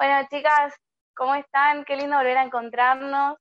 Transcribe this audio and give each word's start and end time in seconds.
Bueno, 0.00 0.26
chicas, 0.30 0.72
¿cómo 1.14 1.34
están? 1.34 1.84
Qué 1.84 1.94
lindo 1.94 2.16
volver 2.16 2.38
a 2.38 2.44
encontrarnos. 2.44 3.36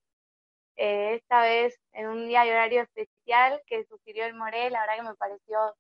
Eh, 0.76 1.14
esta 1.16 1.42
vez 1.42 1.80
en 1.94 2.08
un 2.10 2.28
día 2.28 2.46
y 2.46 2.50
horario 2.50 2.82
especial 2.82 3.62
que 3.66 3.85
sugirió 3.85 4.26
el 4.26 4.34
Morel, 4.34 4.74
la 4.74 4.82
verdad 4.82 4.98
que 4.98 5.10
me 5.10 5.16
pareció 5.16 5.74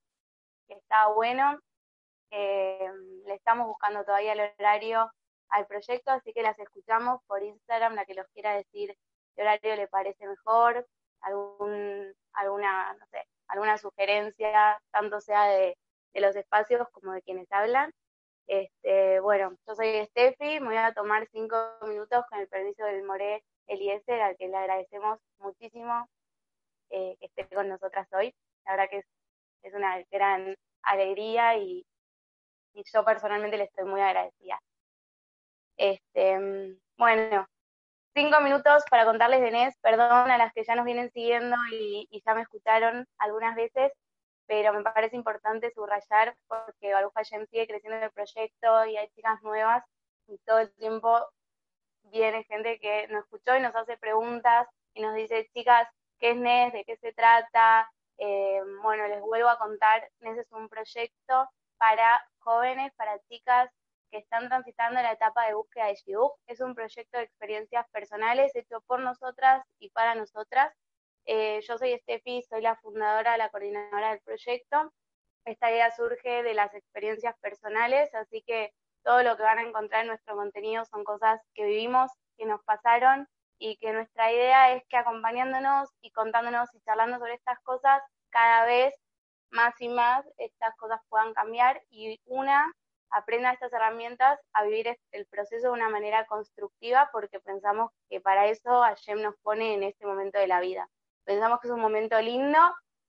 que 0.69 0.75
estaba 0.75 1.13
bueno. 1.13 1.59
Eh, 2.31 2.89
le 3.25 3.33
estamos 3.33 3.67
buscando 3.67 4.05
todavía 4.05 4.31
el 4.31 4.53
horario 4.57 5.11
al 5.49 5.67
proyecto, 5.67 6.11
así 6.11 6.31
que 6.31 6.43
las 6.43 6.57
escuchamos 6.57 7.19
por 7.27 7.43
Instagram, 7.43 7.95
la 7.95 8.05
que 8.05 8.13
los 8.13 8.27
quiera 8.33 8.55
decir 8.55 8.95
qué 9.35 9.41
horario 9.41 9.75
le 9.75 9.89
parece 9.89 10.25
mejor, 10.27 10.87
algún, 11.19 12.13
alguna, 12.31 12.93
no 12.93 13.05
sé, 13.11 13.25
alguna 13.49 13.77
sugerencia, 13.77 14.79
tanto 14.91 15.19
sea 15.19 15.43
de, 15.43 15.77
de 16.13 16.21
los 16.21 16.37
espacios 16.37 16.87
como 16.93 17.11
de 17.11 17.21
quienes 17.21 17.51
hablan. 17.51 17.91
Este, 18.49 19.19
bueno, 19.19 19.55
yo 19.67 19.75
soy 19.75 20.03
Steffi, 20.07 20.59
me 20.59 20.69
voy 20.69 20.77
a 20.77 20.91
tomar 20.91 21.27
cinco 21.31 21.55
minutos 21.83 22.25
con 22.31 22.39
el 22.39 22.47
permiso 22.47 22.83
del 22.83 23.03
More 23.03 23.43
Eliezer, 23.67 24.19
al 24.21 24.35
que 24.37 24.47
le 24.47 24.57
agradecemos 24.57 25.19
muchísimo 25.37 26.09
eh, 26.89 27.15
que 27.19 27.27
esté 27.27 27.47
con 27.55 27.69
nosotras 27.69 28.07
hoy. 28.11 28.33
La 28.65 28.71
verdad 28.71 28.89
que 28.89 29.03
es, 29.61 29.73
una 29.75 30.03
gran 30.09 30.55
alegría 30.81 31.57
y, 31.57 31.85
y, 32.73 32.83
yo 32.91 33.05
personalmente 33.05 33.55
le 33.55 33.65
estoy 33.65 33.85
muy 33.85 34.01
agradecida. 34.01 34.59
Este, 35.77 36.75
bueno, 36.97 37.45
cinco 38.15 38.41
minutos 38.41 38.83
para 38.89 39.05
contarles 39.05 39.41
de 39.41 39.51
Nes, 39.51 39.77
perdón 39.79 40.31
a 40.31 40.39
las 40.39 40.51
que 40.53 40.63
ya 40.63 40.73
nos 40.73 40.85
vienen 40.85 41.11
siguiendo 41.11 41.55
y, 41.71 42.07
y 42.09 42.23
ya 42.25 42.33
me 42.33 42.41
escucharon 42.41 43.05
algunas 43.19 43.55
veces 43.55 43.91
pero 44.49 44.73
me 44.73 44.81
parece 44.81 45.15
importante 45.15 45.71
subrayar 45.71 46.35
porque 46.47 46.91
Baruch 46.91 47.13
Hashem 47.13 47.45
sigue 47.51 47.67
creciendo 47.67 47.97
en 47.97 48.03
el 48.05 48.11
proyecto 48.11 48.85
y 48.87 48.97
hay 48.97 49.07
chicas 49.09 49.39
nuevas 49.43 49.83
y 50.25 50.39
todo 50.39 50.57
el 50.57 50.73
tiempo 50.73 51.23
viene 52.05 52.43
gente 52.45 52.79
que 52.79 53.07
nos 53.09 53.25
escuchó 53.25 53.55
y 53.55 53.61
nos 53.61 53.75
hace 53.75 53.95
preguntas 53.97 54.67
y 54.95 55.03
nos 55.03 55.13
dice, 55.13 55.47
chicas, 55.53 55.87
¿qué 56.17 56.31
es 56.31 56.37
NES? 56.37 56.73
¿De 56.73 56.83
qué 56.83 56.97
se 56.97 57.13
trata? 57.13 57.91
Eh, 58.17 58.59
bueno, 58.81 59.07
les 59.07 59.21
vuelvo 59.21 59.49
a 59.49 59.59
contar, 59.59 60.09
NES 60.21 60.39
es 60.39 60.51
un 60.51 60.67
proyecto 60.67 61.47
para 61.77 62.19
jóvenes, 62.39 62.91
para 62.95 63.19
chicas 63.29 63.69
que 64.09 64.17
están 64.17 64.47
transitando 64.47 64.99
la 64.99 65.11
etapa 65.11 65.45
de 65.45 65.53
búsqueda 65.53 65.85
de 65.85 65.93
Shidduch. 65.93 66.33
Es 66.47 66.59
un 66.59 66.73
proyecto 66.73 67.19
de 67.19 67.25
experiencias 67.25 67.87
personales 67.91 68.55
hecho 68.55 68.81
por 68.87 68.99
nosotras 68.99 69.63
y 69.77 69.91
para 69.91 70.15
nosotras 70.15 70.73
eh, 71.31 71.61
yo 71.61 71.77
soy 71.77 71.95
Steffi, 71.99 72.41
soy 72.49 72.61
la 72.61 72.75
fundadora, 72.77 73.37
la 73.37 73.49
coordinadora 73.49 74.09
del 74.09 74.21
proyecto. 74.21 74.91
Esta 75.45 75.69
idea 75.69 75.91
surge 75.91 76.41
de 76.41 76.55
las 76.55 76.73
experiencias 76.73 77.37
personales, 77.39 78.11
así 78.15 78.41
que 78.47 78.73
todo 79.03 79.21
lo 79.21 79.37
que 79.37 79.43
van 79.43 79.59
a 79.59 79.61
encontrar 79.61 80.01
en 80.01 80.07
nuestro 80.07 80.35
contenido 80.35 80.85
son 80.85 81.03
cosas 81.03 81.39
que 81.53 81.65
vivimos, 81.65 82.09
que 82.35 82.47
nos 82.47 82.63
pasaron 82.63 83.27
y 83.59 83.77
que 83.77 83.93
nuestra 83.93 84.31
idea 84.33 84.73
es 84.73 84.83
que 84.89 84.97
acompañándonos 84.97 85.89
y 86.01 86.09
contándonos 86.13 86.67
y 86.73 86.81
charlando 86.81 87.19
sobre 87.19 87.35
estas 87.35 87.59
cosas, 87.59 88.01
cada 88.31 88.65
vez 88.65 88.95
más 89.51 89.79
y 89.79 89.87
más 89.87 90.25
estas 90.37 90.75
cosas 90.77 90.99
puedan 91.09 91.35
cambiar 91.35 91.83
y 91.91 92.19
una 92.25 92.73
aprenda 93.11 93.53
estas 93.53 93.71
herramientas 93.73 94.39
a 94.53 94.63
vivir 94.63 94.97
el 95.11 95.27
proceso 95.27 95.67
de 95.67 95.73
una 95.73 95.89
manera 95.89 96.25
constructiva 96.25 97.09
porque 97.11 97.39
pensamos 97.39 97.91
que 98.09 98.19
para 98.19 98.47
eso 98.47 98.81
Hashem 98.81 99.21
nos 99.21 99.35
pone 99.43 99.75
en 99.75 99.83
este 99.83 100.07
momento 100.07 100.39
de 100.39 100.47
la 100.47 100.59
vida. 100.59 100.89
Pensamos 101.25 101.59
que 101.59 101.67
es 101.67 101.73
un 101.73 101.81
momento 101.81 102.19
lindo, 102.21 102.59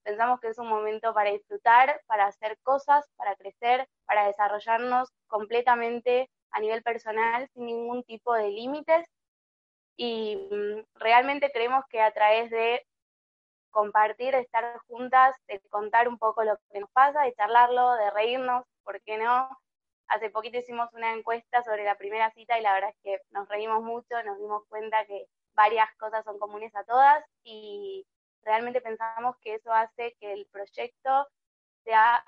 pensamos 0.03 0.41
que 0.41 0.49
es 0.49 0.59
un 0.59 0.69
momento 0.69 1.15
para 1.15 1.31
disfrutar, 1.31 2.01
para 2.07 2.27
hacer 2.27 2.59
cosas, 2.63 3.07
para 3.17 3.37
crecer, 3.37 3.89
para 4.07 4.27
desarrollarnos 4.27 5.09
completamente 5.27 6.31
a 6.51 6.61
nivel 6.61 6.83
personal 6.83 7.49
sin 7.55 7.67
ningún 7.67 8.03
tipo 8.05 8.35
de 8.35 8.49
límites. 8.49 9.07
Y 9.97 10.37
mm, 10.51 10.85
realmente 10.95 11.51
creemos 11.53 11.85
que 11.89 12.01
a 12.01 12.13
través 12.13 12.51
de 12.51 12.85
compartir, 13.71 14.35
de 14.35 14.41
estar 14.41 14.79
juntas, 14.89 15.37
de 15.47 15.61
contar 15.71 16.09
un 16.09 16.19
poco 16.19 16.43
lo 16.45 16.57
que 16.71 16.81
nos 16.81 16.91
pasa, 16.91 17.23
de 17.23 17.35
charlarlo, 17.35 17.95
de 17.95 18.11
reírnos, 18.11 18.65
¿por 18.83 19.01
qué 19.03 19.17
no? 19.19 19.49
Hace 20.09 20.31
poquito 20.31 20.59
hicimos 20.59 20.93
una 20.93 21.13
encuesta 21.15 21.63
sobre 21.63 21.85
la 21.85 21.97
primera 21.97 22.31
cita 22.33 22.59
y 22.59 22.63
la 22.63 22.75
verdad 22.75 22.91
es 22.91 22.97
que 23.03 23.21
nos 23.31 23.49
reímos 23.49 23.83
mucho, 23.83 24.23
nos 24.25 24.39
dimos 24.39 24.65
cuenta 24.69 25.05
que 25.07 25.27
varias 25.55 25.89
cosas 25.97 26.25
son 26.25 26.39
comunes 26.39 26.75
a 26.75 26.85
todas 26.85 27.25
y 27.43 28.07
realmente 28.43 28.81
pensamos 28.81 29.37
que 29.41 29.55
eso 29.55 29.73
hace 29.73 30.17
que 30.21 30.33
el 30.33 30.47
proyecto 30.47 31.29
sea, 31.85 32.25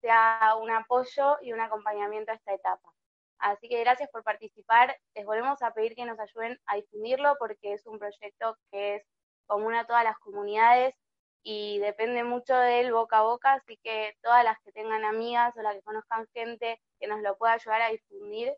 sea 0.00 0.54
un 0.60 0.70
apoyo 0.70 1.36
y 1.42 1.52
un 1.52 1.60
acompañamiento 1.60 2.32
a 2.32 2.34
esta 2.36 2.54
etapa. 2.54 2.92
Así 3.38 3.68
que 3.68 3.80
gracias 3.80 4.08
por 4.10 4.24
participar. 4.24 4.96
Les 5.14 5.26
volvemos 5.26 5.62
a 5.62 5.72
pedir 5.72 5.94
que 5.94 6.04
nos 6.04 6.18
ayuden 6.18 6.58
a 6.66 6.76
difundirlo 6.76 7.34
porque 7.38 7.74
es 7.74 7.86
un 7.86 7.98
proyecto 7.98 8.56
que 8.70 8.96
es 8.96 9.06
común 9.46 9.74
a 9.74 9.86
todas 9.86 10.04
las 10.04 10.18
comunidades 10.18 10.94
y 11.42 11.78
depende 11.78 12.24
mucho 12.24 12.56
del 12.56 12.92
boca 12.92 13.18
a 13.18 13.22
boca, 13.22 13.52
así 13.52 13.78
que 13.84 14.16
todas 14.20 14.42
las 14.42 14.58
que 14.62 14.72
tengan 14.72 15.04
amigas 15.04 15.56
o 15.56 15.62
las 15.62 15.74
que 15.74 15.82
conozcan 15.82 16.26
gente 16.34 16.80
que 16.98 17.06
nos 17.06 17.20
lo 17.20 17.36
pueda 17.36 17.52
ayudar 17.52 17.82
a 17.82 17.90
difundir, 17.90 18.52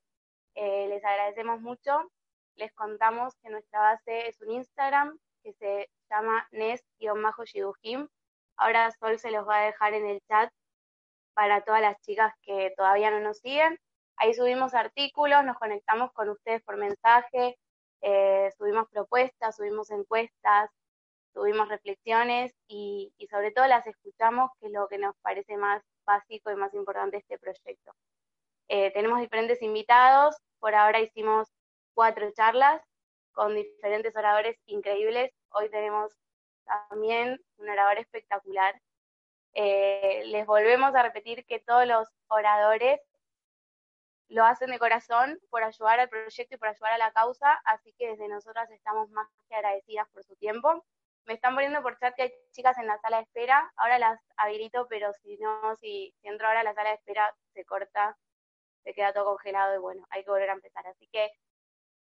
eh, 0.54 0.86
les 0.88 1.04
agradecemos 1.04 1.60
mucho 1.60 2.10
les 2.58 2.72
contamos 2.74 3.34
que 3.42 3.50
nuestra 3.50 3.80
base 3.80 4.28
es 4.28 4.40
un 4.40 4.50
Instagram 4.50 5.18
que 5.42 5.52
se 5.54 5.88
llama 6.10 6.46
Nes-Shidujim. 6.50 8.08
Ahora 8.56 8.90
Sol 8.90 9.18
se 9.18 9.30
los 9.30 9.46
va 9.46 9.58
a 9.58 9.66
dejar 9.66 9.94
en 9.94 10.06
el 10.06 10.20
chat 10.28 10.52
para 11.34 11.62
todas 11.62 11.80
las 11.80 12.00
chicas 12.00 12.34
que 12.42 12.74
todavía 12.76 13.10
no 13.10 13.20
nos 13.20 13.38
siguen. 13.38 13.78
Ahí 14.16 14.34
subimos 14.34 14.74
artículos, 14.74 15.44
nos 15.44 15.56
conectamos 15.56 16.12
con 16.12 16.28
ustedes 16.28 16.60
por 16.64 16.76
mensaje, 16.76 17.56
eh, 18.00 18.50
subimos 18.58 18.88
propuestas, 18.88 19.54
subimos 19.54 19.90
encuestas, 19.90 20.70
subimos 21.32 21.68
reflexiones 21.68 22.52
y, 22.66 23.12
y, 23.16 23.28
sobre 23.28 23.52
todo 23.52 23.68
las 23.68 23.86
escuchamos, 23.86 24.50
que 24.58 24.66
es 24.66 24.72
lo 24.72 24.88
que 24.88 24.98
nos 24.98 25.14
parece 25.22 25.56
más 25.56 25.82
básico 26.04 26.50
y 26.50 26.56
más 26.56 26.74
importante 26.74 27.18
este 27.18 27.38
proyecto. 27.38 27.92
Eh, 28.66 28.90
tenemos 28.92 29.20
diferentes 29.20 29.62
invitados, 29.62 30.36
por 30.58 30.74
ahora 30.74 31.00
hicimos 31.00 31.48
cuatro 31.98 32.30
charlas 32.30 32.80
con 33.32 33.56
diferentes 33.56 34.14
oradores 34.14 34.56
increíbles. 34.66 35.32
Hoy 35.48 35.68
tenemos 35.68 36.16
también 36.64 37.40
un 37.56 37.68
orador 37.68 37.98
espectacular. 37.98 38.80
Eh, 39.52 40.22
les 40.26 40.46
volvemos 40.46 40.94
a 40.94 41.02
repetir 41.02 41.44
que 41.44 41.58
todos 41.58 41.88
los 41.88 42.06
oradores 42.28 43.00
lo 44.28 44.44
hacen 44.44 44.70
de 44.70 44.78
corazón 44.78 45.40
por 45.50 45.64
ayudar 45.64 45.98
al 45.98 46.08
proyecto 46.08 46.54
y 46.54 46.58
por 46.58 46.68
ayudar 46.68 46.92
a 46.92 46.98
la 46.98 47.10
causa, 47.10 47.54
así 47.64 47.92
que 47.98 48.10
desde 48.10 48.28
nosotras 48.28 48.70
estamos 48.70 49.10
más 49.10 49.26
que 49.48 49.56
agradecidas 49.56 50.08
por 50.10 50.22
su 50.22 50.36
tiempo. 50.36 50.84
Me 51.24 51.34
están 51.34 51.56
poniendo 51.56 51.82
por 51.82 51.98
chat 51.98 52.14
que 52.14 52.22
hay 52.22 52.32
chicas 52.52 52.78
en 52.78 52.86
la 52.86 53.00
sala 53.00 53.16
de 53.16 53.24
espera, 53.24 53.72
ahora 53.74 53.98
las 53.98 54.20
habilito, 54.36 54.86
pero 54.88 55.12
si 55.14 55.36
no, 55.38 55.74
si, 55.74 56.14
si 56.20 56.28
entro 56.28 56.46
ahora 56.46 56.60
a 56.60 56.62
la 56.62 56.74
sala 56.74 56.90
de 56.90 56.94
espera, 56.94 57.34
se 57.54 57.64
corta, 57.64 58.16
se 58.84 58.94
queda 58.94 59.12
todo 59.12 59.24
congelado 59.24 59.74
y 59.74 59.78
bueno, 59.78 60.06
hay 60.10 60.22
que 60.22 60.30
volver 60.30 60.50
a 60.50 60.52
empezar. 60.52 60.86
Así 60.86 61.08
que 61.08 61.32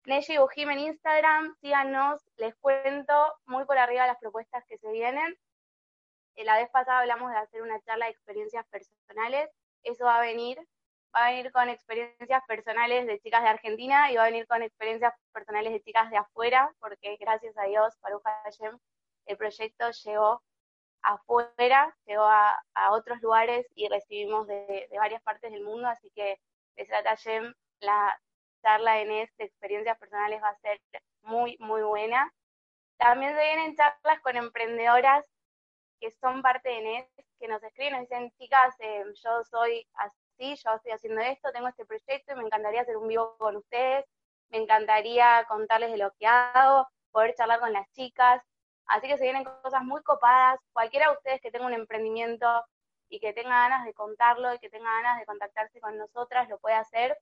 Neji 0.06 0.36
Bujim 0.36 0.68
en 0.70 0.80
Instagram, 0.80 1.56
síganos, 1.62 2.20
les 2.36 2.54
cuento 2.56 3.14
muy 3.46 3.64
por 3.64 3.78
arriba 3.78 4.06
las 4.06 4.18
propuestas 4.18 4.62
que 4.68 4.76
se 4.76 4.92
vienen. 4.92 5.34
Eh, 6.36 6.44
la 6.44 6.56
vez 6.56 6.68
pasada 6.70 6.98
hablamos 6.98 7.30
de 7.30 7.38
hacer 7.38 7.62
una 7.62 7.80
charla 7.80 8.04
de 8.04 8.10
experiencias 8.10 8.66
personales, 8.68 9.48
eso 9.82 10.04
va 10.04 10.18
a 10.18 10.20
venir, 10.20 10.58
va 11.14 11.26
a 11.26 11.30
venir 11.30 11.50
con 11.52 11.70
experiencias 11.70 12.42
personales 12.46 13.06
de 13.06 13.18
chicas 13.20 13.42
de 13.44 13.48
Argentina 13.48 14.12
y 14.12 14.16
va 14.16 14.24
a 14.24 14.26
venir 14.26 14.46
con 14.46 14.62
experiencias 14.62 15.14
personales 15.32 15.72
de 15.72 15.80
chicas 15.80 16.10
de 16.10 16.18
afuera, 16.18 16.70
porque 16.80 17.16
gracias 17.18 17.56
a 17.56 17.64
Dios, 17.64 17.94
Baruch 18.02 18.22
Hashem, 18.44 18.78
el 19.24 19.36
proyecto 19.38 19.90
llegó 20.04 20.42
afuera, 21.00 21.96
llegó 22.04 22.24
a, 22.24 22.62
otros 22.90 23.22
lugares 23.22 23.66
y 23.74 23.88
recibimos 23.88 24.46
de, 24.48 24.86
varias 24.98 25.22
partes 25.22 25.50
del 25.50 25.64
mundo, 25.64 25.88
así 25.88 26.10
que 26.14 26.38
trata 26.88 27.10
Hashem, 27.10 27.54
la 27.80 28.18
charla 28.64 29.00
en 29.00 29.10
este 29.10 29.44
experiencias 29.44 29.98
personales 29.98 30.42
va 30.42 30.48
a 30.48 30.56
ser 30.56 30.80
muy, 31.22 31.56
muy 31.60 31.82
buena. 31.82 32.32
También 32.96 33.34
se 33.34 33.44
vienen 33.44 33.76
charlas 33.76 34.20
con 34.22 34.36
emprendedoras 34.36 35.26
que 36.00 36.10
son 36.10 36.42
parte 36.42 36.68
de 36.68 36.80
NES, 36.80 37.06
que 37.38 37.48
nos 37.48 37.62
escriben 37.62 37.96
y 37.96 38.00
dicen, 38.00 38.30
chicas, 38.38 38.74
eh, 38.78 39.04
yo 39.22 39.44
soy 39.44 39.86
así, 39.94 40.56
yo 40.56 40.74
estoy 40.74 40.92
haciendo 40.92 41.20
esto, 41.20 41.52
tengo 41.52 41.68
este 41.68 41.84
proyecto 41.84 42.32
y 42.32 42.36
me 42.36 42.44
encantaría 42.44 42.82
hacer 42.82 42.96
un 42.96 43.08
vivo 43.08 43.36
con 43.38 43.56
ustedes, 43.56 44.04
me 44.50 44.58
encantaría 44.58 45.44
contarles 45.48 45.90
de 45.92 45.98
lo 45.98 46.10
que 46.12 46.26
hago, 46.26 46.88
poder 47.10 47.34
charlar 47.34 47.60
con 47.60 47.72
las 47.72 47.90
chicas. 47.92 48.42
Así 48.86 49.08
que 49.08 49.16
se 49.16 49.24
vienen 49.24 49.44
cosas 49.44 49.82
muy 49.82 50.02
copadas. 50.02 50.60
Cualquiera 50.72 51.08
de 51.08 51.16
ustedes 51.16 51.40
que 51.40 51.50
tenga 51.50 51.66
un 51.66 51.72
emprendimiento 51.72 52.46
y 53.08 53.18
que 53.20 53.32
tenga 53.32 53.68
ganas 53.68 53.84
de 53.84 53.94
contarlo 53.94 54.52
y 54.54 54.58
que 54.58 54.68
tenga 54.68 54.90
ganas 54.90 55.18
de 55.18 55.26
contactarse 55.26 55.80
con 55.80 55.96
nosotras, 55.96 56.48
lo 56.48 56.58
puede 56.58 56.76
hacer 56.76 57.18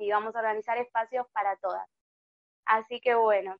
y 0.00 0.10
vamos 0.10 0.34
a 0.34 0.38
organizar 0.38 0.78
espacios 0.78 1.26
para 1.32 1.56
todas. 1.56 1.88
Así 2.64 3.00
que 3.00 3.14
bueno, 3.14 3.56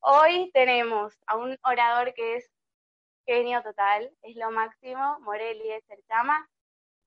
hoy 0.00 0.50
tenemos 0.52 1.18
a 1.26 1.36
un 1.36 1.56
orador 1.62 2.14
que 2.14 2.36
es 2.36 2.50
genio 3.26 3.62
total, 3.62 4.10
es 4.22 4.36
lo 4.36 4.50
máximo, 4.50 5.20
Morelli 5.20 5.70
es 5.72 5.88
el 5.90 6.02
chama. 6.06 6.48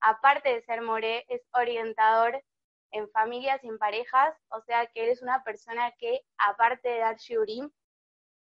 Aparte 0.02 0.54
de 0.54 0.62
ser 0.62 0.82
More, 0.82 1.26
es 1.30 1.42
orientador 1.54 2.44
en 2.92 3.10
familias 3.10 3.64
y 3.64 3.70
en 3.70 3.78
parejas, 3.78 4.36
o 4.50 4.62
sea 4.62 4.86
que 4.88 5.04
eres 5.04 5.22
una 5.22 5.44
persona 5.44 5.92
que, 5.98 6.22
aparte 6.38 6.90
de 6.90 7.00
dar 7.00 7.18
shiurim, 7.18 7.72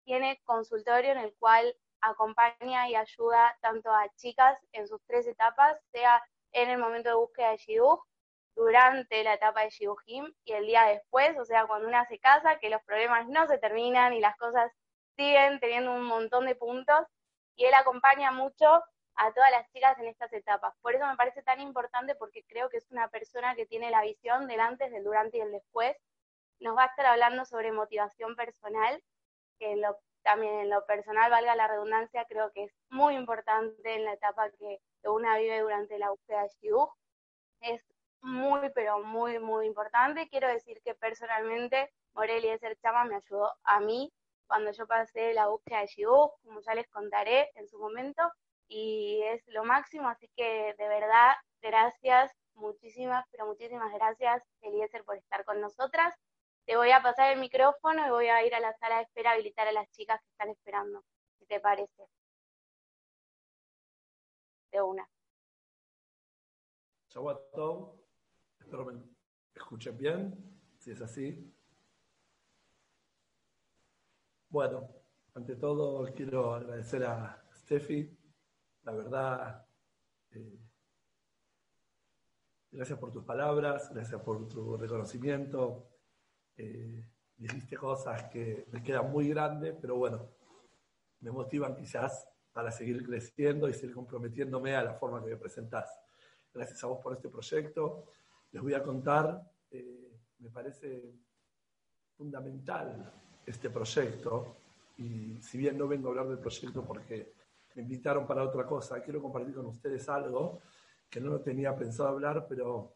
tiene 0.05 0.41
consultorio 0.44 1.12
en 1.12 1.19
el 1.19 1.35
cual 1.38 1.76
acompaña 2.00 2.88
y 2.88 2.94
ayuda 2.94 3.56
tanto 3.61 3.91
a 3.93 4.09
chicas 4.17 4.59
en 4.73 4.87
sus 4.87 5.03
tres 5.05 5.26
etapas, 5.26 5.79
sea 5.93 6.23
en 6.53 6.71
el 6.71 6.79
momento 6.79 7.11
de 7.11 7.17
búsqueda 7.17 7.50
de 7.50 7.56
shidduch, 7.59 8.00
durante 8.58 9.22
la 9.22 9.34
etapa 9.34 9.62
de 9.62 9.70
shidduchim 9.70 10.34
y 10.44 10.52
el 10.52 10.66
día 10.66 10.82
después, 10.82 11.38
o 11.38 11.44
sea, 11.44 11.66
cuando 11.66 11.87
una 11.87 12.05
se 12.06 12.19
casa, 12.19 12.58
que 12.58 12.70
los 12.70 12.82
problemas 12.82 13.28
no 13.28 13.46
se 13.46 13.58
terminan 13.58 14.12
y 14.12 14.20
las 14.20 14.37
cosas 14.37 14.72
siguen 15.16 15.60
teniendo 15.60 15.93
un 15.93 16.02
montón 16.02 16.44
de 16.44 16.56
puntos, 16.56 17.06
y 17.55 17.64
él 17.64 17.75
acompaña 17.75 18.32
mucho 18.32 18.82
a 19.14 19.32
todas 19.32 19.50
las 19.52 19.70
chicas 19.70 19.99
en 19.99 20.06
estas 20.06 20.32
etapas. 20.32 20.75
Por 20.81 20.94
eso 20.94 21.06
me 21.06 21.16
parece 21.16 21.43
tan 21.43 21.60
importante 21.60 22.16
porque 22.16 22.44
creo 22.49 22.69
que 22.69 22.78
es 22.78 22.90
una 22.90 23.08
persona 23.08 23.55
que 23.55 23.66
tiene 23.66 23.90
la 23.90 24.02
visión 24.02 24.49
del 24.49 24.61
antes, 24.61 24.90
del 24.90 25.04
durante 25.04 25.38
y 25.38 25.40
el 25.40 25.52
después. 25.52 25.96
Nos 26.61 26.76
va 26.76 26.84
a 26.84 26.87
estar 26.87 27.06
hablando 27.06 27.44
sobre 27.44 27.72
motivación 27.72 28.34
personal, 28.37 29.02
que 29.58 29.81
también 30.22 30.54
en 30.61 30.70
lo 30.70 30.84
personal, 30.87 31.31
valga 31.31 31.54
la 31.54 31.69
redundancia, 31.69 32.25
creo 32.28 32.50
que 32.52 32.64
es 32.64 32.72
muy 32.90 33.14
importante 33.14 33.94
en 33.94 34.04
la 34.04 34.14
etapa 34.14 34.50
que, 34.50 34.81
una 35.04 35.38
vive 35.38 35.61
durante 35.61 35.99
la 35.99 36.11
búsqueda 36.11 36.43
de 36.43 36.49
Shidduch. 36.61 36.90
Es 37.61 37.82
muy, 38.23 38.70
pero 38.75 39.03
muy, 39.05 39.38
muy 39.38 39.67
importante. 39.67 40.29
Quiero 40.29 40.49
decir 40.49 40.81
que 40.85 40.94
personalmente 40.94 41.91
Morelia 42.15 42.59
Ser 42.59 42.76
Chama 42.79 43.05
me 43.05 43.17
ayudó 43.17 43.53
a 43.65 43.81
mí 43.81 44.12
cuando 44.47 44.73
yo 44.73 44.87
pasé 44.87 45.35
la 45.35 45.49
búsqueda 45.49 45.81
de 45.81 45.87
Shidduch, 45.87 46.32
como 46.43 46.61
ya 46.61 46.75
les 46.75 46.88
contaré 46.88 47.50
en 47.55 47.69
su 47.69 47.79
momento, 47.79 48.23
y 48.67 49.23
es 49.25 49.47
lo 49.49 49.65
máximo, 49.65 50.09
así 50.09 50.29
que 50.37 50.75
de 50.76 50.88
verdad, 50.88 51.35
gracias, 51.61 52.32
muchísimas, 52.55 53.25
pero 53.31 53.47
muchísimas 53.47 53.93
gracias, 53.93 54.43
Eliezer, 54.61 55.05
por 55.05 55.17
estar 55.17 55.44
con 55.44 55.61
nosotras. 55.61 56.14
Te 56.67 56.76
voy 56.76 56.91
a 56.91 57.03
pasar 57.03 57.32
el 57.32 57.41
micrófono 57.41 58.06
y 58.06 58.11
voy 58.11 58.29
a 58.29 58.44
ir 58.44 58.55
a 58.55 58.61
la 58.61 58.75
sala 58.75 58.97
de 58.97 59.03
espera 59.03 59.31
a 59.31 59.32
habilitar 59.35 59.69
a 59.69 59.73
las 59.73 59.91
chicas 59.91 60.21
que 60.23 60.31
están 60.31 60.50
esperando, 60.50 61.03
si 61.38 61.47
te 61.47 61.61
parece. 61.61 62.09
De 64.71 64.82
una. 64.82 65.09
Chau 67.09 67.31
a 67.31 67.41
todos. 67.53 67.98
Escuchen 69.55 69.97
bien, 69.97 70.35
si 70.79 70.91
es 70.91 71.00
así. 71.00 71.53
Bueno, 74.49 74.88
ante 75.35 75.56
todo 75.56 76.12
quiero 76.15 76.55
agradecer 76.55 77.05
a 77.05 77.44
Steffi 77.55 78.19
la 78.88 78.94
verdad, 78.94 79.67
eh, 80.31 80.59
gracias 82.70 82.99
por 82.99 83.12
tus 83.12 83.23
palabras, 83.23 83.93
gracias 83.93 84.19
por 84.23 84.49
tu 84.49 84.79
reconocimiento. 84.79 85.91
Eh, 86.56 87.05
dijiste 87.37 87.76
cosas 87.76 88.31
que 88.31 88.67
me 88.73 88.82
quedan 88.82 89.12
muy 89.12 89.29
grandes, 89.29 89.75
pero 89.79 89.97
bueno, 89.97 90.31
me 91.21 91.31
motivan 91.31 91.76
quizás 91.76 92.26
para 92.50 92.71
seguir 92.71 93.05
creciendo 93.05 93.69
y 93.69 93.75
seguir 93.75 93.94
comprometiéndome 93.94 94.75
a 94.75 94.82
la 94.82 94.94
forma 94.94 95.23
que 95.23 95.32
me 95.32 95.37
presentás. 95.37 96.00
Gracias 96.55 96.82
a 96.82 96.87
vos 96.87 97.00
por 97.03 97.12
este 97.12 97.29
proyecto. 97.29 98.06
Les 98.50 98.62
voy 98.62 98.75
a 98.75 98.83
contar, 98.83 99.43
eh, 99.71 100.19
me 100.39 100.50
parece 100.50 101.15
fundamental 102.17 103.12
este 103.45 103.71
proyecto, 103.71 104.56
y 104.97 105.41
si 105.41 105.59
bien 105.59 105.79
no 105.79 105.87
vengo 105.87 106.09
a 106.09 106.11
hablar 106.11 106.29
del 106.29 106.39
proyecto 106.39 106.85
porque 106.85 107.33
me 107.75 107.83
invitaron 107.83 108.27
para 108.27 108.43
otra 108.43 108.67
cosa. 108.67 109.00
Quiero 109.00 109.23
compartir 109.23 109.55
con 109.55 109.67
ustedes 109.67 110.09
algo 110.09 110.61
que 111.09 111.21
no 111.21 111.31
lo 111.31 111.41
tenía 111.41 111.77
pensado 111.77 112.09
hablar, 112.09 112.47
pero 112.49 112.93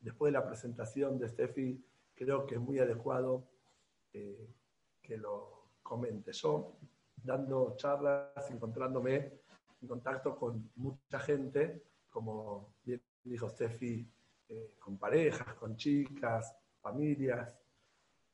después 0.00 0.32
de 0.32 0.38
la 0.38 0.46
presentación 0.46 1.18
de 1.18 1.28
Steffi, 1.28 1.82
creo 2.14 2.46
que 2.46 2.56
es 2.56 2.60
muy 2.60 2.78
adecuado 2.78 3.48
eh, 4.12 4.54
que 5.00 5.16
lo 5.16 5.70
comente. 5.82 6.32
Yo, 6.32 6.76
dando 7.16 7.74
charlas, 7.76 8.50
encontrándome 8.50 9.40
en 9.80 9.88
contacto 9.88 10.36
con 10.36 10.70
mucha 10.76 11.18
gente, 11.20 11.82
como 12.10 12.74
bien 12.84 13.00
dijo 13.24 13.48
Steffi, 13.48 14.06
eh, 14.48 14.74
con 14.78 14.98
parejas, 14.98 15.54
con 15.54 15.76
chicas, 15.76 16.56
familias, 16.80 17.54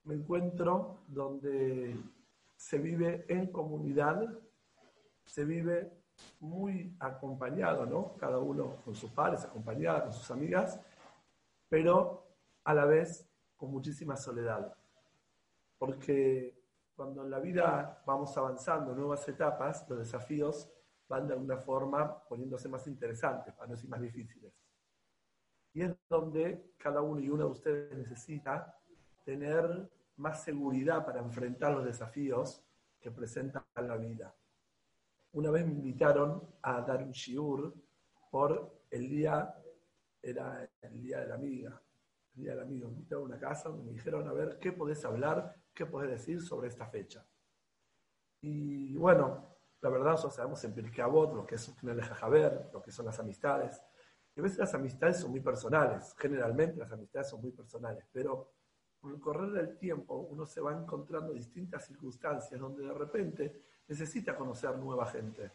me 0.05 0.15
encuentro 0.15 1.01
donde 1.09 1.97
se 2.57 2.79
vive 2.79 3.25
en 3.29 3.51
comunidad 3.51 4.41
se 5.25 5.45
vive 5.45 5.93
muy 6.41 6.97
acompañado, 7.01 7.87
¿no? 7.87 8.15
Cada 8.17 8.39
uno 8.39 8.77
con 8.85 8.95
sus 8.95 9.11
padres, 9.11 9.45
acompañada 9.45 10.05
con 10.05 10.13
sus 10.13 10.31
amigas, 10.31 10.81
pero 11.69 12.25
a 12.65 12.75
la 12.75 12.85
vez 12.85 13.29
con 13.57 13.71
muchísima 13.71 14.17
soledad. 14.17 14.77
Porque 15.79 16.63
cuando 16.95 17.25
en 17.25 17.31
la 17.31 17.41
vida 17.41 18.03
vamos 18.07 18.37
avanzando 18.37 18.95
nuevas 18.95 19.29
etapas, 19.29 19.89
los 19.89 19.99
desafíos 19.99 20.71
van 21.09 21.27
de 21.27 21.35
alguna 21.35 21.57
forma 21.57 22.23
poniéndose 22.29 22.69
más 22.69 22.87
interesantes, 22.87 23.53
para 23.55 23.67
no 23.67 23.75
decir 23.75 23.91
más 23.91 24.01
difíciles. 24.01 24.53
Y 25.75 25.83
es 25.83 25.95
donde 26.09 26.73
cada 26.79 27.03
uno 27.03 27.21
y 27.21 27.29
uno 27.29 27.45
de 27.45 27.51
ustedes 27.51 27.99
necesita 27.99 28.79
tener 29.25 29.91
más 30.17 30.43
seguridad 30.43 31.05
para 31.05 31.21
enfrentar 31.21 31.73
los 31.73 31.85
desafíos 31.85 32.65
que 33.01 33.11
presenta 33.11 33.67
la 33.77 33.97
vida 33.97 34.35
una 35.35 35.51
vez 35.51 35.67
me 35.67 35.73
invitaron 35.73 36.43
a 36.63 36.81
dar 36.81 37.03
un 37.03 37.11
shiur 37.11 37.75
por 38.31 38.83
el 38.91 39.09
día, 39.09 39.55
era 40.23 40.69
el 40.81 41.03
día 41.03 41.21
de 41.21 41.27
la 41.27 41.35
amiga, 41.35 41.83
el 42.37 42.43
día 42.43 42.53
del 42.53 42.61
amigo. 42.61 42.89
Me 42.89 42.95
invitaron 42.95 43.25
a 43.25 43.27
una 43.27 43.39
casa 43.39 43.69
donde 43.69 43.85
me 43.85 43.93
dijeron, 43.93 44.29
a 44.29 44.33
ver, 44.33 44.59
¿qué 44.61 44.73
podés 44.73 45.05
hablar, 45.05 45.57
qué 45.75 45.87
podés 45.87 46.11
decir 46.11 46.41
sobre 46.41 46.69
esta 46.69 46.87
fecha? 46.87 47.27
Y 48.43 48.97
bueno, 48.97 49.57
la 49.81 49.91
verdad, 49.91 50.13
nosotros 50.13 50.37
sabemos 50.37 50.63
en 50.65 50.75
Pirkeabot 50.75 51.35
lo 51.35 51.47
que 51.47 51.57
es 51.57 51.69
un 51.69 51.75
jajaber, 52.01 52.71
lo 52.73 52.81
que 52.81 52.93
son 52.93 53.07
las 53.07 53.19
amistades. 53.19 53.83
A 54.37 54.41
veces 54.41 54.59
las 54.59 54.75
amistades 54.75 55.21
son 55.21 55.31
muy 55.31 55.41
personales, 55.41 56.15
generalmente 56.19 56.79
las 56.79 56.91
amistades 56.91 57.29
son 57.29 57.41
muy 57.41 57.53
personales, 57.53 58.05
pero 58.13 58.51
con 59.01 59.13
el 59.13 59.21
correr 59.21 59.51
del 59.53 59.79
tiempo 59.79 60.17
uno 60.17 60.45
se 60.45 60.61
va 60.61 60.73
encontrando 60.73 61.33
distintas 61.33 61.87
circunstancias 61.87 62.61
donde 62.61 62.85
de 62.85 62.95
repente 62.95 63.63
necesita 63.87 64.37
conocer 64.37 64.77
nueva 64.77 65.07
gente 65.07 65.53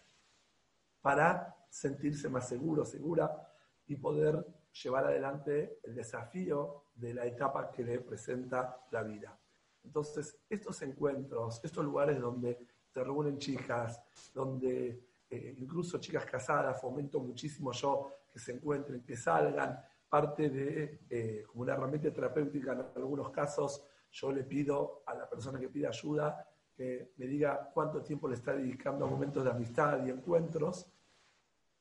para 1.02 1.58
sentirse 1.70 2.30
más 2.30 2.48
seguro, 2.48 2.86
segura 2.86 3.52
y 3.88 3.96
poder 3.96 4.46
llevar 4.84 5.06
adelante 5.06 5.80
el 5.84 5.96
desafío 5.96 6.84
de 6.96 7.14
la 7.14 7.26
etapa 7.26 7.72
que 7.72 7.84
le 7.84 8.00
presenta 8.00 8.86
la 8.92 9.04
vida. 9.04 9.38
Entonces, 9.84 10.38
estos 10.50 10.82
encuentros, 10.82 11.60
estos 11.64 11.84
lugares 11.84 12.20
donde 12.20 12.58
se 12.88 13.04
reúnen 13.04 13.38
chicas, 13.38 14.02
donde 14.34 15.09
eh, 15.30 15.56
incluso 15.58 16.00
chicas 16.00 16.26
casadas, 16.26 16.80
fomento 16.82 17.20
muchísimo 17.20 17.72
yo 17.72 18.12
que 18.32 18.40
se 18.40 18.54
encuentren, 18.54 19.04
que 19.04 19.16
salgan, 19.16 19.80
parte 20.10 20.50
de 20.50 21.02
eh, 21.10 21.44
como 21.46 21.64
una 21.64 21.74
herramienta 21.74 22.12
terapéutica 22.12 22.74
en 22.74 22.80
algunos 22.96 23.30
casos, 23.30 23.86
yo 24.12 24.32
le 24.32 24.44
pido 24.44 25.04
a 25.06 25.14
la 25.14 25.30
persona 25.30 25.60
que 25.60 25.70
pide 25.70 25.88
ayuda 25.88 26.46
que 26.80 27.12
me 27.18 27.28
diga 27.28 27.70
cuánto 27.74 28.02
tiempo 28.02 28.30
le 28.30 28.36
está 28.36 28.54
dedicando 28.54 29.06
a 29.06 29.10
momentos 29.10 29.44
de 29.44 29.52
amistad 29.52 30.06
y 30.06 30.10
encuentros, 30.10 30.90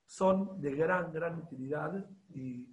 son 0.04 0.60
de 0.60 0.74
gran, 0.74 1.12
gran 1.12 1.38
utilidad 1.38 2.04
y 2.30 2.66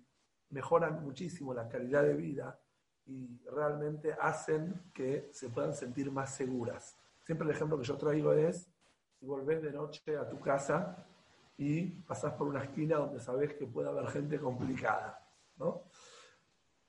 mejoran 0.50 1.04
muchísimo 1.04 1.54
la 1.54 1.70
calidad 1.70 2.02
de 2.02 2.16
vida 2.16 2.60
y 3.06 3.40
realmente 3.52 4.14
hacen 4.20 4.90
que 4.92 5.30
se 5.32 5.50
puedan 5.50 5.76
sentir 5.76 6.12
más 6.12 6.34
seguras. 6.34 6.98
Siempre 7.24 7.48
el 7.48 7.54
ejemplo 7.54 7.78
que 7.78 7.84
yo 7.84 7.96
traigo 7.96 8.34
es, 8.34 8.68
si 9.26 9.30
volvés 9.30 9.60
de 9.60 9.72
noche 9.72 10.16
a 10.18 10.30
tu 10.30 10.40
casa 10.40 11.04
y 11.58 11.88
pasás 12.04 12.34
por 12.34 12.48
una 12.48 12.64
esquina 12.64 12.98
donde 12.98 13.20
sabes 13.20 13.56
que 13.56 13.66
puede 13.66 13.90
haber 13.90 14.06
gente 14.10 14.40
complicada, 14.40 15.20
¿no? 15.58 15.86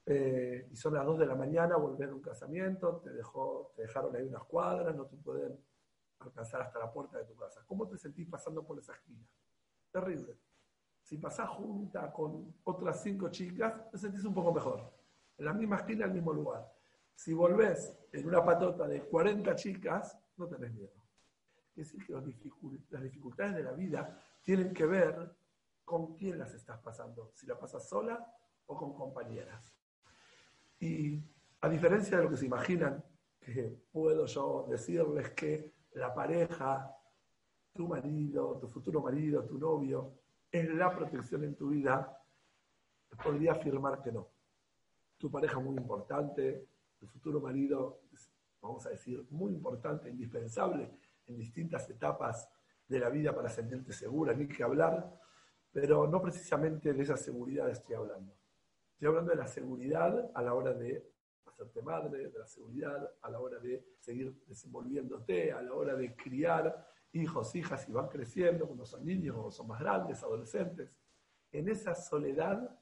Eh, 0.05 0.69
y 0.71 0.77
son 0.77 0.93
las 0.93 1.07
2 1.07 1.19
de 1.21 1.25
la 1.25 1.35
mañana, 1.35 1.77
volver 1.77 2.09
de 2.09 2.15
un 2.15 2.21
casamiento, 2.21 3.01
te, 3.03 3.11
dejó, 3.11 3.73
te 3.75 3.83
dejaron 3.83 4.15
ahí 4.15 4.25
unas 4.25 4.45
cuadras, 4.45 4.95
no 4.95 5.07
te 5.07 5.17
pueden 5.17 5.59
alcanzar 6.19 6.61
hasta 6.61 6.79
la 6.79 6.93
puerta 6.93 7.17
de 7.17 7.25
tu 7.25 7.35
casa. 7.37 7.65
¿Cómo 7.67 7.89
te 7.89 7.97
sentís 7.97 8.29
pasando 8.29 8.63
por 8.63 8.79
esa 8.79 8.93
esquina? 8.93 9.27
Terrible. 9.91 10.37
Si 11.01 11.17
pasás 11.17 11.49
junta 11.49 12.13
con 12.13 12.55
otras 12.65 13.03
cinco 13.03 13.31
chicas, 13.31 13.91
te 13.91 13.97
sentís 13.97 14.27
un 14.27 14.35
poco 14.35 14.53
mejor. 14.53 14.93
En 15.39 15.47
la 15.47 15.55
misma 15.55 15.77
esquina, 15.77 16.05
en 16.05 16.11
el 16.11 16.17
mismo 16.17 16.35
lugar. 16.35 16.71
Si 17.15 17.33
volvés 17.33 17.97
en 18.13 18.29
una 18.29 18.45
patota 18.45 18.87
de 18.87 19.01
40 19.05 19.55
chicas, 19.55 20.19
no 20.37 20.47
tenés 20.47 20.75
miedo. 20.75 21.06
Es 21.77 21.93
decir, 21.93 22.07
que 22.07 22.15
las 22.15 23.03
dificultades 23.03 23.55
de 23.55 23.63
la 23.63 23.73
vida 23.73 24.19
tienen 24.41 24.73
que 24.73 24.87
ver 24.87 25.37
con 25.85 26.15
quién 26.15 26.39
las 26.39 26.55
estás 26.55 26.79
pasando. 26.79 27.31
Si 27.35 27.47
la 27.47 27.59
pasas 27.59 27.87
sola 27.87 28.27
o 28.65 28.77
con 28.77 28.95
compañeras. 28.95 29.75
Y 30.81 31.21
a 31.61 31.69
diferencia 31.69 32.17
de 32.17 32.25
lo 32.25 32.31
que 32.31 32.39
se 32.39 32.47
imaginan, 32.47 33.05
que 33.39 33.79
puedo 33.93 34.25
yo 34.25 34.67
decirles 34.71 35.31
que 35.33 35.75
la 35.93 36.15
pareja, 36.15 36.97
tu 37.75 37.89
marido, 37.89 38.59
tu 38.59 38.69
futuro 38.69 39.03
marido, 39.03 39.45
tu 39.45 39.59
novio, 39.59 40.15
es 40.51 40.73
la 40.75 40.91
protección 40.91 41.45
en 41.45 41.57
tu 41.57 41.69
vida, 41.69 42.19
podría 43.23 43.53
afirmar 43.53 44.03
que 44.03 44.13
no. 44.13 44.29
tu 45.19 45.31
pareja 45.31 45.59
muy 45.59 45.77
importante, 45.77 46.69
tu 46.99 47.07
futuro 47.07 47.41
marido, 47.41 48.01
vamos 48.61 48.87
a 48.87 48.91
decir, 48.91 49.27
muy 49.31 49.53
importante, 49.53 50.11
indispensable 50.11 50.91
en 51.27 51.37
distintas 51.37 51.89
etapas 51.91 52.49
de 52.89 52.99
la 52.99 53.09
vida 53.09 53.35
para 53.35 53.49
sentirte 53.49 53.93
segura, 53.93 54.33
ni 54.33 54.47
que 54.47 54.63
hablar, 54.63 55.13
pero 55.73 56.07
no 56.07 56.23
precisamente 56.23 56.93
de 56.93 57.03
esa 57.03 57.17
seguridad 57.17 57.69
estoy 57.69 57.97
hablando. 57.97 58.35
Estoy 58.93 59.09
hablando 59.09 59.33
de 59.33 59.37
la 59.37 59.47
seguridad 59.47 60.31
a 60.35 60.43
la 60.43 60.55
hora 60.55 60.73
de 60.73 61.13
hacerte 61.45 61.83
madre, 61.83 62.29
de 62.29 62.39
la 62.39 62.47
seguridad 62.47 63.11
a 63.23 63.31
la 63.31 63.41
hora 63.41 63.59
de 63.59 63.85
seguir 63.99 64.43
desenvolviéndote, 64.47 65.53
a 65.53 65.63
la 65.63 65.75
hora 65.75 65.95
de 65.95 66.15
criar 66.15 66.87
hijos, 67.13 67.55
hijas 67.55 67.89
y 67.89 67.93
van 67.93 68.09
creciendo 68.09 68.67
cuando 68.67 68.85
son 68.85 69.05
niños, 69.05 69.35
cuando 69.35 69.51
son 69.51 69.67
más 69.67 69.81
grandes, 69.81 70.23
adolescentes. 70.23 70.91
En 71.53 71.69
esa 71.69 71.95
soledad 71.95 72.79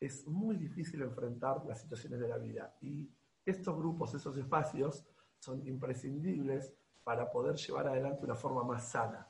es 0.00 0.26
muy 0.26 0.56
difícil 0.56 1.02
enfrentar 1.02 1.64
las 1.66 1.80
situaciones 1.80 2.20
de 2.20 2.28
la 2.28 2.38
vida 2.38 2.76
y 2.80 3.10
estos 3.44 3.76
grupos, 3.76 4.14
esos 4.14 4.36
espacios 4.36 5.04
son 5.38 5.66
imprescindibles 5.66 6.74
para 7.08 7.30
poder 7.30 7.56
llevar 7.56 7.88
adelante 7.88 8.22
una 8.22 8.34
forma 8.34 8.62
más 8.62 8.90
sana. 8.90 9.26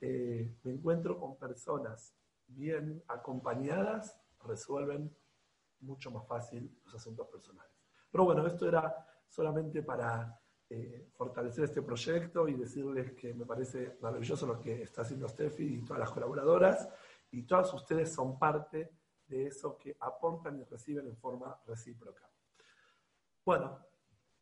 Eh, 0.00 0.56
me 0.64 0.72
encuentro 0.72 1.20
con 1.20 1.36
personas 1.36 2.16
bien 2.48 3.00
acompañadas, 3.06 4.20
resuelven 4.44 5.16
mucho 5.82 6.10
más 6.10 6.26
fácil 6.26 6.76
los 6.84 6.96
asuntos 6.96 7.28
personales. 7.28 7.70
Pero 8.10 8.24
bueno, 8.24 8.44
esto 8.44 8.66
era 8.66 9.06
solamente 9.28 9.84
para 9.84 10.36
eh, 10.68 11.10
fortalecer 11.12 11.62
este 11.62 11.80
proyecto 11.80 12.48
y 12.48 12.54
decirles 12.54 13.12
que 13.12 13.32
me 13.34 13.46
parece 13.46 13.98
maravilloso 14.00 14.44
lo 14.44 14.58
que 14.58 14.82
está 14.82 15.02
haciendo 15.02 15.28
Steffi 15.28 15.76
y 15.76 15.84
todas 15.84 16.00
las 16.00 16.10
colaboradoras 16.10 16.88
y 17.30 17.44
todas 17.44 17.72
ustedes 17.72 18.12
son 18.12 18.36
parte 18.36 18.98
de 19.28 19.46
eso 19.46 19.78
que 19.78 19.96
aportan 20.00 20.58
y 20.58 20.64
reciben 20.64 21.06
en 21.06 21.16
forma 21.16 21.56
recíproca. 21.68 22.28
Bueno, 23.44 23.78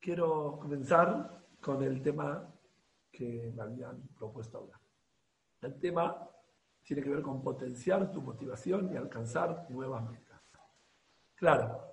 quiero 0.00 0.58
comenzar 0.58 1.44
con 1.60 1.82
el 1.82 2.00
tema 2.00 2.50
que 3.20 3.52
me 3.54 3.60
habían 3.60 4.00
propuesto 4.16 4.56
hablar. 4.56 4.80
El 5.60 5.78
tema 5.78 6.26
tiene 6.82 7.02
que 7.02 7.10
ver 7.10 7.20
con 7.20 7.42
potenciar 7.42 8.10
tu 8.10 8.22
motivación 8.22 8.90
y 8.90 8.96
alcanzar 8.96 9.66
nuevas 9.68 10.08
metas. 10.08 10.40
Claro, 11.34 11.84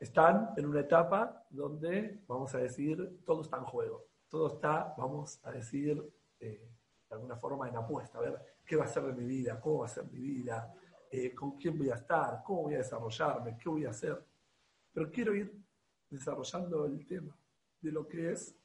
están 0.00 0.54
en 0.56 0.64
una 0.64 0.80
etapa 0.80 1.44
donde, 1.50 2.24
vamos 2.26 2.54
a 2.54 2.58
decir, 2.58 3.20
todo 3.26 3.42
está 3.42 3.58
en 3.58 3.64
juego. 3.64 4.06
Todo 4.30 4.54
está, 4.54 4.94
vamos 4.96 5.38
a 5.44 5.50
decir, 5.50 6.02
eh, 6.38 6.66
de 7.06 7.14
alguna 7.14 7.36
forma 7.36 7.68
en 7.68 7.76
apuesta. 7.76 8.16
A 8.16 8.22
ver 8.22 8.40
qué 8.64 8.76
va 8.76 8.84
a 8.84 8.88
ser 8.88 9.02
de 9.02 9.12
mi 9.12 9.26
vida, 9.26 9.60
cómo 9.60 9.80
va 9.80 9.84
a 9.84 9.88
ser 9.90 10.04
mi 10.04 10.18
vida, 10.18 10.72
eh, 11.10 11.34
con 11.34 11.58
quién 11.58 11.76
voy 11.76 11.90
a 11.90 11.96
estar, 11.96 12.42
cómo 12.42 12.62
voy 12.62 12.74
a 12.76 12.78
desarrollarme, 12.78 13.58
qué 13.58 13.68
voy 13.68 13.84
a 13.84 13.90
hacer. 13.90 14.24
Pero 14.94 15.10
quiero 15.10 15.34
ir 15.34 15.62
desarrollando 16.08 16.86
el 16.86 17.04
tema 17.04 17.36
de 17.82 17.92
lo 17.92 18.08
que 18.08 18.32
es 18.32 18.59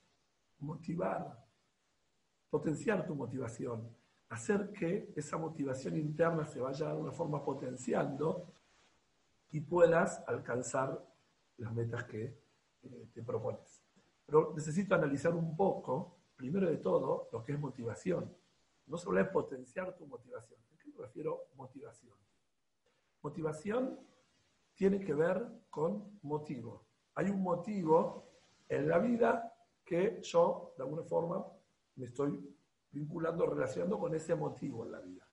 motivar, 0.59 1.45
potenciar 2.49 3.05
tu 3.05 3.15
motivación, 3.15 3.89
hacer 4.29 4.71
que 4.71 5.13
esa 5.15 5.37
motivación 5.37 5.97
interna 5.97 6.45
se 6.45 6.59
vaya 6.59 6.85
de 6.85 6.91
alguna 6.91 7.11
forma 7.11 7.43
potenciando 7.43 8.53
y 9.51 9.61
puedas 9.61 10.23
alcanzar 10.27 11.01
las 11.57 11.73
metas 11.73 12.03
que 12.05 12.37
eh, 12.83 13.09
te 13.13 13.23
propones. 13.23 13.83
Pero 14.25 14.53
necesito 14.55 14.95
analizar 14.95 15.33
un 15.33 15.55
poco, 15.55 16.17
primero 16.35 16.69
de 16.69 16.77
todo, 16.77 17.29
lo 17.31 17.43
que 17.43 17.53
es 17.53 17.59
motivación. 17.59 18.35
No 18.87 18.97
solo 18.97 19.19
es 19.19 19.27
potenciar 19.29 19.95
tu 19.95 20.05
motivación. 20.07 20.59
¿A 20.73 20.77
qué 20.77 20.89
me 20.89 21.01
refiero 21.01 21.47
motivación? 21.55 22.13
Motivación 23.21 23.99
tiene 24.75 24.99
que 24.99 25.13
ver 25.13 25.47
con 25.69 26.19
motivo. 26.21 26.85
Hay 27.15 27.29
un 27.29 27.41
motivo 27.41 28.27
en 28.67 28.89
la 28.89 28.99
vida 28.99 29.54
que 29.85 30.19
yo, 30.21 30.73
de 30.77 30.83
alguna 30.83 31.03
forma, 31.03 31.45
me 31.95 32.07
estoy 32.07 32.57
vinculando, 32.91 33.45
relacionando 33.45 33.99
con 33.99 34.15
ese 34.15 34.35
motivo 34.35 34.85
en 34.85 34.91
la 34.91 34.99
vida. 34.99 35.29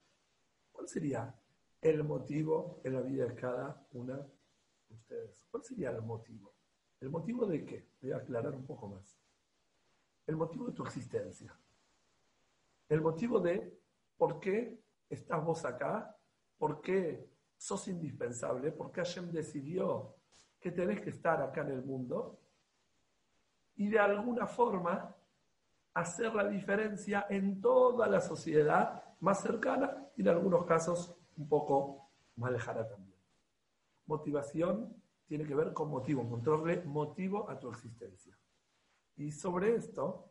¿Cuál 0.70 0.86
sería 0.86 1.34
el 1.82 2.04
motivo 2.04 2.80
en 2.84 2.94
la 2.94 3.00
vida 3.00 3.26
de 3.26 3.34
cada 3.34 3.84
una 3.92 4.24
ustedes. 4.88 5.36
¿Cuál 5.50 5.64
sería 5.64 5.90
el 5.90 6.02
motivo? 6.02 6.54
¿El 7.00 7.10
motivo 7.10 7.44
de 7.44 7.64
qué? 7.64 7.88
Voy 8.00 8.12
a 8.12 8.18
aclarar 8.18 8.54
un 8.54 8.64
poco 8.64 8.86
más. 8.86 9.18
El 10.26 10.36
motivo 10.36 10.66
de 10.66 10.72
tu 10.72 10.84
existencia. 10.84 11.54
El 12.88 13.00
motivo 13.00 13.40
de 13.40 13.80
por 14.16 14.38
qué 14.38 14.80
estás 15.10 15.44
vos 15.44 15.64
acá, 15.64 16.16
por 16.56 16.80
qué 16.80 17.28
sos 17.56 17.88
indispensable, 17.88 18.70
por 18.70 18.92
qué 18.92 19.00
Hashem 19.00 19.32
decidió 19.32 20.14
que 20.60 20.70
tenés 20.70 21.00
que 21.00 21.10
estar 21.10 21.42
acá 21.42 21.62
en 21.62 21.70
el 21.70 21.82
mundo 21.82 22.38
y 23.76 23.88
de 23.88 23.98
alguna 23.98 24.46
forma 24.46 25.14
hacer 25.94 26.34
la 26.34 26.48
diferencia 26.48 27.26
en 27.28 27.60
toda 27.60 28.06
la 28.06 28.20
sociedad 28.20 29.02
más 29.20 29.40
cercana 29.40 30.08
y 30.16 30.22
en 30.22 30.28
algunos 30.28 30.64
casos 30.64 31.14
un 31.36 31.48
poco 31.48 32.08
más 32.36 32.52
lejana 32.52 32.86
también. 32.86 33.18
Motivación 34.06 34.94
tiene 35.26 35.44
que 35.44 35.54
ver 35.54 35.72
con 35.72 35.88
motivo, 35.88 36.22
encontrarle 36.22 36.82
motivo 36.84 37.48
a 37.48 37.58
tu 37.58 37.70
existencia. 37.70 38.36
Y 39.16 39.30
sobre 39.30 39.76
esto 39.76 40.30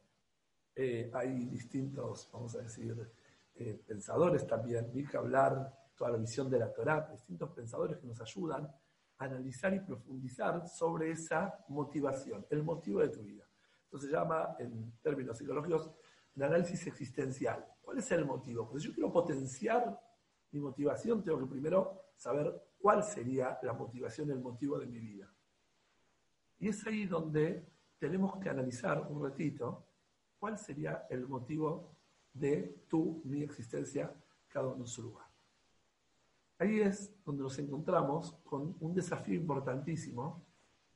eh, 0.76 1.10
hay 1.14 1.46
distintos, 1.46 2.30
vamos 2.32 2.56
a 2.56 2.60
decir, 2.60 3.12
eh, 3.56 3.82
pensadores 3.86 4.46
también, 4.48 4.92
ni 4.94 5.06
que 5.06 5.18
hablar 5.18 5.76
toda 5.96 6.12
la 6.12 6.18
visión 6.18 6.50
de 6.50 6.60
la 6.60 6.72
Torah, 6.72 7.08
distintos 7.12 7.50
pensadores 7.52 7.98
que 7.98 8.08
nos 8.08 8.20
ayudan 8.22 8.72
analizar 9.22 9.74
y 9.74 9.80
profundizar 9.80 10.68
sobre 10.68 11.12
esa 11.12 11.64
motivación, 11.68 12.46
el 12.50 12.64
motivo 12.64 13.00
de 13.00 13.10
tu 13.10 13.22
vida. 13.22 13.48
Esto 13.84 14.00
se 14.00 14.10
llama, 14.10 14.56
en 14.58 14.94
términos 15.02 15.38
psicológicos, 15.38 15.92
un 16.36 16.44
análisis 16.44 16.88
existencial. 16.88 17.66
¿Cuál 17.82 18.00
es 18.00 18.12
el 18.12 18.26
motivo? 18.26 18.66
Porque 18.66 18.82
si 18.82 18.88
yo 18.88 18.94
quiero 18.94 19.12
potenciar 19.12 20.00
mi 20.52 20.60
motivación, 20.60 21.24
tengo 21.24 21.40
que 21.40 21.46
primero 21.46 22.14
saber 22.16 22.52
cuál 22.80 23.04
sería 23.04 23.60
la 23.62 23.74
motivación, 23.74 24.32
el 24.32 24.40
motivo 24.40 24.80
de 24.80 24.88
mi 24.88 24.98
vida. 24.98 25.32
Y 26.58 26.70
es 26.70 26.86
ahí 26.88 27.06
donde 27.06 27.68
tenemos 28.00 28.38
que 28.38 28.50
analizar 28.50 29.08
un 29.10 29.24
ratito 29.24 29.88
cuál 30.40 30.58
sería 30.58 31.06
el 31.10 31.28
motivo 31.28 31.96
de 32.34 32.86
tu, 32.88 33.22
mi 33.26 33.44
existencia, 33.44 34.12
cada 34.48 34.70
uno 34.70 34.84
en 34.84 34.88
su 34.88 35.04
lugar. 35.04 35.31
Ahí 36.62 36.80
es 36.80 37.12
donde 37.26 37.42
nos 37.42 37.58
encontramos 37.58 38.34
con 38.44 38.78
un 38.82 38.94
desafío 38.94 39.34
importantísimo 39.34 40.46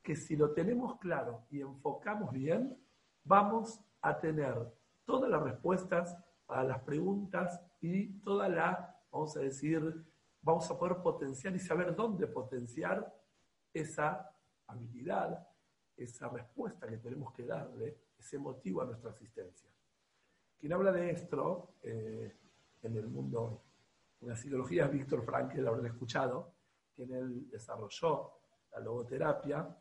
que 0.00 0.14
si 0.14 0.36
lo 0.36 0.52
tenemos 0.52 0.96
claro 1.00 1.44
y 1.50 1.60
enfocamos 1.60 2.30
bien, 2.30 2.78
vamos 3.24 3.80
a 4.00 4.16
tener 4.16 4.54
todas 5.04 5.28
las 5.28 5.42
respuestas 5.42 6.16
a 6.46 6.62
las 6.62 6.78
preguntas 6.82 7.60
y 7.80 8.10
toda 8.20 8.48
la, 8.48 8.96
vamos 9.10 9.36
a 9.36 9.40
decir, 9.40 10.06
vamos 10.40 10.70
a 10.70 10.78
poder 10.78 10.98
potenciar 10.98 11.56
y 11.56 11.58
saber 11.58 11.96
dónde 11.96 12.28
potenciar 12.28 13.12
esa 13.74 14.30
habilidad, 14.68 15.48
esa 15.96 16.28
respuesta 16.28 16.86
que 16.86 16.98
tenemos 16.98 17.32
que 17.32 17.44
darle, 17.44 17.98
ese 18.16 18.38
motivo 18.38 18.82
a 18.82 18.84
nuestra 18.84 19.10
existencia. 19.10 19.68
Quien 20.60 20.72
habla 20.72 20.92
de 20.92 21.10
esto 21.10 21.74
eh, 21.82 22.36
en 22.84 22.96
el 22.96 23.08
mundo 23.08 23.65
de 24.26 24.30
la 24.30 24.36
psicología 24.36 24.88
Víctor 24.88 25.22
Frankl, 25.22 25.60
lo 25.60 25.68
habrán 25.68 25.86
escuchado, 25.86 26.52
quien 26.96 27.12
él 27.12 27.48
desarrolló 27.48 28.32
la 28.72 28.80
logoterapia, 28.80 29.78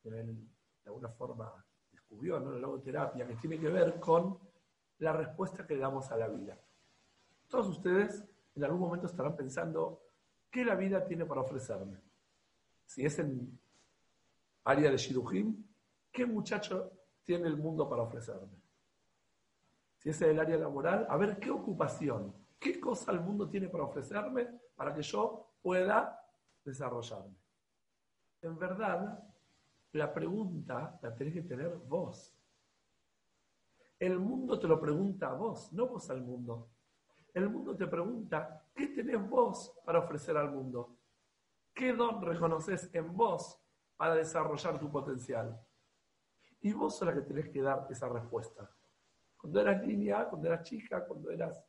quien 0.00 0.14
él 0.14 0.48
de 0.82 0.86
alguna 0.86 1.10
forma 1.10 1.62
descubrió 1.92 2.40
la 2.40 2.58
logoterapia, 2.58 3.26
que 3.26 3.36
tiene 3.36 3.60
que 3.60 3.68
ver 3.68 4.00
con 4.00 4.38
la 5.00 5.12
respuesta 5.12 5.66
que 5.66 5.74
le 5.74 5.80
damos 5.80 6.10
a 6.10 6.16
la 6.16 6.28
vida. 6.28 6.58
Todos 7.48 7.68
ustedes 7.68 8.24
en 8.54 8.64
algún 8.64 8.80
momento 8.80 9.08
estarán 9.08 9.36
pensando, 9.36 10.00
¿qué 10.50 10.64
la 10.64 10.74
vida 10.74 11.04
tiene 11.04 11.26
para 11.26 11.42
ofrecerme? 11.42 12.00
Si 12.86 13.04
es 13.04 13.18
en 13.18 13.60
área 14.64 14.90
de 14.90 14.96
Shidujim, 14.96 15.54
¿qué 16.10 16.24
muchacho 16.24 16.92
tiene 17.24 17.46
el 17.46 17.58
mundo 17.58 17.86
para 17.86 18.04
ofrecerme? 18.04 18.56
Si 19.98 20.08
es 20.08 20.22
en 20.22 20.30
el 20.30 20.40
área 20.40 20.56
laboral, 20.56 21.06
a 21.10 21.16
ver 21.18 21.38
qué 21.38 21.50
ocupación, 21.50 22.45
qué 22.58 22.80
cosa 22.80 23.12
el 23.12 23.20
mundo 23.20 23.48
tiene 23.48 23.68
para 23.68 23.84
ofrecerme 23.84 24.48
para 24.74 24.94
que 24.94 25.02
yo 25.02 25.54
pueda 25.62 26.20
desarrollarme. 26.64 27.36
En 28.42 28.58
verdad, 28.58 29.22
la 29.92 30.12
pregunta 30.12 30.98
la 31.02 31.14
tenés 31.14 31.34
que 31.34 31.42
tener 31.42 31.76
vos. 31.76 32.34
El 33.98 34.18
mundo 34.18 34.58
te 34.58 34.68
lo 34.68 34.78
pregunta 34.78 35.30
a 35.30 35.34
vos, 35.34 35.72
no 35.72 35.86
vos 35.86 36.10
al 36.10 36.22
mundo. 36.22 36.68
El 37.32 37.48
mundo 37.48 37.76
te 37.76 37.86
pregunta, 37.86 38.64
¿qué 38.74 38.88
tenés 38.88 39.26
vos 39.28 39.78
para 39.84 40.00
ofrecer 40.00 40.36
al 40.36 40.50
mundo? 40.50 40.96
¿Qué 41.74 41.92
don 41.92 42.22
reconoces 42.22 42.88
en 42.94 43.14
vos 43.14 43.60
para 43.96 44.14
desarrollar 44.14 44.78
tu 44.78 44.90
potencial? 44.90 45.58
Y 46.60 46.72
vos 46.72 46.96
sos 46.96 47.08
la 47.08 47.14
que 47.14 47.22
tenés 47.22 47.48
que 47.48 47.62
dar 47.62 47.86
esa 47.90 48.08
respuesta. 48.08 48.70
Cuando 49.36 49.60
eras 49.60 49.82
niña, 49.82 50.28
cuando 50.28 50.48
eras 50.48 50.62
chica, 50.62 51.06
cuando 51.06 51.30
eras 51.30 51.62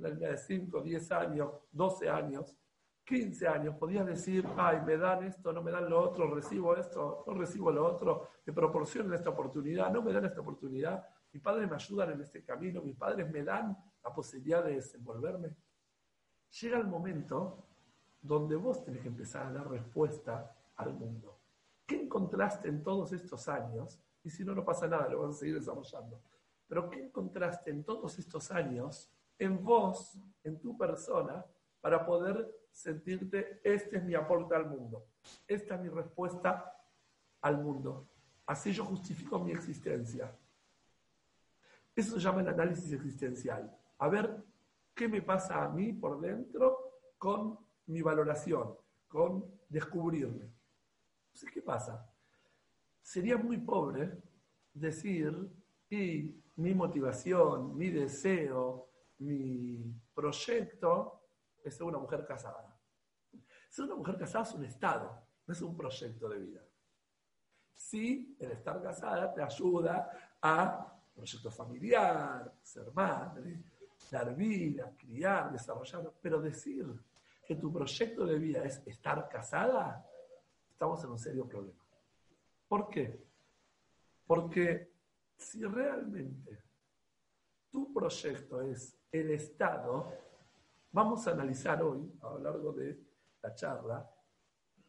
la 0.00 0.10
niña 0.10 0.30
de 0.30 0.38
5, 0.38 0.82
10 0.82 1.12
años, 1.12 1.50
12 1.72 2.08
años, 2.08 2.56
15 3.04 3.48
años 3.48 3.74
podías 3.76 4.06
decir, 4.06 4.46
ay, 4.56 4.80
me 4.86 4.96
dan 4.96 5.24
esto, 5.24 5.52
no 5.52 5.62
me 5.62 5.70
dan 5.70 5.90
lo 5.90 6.00
otro, 6.00 6.32
recibo 6.32 6.76
esto, 6.76 7.24
no 7.26 7.34
recibo 7.34 7.72
lo 7.72 7.84
otro, 7.84 8.28
me 8.46 8.52
proporcionan 8.52 9.12
esta 9.14 9.30
oportunidad, 9.30 9.90
no 9.90 10.02
me 10.02 10.12
dan 10.12 10.24
esta 10.24 10.40
oportunidad, 10.40 11.04
mis 11.32 11.42
padres 11.42 11.68
me 11.68 11.74
ayudan 11.74 12.12
en 12.12 12.20
este 12.20 12.44
camino, 12.44 12.80
mis 12.82 12.96
padres 12.96 13.28
me 13.30 13.42
dan 13.42 13.76
la 14.02 14.12
posibilidad 14.12 14.64
de 14.64 14.74
desenvolverme. 14.74 15.56
Llega 16.60 16.78
el 16.78 16.86
momento 16.86 17.66
donde 18.20 18.56
vos 18.56 18.84
tenés 18.84 19.00
que 19.00 19.08
empezar 19.08 19.46
a 19.46 19.52
dar 19.52 19.68
respuesta 19.68 20.56
al 20.76 20.94
mundo. 20.94 21.38
¿Qué 21.86 22.02
encontraste 22.02 22.68
en 22.68 22.82
todos 22.82 23.12
estos 23.12 23.48
años? 23.48 24.00
Y 24.22 24.30
si 24.30 24.44
no, 24.44 24.54
no 24.54 24.64
pasa 24.64 24.86
nada, 24.86 25.08
lo 25.08 25.22
vas 25.22 25.36
a 25.36 25.38
seguir 25.38 25.56
desarrollando. 25.56 26.20
Pero 26.68 26.88
¿qué 26.88 27.00
encontraste 27.00 27.70
en 27.70 27.82
todos 27.82 28.18
estos 28.18 28.50
años 28.50 29.10
en 29.40 29.64
vos, 29.64 30.18
en 30.44 30.60
tu 30.60 30.76
persona, 30.76 31.44
para 31.80 32.04
poder 32.04 32.48
sentirte, 32.70 33.60
este 33.64 33.96
es 33.96 34.04
mi 34.04 34.14
aporte 34.14 34.54
al 34.54 34.68
mundo, 34.68 35.06
esta 35.48 35.74
es 35.74 35.80
mi 35.80 35.88
respuesta 35.88 36.72
al 37.40 37.62
mundo. 37.62 38.08
Así 38.46 38.70
yo 38.72 38.84
justifico 38.84 39.38
mi 39.38 39.52
existencia. 39.52 40.36
Eso 41.96 42.14
se 42.14 42.20
llama 42.20 42.42
el 42.42 42.48
análisis 42.48 42.92
existencial. 42.92 43.74
A 43.98 44.08
ver 44.08 44.44
qué 44.94 45.08
me 45.08 45.22
pasa 45.22 45.64
a 45.64 45.68
mí 45.70 45.92
por 45.92 46.20
dentro 46.20 46.98
con 47.16 47.58
mi 47.86 48.02
valoración, 48.02 48.76
con 49.08 49.44
descubrirme. 49.68 50.52
Entonces, 51.28 51.50
¿qué 51.52 51.62
pasa? 51.62 52.06
Sería 53.00 53.38
muy 53.38 53.56
pobre 53.56 54.18
decir, 54.74 55.50
y 55.88 56.42
mi 56.56 56.74
motivación, 56.74 57.76
mi 57.76 57.88
deseo, 57.88 58.89
mi 59.20 59.94
proyecto 60.14 61.22
es 61.62 61.74
ser 61.76 61.84
una 61.84 61.98
mujer 61.98 62.24
casada. 62.26 62.76
Ser 63.68 63.84
una 63.84 63.96
mujer 63.96 64.18
casada 64.18 64.44
es 64.44 64.54
un 64.54 64.64
estado, 64.64 65.22
no 65.46 65.54
es 65.54 65.62
un 65.62 65.76
proyecto 65.76 66.28
de 66.28 66.38
vida. 66.38 66.60
Sí, 67.74 68.36
el 68.38 68.52
estar 68.52 68.82
casada 68.82 69.32
te 69.32 69.42
ayuda 69.42 70.36
a 70.42 71.00
proyecto 71.14 71.50
familiar, 71.50 72.52
ser 72.62 72.92
madre, 72.92 73.62
dar 74.10 74.34
vida, 74.34 74.92
criar, 74.96 75.52
desarrollar, 75.52 76.12
pero 76.20 76.40
decir 76.40 76.86
que 77.46 77.56
tu 77.56 77.72
proyecto 77.72 78.24
de 78.24 78.38
vida 78.38 78.64
es 78.64 78.82
estar 78.86 79.28
casada, 79.28 80.06
estamos 80.70 81.02
en 81.04 81.10
un 81.10 81.18
serio 81.18 81.46
problema. 81.46 81.84
¿Por 82.68 82.88
qué? 82.88 83.22
Porque 84.26 84.92
si 85.36 85.64
realmente 85.64 86.62
tu 87.70 87.92
proyecto 87.92 88.62
es 88.62 88.99
el 89.12 89.30
Estado, 89.30 90.06
Vamos 90.92 91.24
a 91.28 91.30
analizar 91.30 91.80
hoy, 91.84 92.12
a 92.20 92.30
lo 92.30 92.38
largo 92.40 92.72
de 92.72 92.98
la 93.42 93.54
charla, 93.54 94.10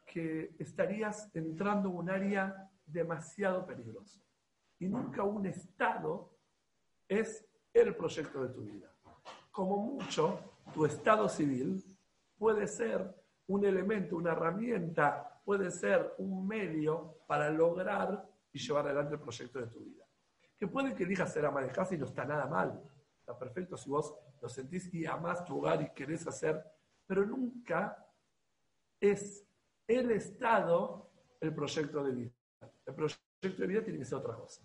que 0.04 0.56
estarías 0.58 1.30
entrando 1.36 1.90
en 1.90 1.96
un 1.96 2.10
área 2.10 2.72
demasiado 2.88 3.68
peligroso. 3.68 4.20
Y 4.80 4.90
nunca 4.90 5.24
un 5.24 5.46
Estado 5.46 6.34
es 7.08 7.48
el 7.72 7.96
proyecto 7.96 8.42
de 8.48 8.50
tu 8.52 8.62
vida. 8.62 8.92
Como 9.52 9.78
mucho, 9.78 10.40
tu 10.74 10.86
estado 10.86 11.30
civil 11.30 11.84
puede 12.36 12.68
ser 12.68 13.14
un 13.48 13.64
elemento, 13.64 14.16
una 14.16 14.32
herramienta, 14.32 15.40
puede 15.46 15.70
ser 15.70 16.16
un 16.18 16.48
medio 16.48 17.18
para 17.28 17.50
lograr 17.52 18.28
y 18.52 18.58
llevar 18.58 18.86
adelante 18.86 19.16
el 19.16 19.22
proyecto 19.22 19.60
de 19.60 19.68
tu 19.68 19.80
vida. 19.82 20.06
Que 20.58 20.68
puede 20.68 20.96
que 20.96 21.04
elijas 21.04 21.32
ser 21.32 21.46
ama 21.46 21.62
de 21.62 21.72
y 21.92 21.98
no 21.98 22.06
está 22.06 22.26
nada 22.26 22.48
mal. 22.48 22.82
Perfecto 23.38 23.78
si 23.78 23.90
vos 23.90 24.16
lo 24.42 24.50
sentís 24.50 24.94
y 24.94 25.06
amás 25.06 25.44
tu 25.46 25.58
hogar 25.58 25.82
y 25.82 25.90
querés 25.92 26.28
hacer, 26.28 26.64
pero 27.06 27.26
nunca 27.26 28.06
es 29.00 29.46
el 29.88 30.12
Estado 30.12 31.10
el 31.40 31.54
proyecto 31.54 32.04
de 32.04 32.12
vida. 32.12 32.32
El 32.86 32.94
proyecto 32.94 33.62
de 33.62 33.68
vida 33.68 33.84
tiene 33.84 34.00
que 34.00 34.06
ser 34.06 34.20
otra 34.20 34.36
cosa. 34.36 34.62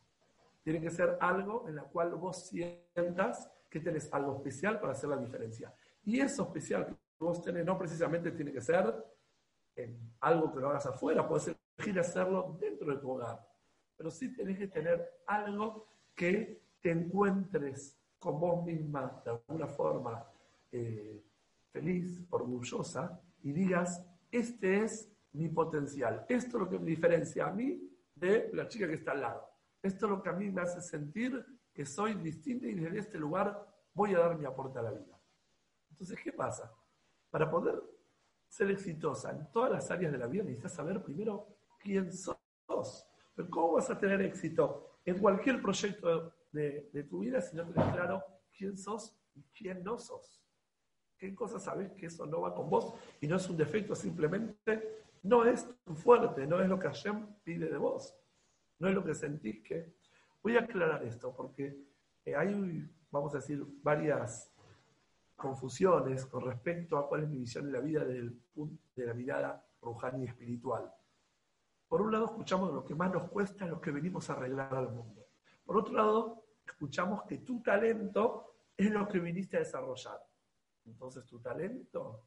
Tiene 0.63 0.81
que 0.81 0.91
ser 0.91 1.17
algo 1.21 1.69
en 1.69 1.77
la 1.77 1.83
cual 1.85 2.15
vos 2.15 2.47
sientas 2.47 3.51
que 3.71 3.81
tenés 3.81 4.13
algo 4.13 4.37
especial 4.37 4.79
para 4.81 4.93
hacer 4.93 5.09
la 5.11 5.17
diferencia. 5.17 5.75
Y 6.05 6.21
eso 6.21 6.43
especial 6.45 6.87
que 6.87 6.95
vos 7.19 7.43
tenés 7.43 7.65
no 7.65 7.79
precisamente 7.79 8.31
tiene 8.33 8.53
que 8.53 8.61
ser 8.61 8.95
en 9.75 10.15
algo 10.21 10.53
que 10.53 10.61
lo 10.61 10.71
hagas 10.71 10.87
afuera, 10.87 11.29
puedes 11.29 11.55
elegir 11.79 12.01
hacerlo 12.01 12.57
dentro 12.59 12.93
de 12.93 12.99
tu 12.99 13.11
hogar. 13.11 13.41
Pero 13.97 14.11
sí 14.11 14.35
tenés 14.35 14.59
que 14.59 14.69
tener 14.69 15.23
algo 15.27 15.87
que 16.15 16.63
te 16.81 16.91
encuentres 16.91 17.96
con 18.27 18.41
vos 18.41 18.65
misma 18.65 19.23
de 19.25 19.31
alguna 19.31 19.69
forma 19.69 20.27
eh, 20.73 21.23
feliz, 21.71 22.27
orgullosa, 22.31 23.21
y 23.45 23.53
digas, 23.53 24.05
este 24.33 24.83
es 24.83 25.09
mi 25.35 25.49
potencial, 25.49 26.27
esto 26.29 26.57
es 26.57 26.63
lo 26.65 26.69
que 26.69 26.77
me 26.77 26.87
diferencia 26.87 27.47
a 27.47 27.53
mí 27.53 27.81
de 28.17 28.51
la 28.53 28.67
chica 28.67 28.89
que 28.89 28.95
está 28.95 29.13
al 29.13 29.21
lado, 29.21 29.49
esto 29.81 30.07
es 30.07 30.11
lo 30.11 30.21
que 30.21 30.29
a 30.29 30.33
mí 30.33 30.51
me 30.51 30.61
hace 30.61 30.81
sentir 30.81 31.47
que 31.73 31.87
soy 31.87 32.15
distinta 32.15 32.67
y 32.67 32.75
desde 32.75 32.99
este 32.99 33.17
lugar 33.17 33.65
voy 33.95 34.13
a 34.15 34.19
dar 34.19 34.37
mi 34.37 34.45
aporte 34.45 34.81
a 34.81 34.83
la 34.83 34.91
vida. 34.91 35.21
Entonces, 35.91 36.19
¿qué 36.21 36.33
pasa? 36.33 36.75
Para 37.31 37.49
poder 37.49 37.81
ser 38.49 38.73
exitosa 38.73 39.31
en 39.31 39.53
todas 39.53 39.71
las 39.71 39.89
áreas 39.93 40.11
de 40.11 40.19
la 40.19 40.27
vida 40.27 40.43
necesitas 40.43 40.75
saber 40.75 41.01
primero 41.01 41.47
quién 41.79 42.13
sos. 42.13 42.37
Pero 43.37 43.51
¿cómo 43.51 43.75
vas 43.75 43.89
a 43.89 43.97
tener 43.97 44.21
éxito 44.23 44.99
en 45.05 45.21
cualquier 45.21 45.63
proyecto 45.63 46.33
de, 46.57 47.05
tu 47.05 47.21
vida 47.21 47.41
si 47.41 47.57
no 47.57 47.71
claro 47.73 48.23
quién 48.57 48.77
sos 48.77 49.17
y 49.35 49.43
quién 49.57 49.85
no 49.85 49.99
sos. 49.99 50.43
¿Qué 51.19 51.35
cosas 51.35 51.65
sabes 51.65 51.93
que 51.93 52.07
eso 52.07 52.27
no 52.27 52.43
va 52.43 52.55
con 52.55 52.69
vos 52.69 52.95
y 53.21 53.27
no 53.27 53.37
es 53.37 53.49
un 53.49 53.57
defecto, 53.57 53.95
simplemente 53.95 55.05
no 55.23 55.45
es 55.45 55.67
tu 55.85 55.95
fuerte, 55.95 56.47
no 56.47 56.61
es 56.61 56.69
lo 56.69 56.79
que 56.79 56.89
Hashem 56.89 57.27
pide 57.43 57.69
de 57.69 57.79
vos, 57.79 58.15
no 58.79 58.89
es 58.89 58.95
lo 58.95 59.05
que 59.05 59.15
sentís 59.15 59.63
que... 59.63 59.95
Voy 60.43 60.57
a 60.57 60.61
aclarar 60.61 61.03
esto 61.05 61.35
porque 61.35 61.77
eh, 62.25 62.37
hay, 62.37 62.89
vamos 63.11 63.35
a 63.35 63.39
decir, 63.39 63.65
varias 63.83 64.53
confusiones 65.35 66.27
con 66.27 66.45
respecto 66.45 66.97
a 66.97 67.09
cuál 67.09 67.25
es 67.25 67.29
mi 67.29 67.39
visión 67.39 67.67
en 67.67 67.73
la 67.73 67.81
vida 67.81 68.05
del, 68.05 68.41
de 68.95 69.07
la 69.07 69.15
mirada 69.15 69.67
rujani 69.83 70.25
y 70.25 70.29
espiritual. 70.29 70.93
Por 71.89 72.03
un 72.03 72.13
lado, 72.13 72.27
escuchamos 72.27 72.73
lo 72.73 72.85
que 72.85 72.95
más 72.95 73.13
nos 73.13 73.31
cuesta, 73.31 73.67
lo 73.67 73.81
que 73.81 73.91
venimos 73.91 74.29
a 74.29 74.35
arreglar 74.35 74.75
al 74.75 74.91
mundo. 74.91 75.27
Por 75.65 75.77
otro 75.77 75.95
lado, 75.95 76.46
escuchamos 76.67 77.23
que 77.25 77.39
tu 77.39 77.63
talento 77.63 78.57
es 78.77 78.91
lo 78.91 79.07
que 79.09 79.19
viniste 79.19 79.57
a 79.57 79.61
desarrollar. 79.61 80.21
Entonces, 80.85 81.25
tu 81.27 81.41
talento 81.41 82.27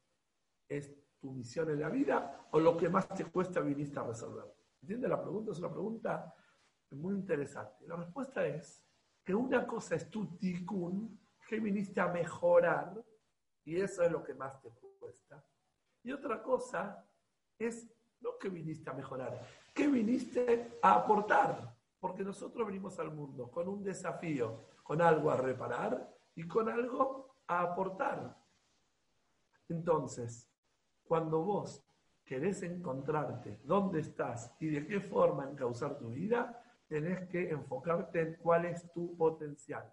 es 0.67 0.93
tu 1.19 1.31
misión 1.31 1.69
en 1.69 1.79
la 1.79 1.89
vida 1.89 2.47
o 2.51 2.59
lo 2.59 2.77
que 2.77 2.89
más 2.89 3.07
te 3.09 3.25
cuesta 3.25 3.59
viniste 3.59 3.99
a 3.99 4.03
resolver. 4.03 4.45
¿Entiendes 4.81 5.09
la 5.09 5.21
pregunta? 5.21 5.51
Es 5.51 5.59
una 5.59 5.71
pregunta 5.71 6.33
muy 6.91 7.15
interesante. 7.15 7.85
La 7.87 7.97
respuesta 7.97 8.45
es 8.45 8.83
que 9.23 9.35
una 9.35 9.67
cosa 9.67 9.95
es 9.95 10.09
tu 10.09 10.37
tikkun, 10.37 11.19
que 11.47 11.59
viniste 11.59 11.99
a 11.99 12.07
mejorar, 12.07 13.03
y 13.65 13.79
eso 13.79 14.03
es 14.03 14.11
lo 14.11 14.23
que 14.23 14.33
más 14.33 14.59
te 14.61 14.71
cuesta. 14.99 15.43
Y 16.03 16.11
otra 16.11 16.41
cosa 16.41 17.05
es 17.57 17.87
no 18.21 18.37
que 18.37 18.49
viniste 18.49 18.89
a 18.89 18.93
mejorar, 18.93 19.45
que 19.73 19.87
viniste 19.87 20.79
a 20.81 20.95
aportar. 20.95 21.78
Porque 21.99 22.23
nosotros 22.23 22.65
venimos 22.65 22.97
al 22.99 23.13
mundo 23.13 23.51
con 23.51 23.67
un 23.67 23.83
desafío, 23.83 24.65
con 24.83 25.01
algo 25.01 25.29
a 25.29 25.37
reparar 25.37 26.15
y 26.35 26.47
con 26.47 26.69
algo 26.69 27.35
a 27.47 27.61
aportar. 27.61 28.37
Entonces, 29.67 30.49
cuando 31.03 31.43
vos 31.43 31.85
querés 32.23 32.63
encontrarte 32.63 33.59
dónde 33.63 33.99
estás 33.99 34.55
y 34.59 34.67
de 34.67 34.85
qué 34.85 35.01
forma 35.01 35.49
encauzar 35.49 35.97
tu 35.97 36.09
vida, 36.09 36.63
tenés 36.87 37.27
que 37.27 37.49
enfocarte 37.49 38.21
en 38.21 38.35
cuál 38.35 38.65
es 38.65 38.91
tu 38.91 39.15
potencial, 39.17 39.91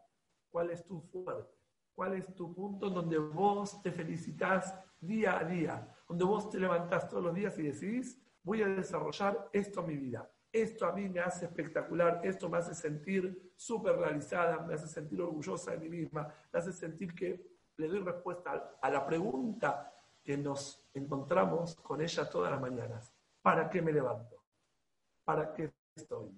cuál 0.51 0.71
es 0.71 0.85
tu 0.87 1.01
fuerte, 1.01 1.59
cuál 1.95 2.15
es 2.15 2.33
tu 2.35 2.55
punto 2.55 2.89
donde 2.89 3.19
vos 3.19 3.83
te 3.83 3.91
felicitas 3.91 4.75
día 5.01 5.39
a 5.39 5.45
día, 5.45 5.95
donde 6.09 6.25
vos 6.25 6.49
te 6.51 6.61
levantás 6.61 7.09
todos 7.09 7.25
los 7.25 7.35
días 7.35 7.59
y 7.59 7.63
decís, 7.63 8.23
voy 8.43 8.63
a 8.63 8.69
desarrollar 8.69 9.51
esto 9.53 9.81
en 9.81 9.87
mi 9.87 9.97
vida 9.97 10.31
esto 10.63 10.87
a 10.87 10.93
mí 10.93 11.09
me 11.09 11.21
hace 11.21 11.47
espectacular, 11.47 12.21
esto 12.25 12.49
me 12.49 12.59
hace 12.59 12.75
sentir 12.75 13.53
súper 13.57 13.97
realizada, 13.97 14.61
me 14.61 14.75
hace 14.75 14.89
sentir 14.89 15.21
orgullosa 15.21 15.73
de 15.73 15.79
mí 15.79 15.89
misma, 15.89 16.33
me 16.53 16.59
hace 16.59 16.73
sentir 16.73 17.15
que 17.15 17.57
le 17.77 17.89
doy 17.89 18.01
respuesta 18.01 18.79
a 18.81 18.91
la 18.91 19.07
pregunta 19.07 19.93
que 20.23 20.37
nos 20.37 20.89
encontramos 20.95 21.77
con 21.77 22.01
ella 22.01 22.29
todas 22.29 22.51
las 22.51 22.61
mañanas. 22.61 23.13
¿Para 23.43 23.69
qué 23.69 23.81
me 23.81 23.93
levanto? 23.93 24.43
¿Para 25.25 25.53
qué 25.53 25.73
estoy? 25.95 26.31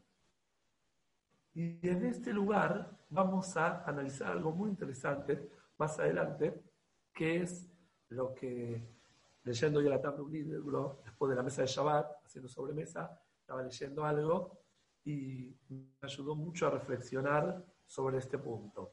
Y 1.54 1.88
en 1.88 2.04
este 2.04 2.33
lugar 2.33 2.90
vamos 3.09 3.57
a 3.57 3.85
analizar 3.85 4.33
algo 4.33 4.52
muy 4.52 4.70
interesante 4.70 5.48
más 5.78 5.98
adelante, 5.98 6.62
que 7.12 7.42
es 7.42 7.68
lo 8.09 8.35
que, 8.35 8.83
leyendo 9.44 9.81
ya 9.81 9.90
la 9.90 10.00
tabla 10.00 10.22
un 10.22 10.33
libro, 10.33 11.00
después 11.04 11.31
de 11.31 11.37
la 11.37 11.42
mesa 11.42 11.62
de 11.62 11.68
Shabbat, 11.68 12.26
haciendo 12.26 12.48
sobremesa, 12.48 13.20
estaba 13.49 13.63
leyendo 13.63 14.05
algo 14.05 14.59
y 15.05 15.57
me 15.71 15.89
ayudó 16.03 16.35
mucho 16.35 16.67
a 16.67 16.71
reflexionar 16.71 17.65
sobre 17.87 18.19
este 18.19 18.37
punto. 18.37 18.93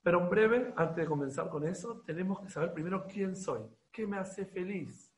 Pero 0.00 0.20
en 0.20 0.30
breve, 0.30 0.72
antes 0.76 0.98
de 0.98 1.06
comenzar 1.06 1.50
con 1.50 1.66
eso, 1.66 2.00
tenemos 2.06 2.38
que 2.40 2.48
saber 2.50 2.72
primero 2.72 3.04
quién 3.08 3.34
soy. 3.34 3.62
¿Qué 3.90 4.06
me 4.06 4.16
hace 4.16 4.46
feliz? 4.46 5.12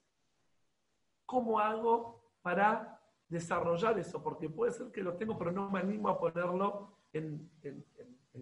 ¿Cómo 1.27 1.61
hago 1.61 2.33
para 2.41 2.99
desarrollar 3.29 3.99
eso? 3.99 4.23
Porque 4.23 4.49
puede 4.49 4.73
ser 4.73 4.91
que 4.91 5.03
lo 5.03 5.19
tengo, 5.19 5.37
pero 5.37 5.53
no 5.53 5.69
me 5.69 5.81
animo 5.81 6.09
a 6.09 6.19
ponerlo 6.19 6.97
en, 7.13 7.51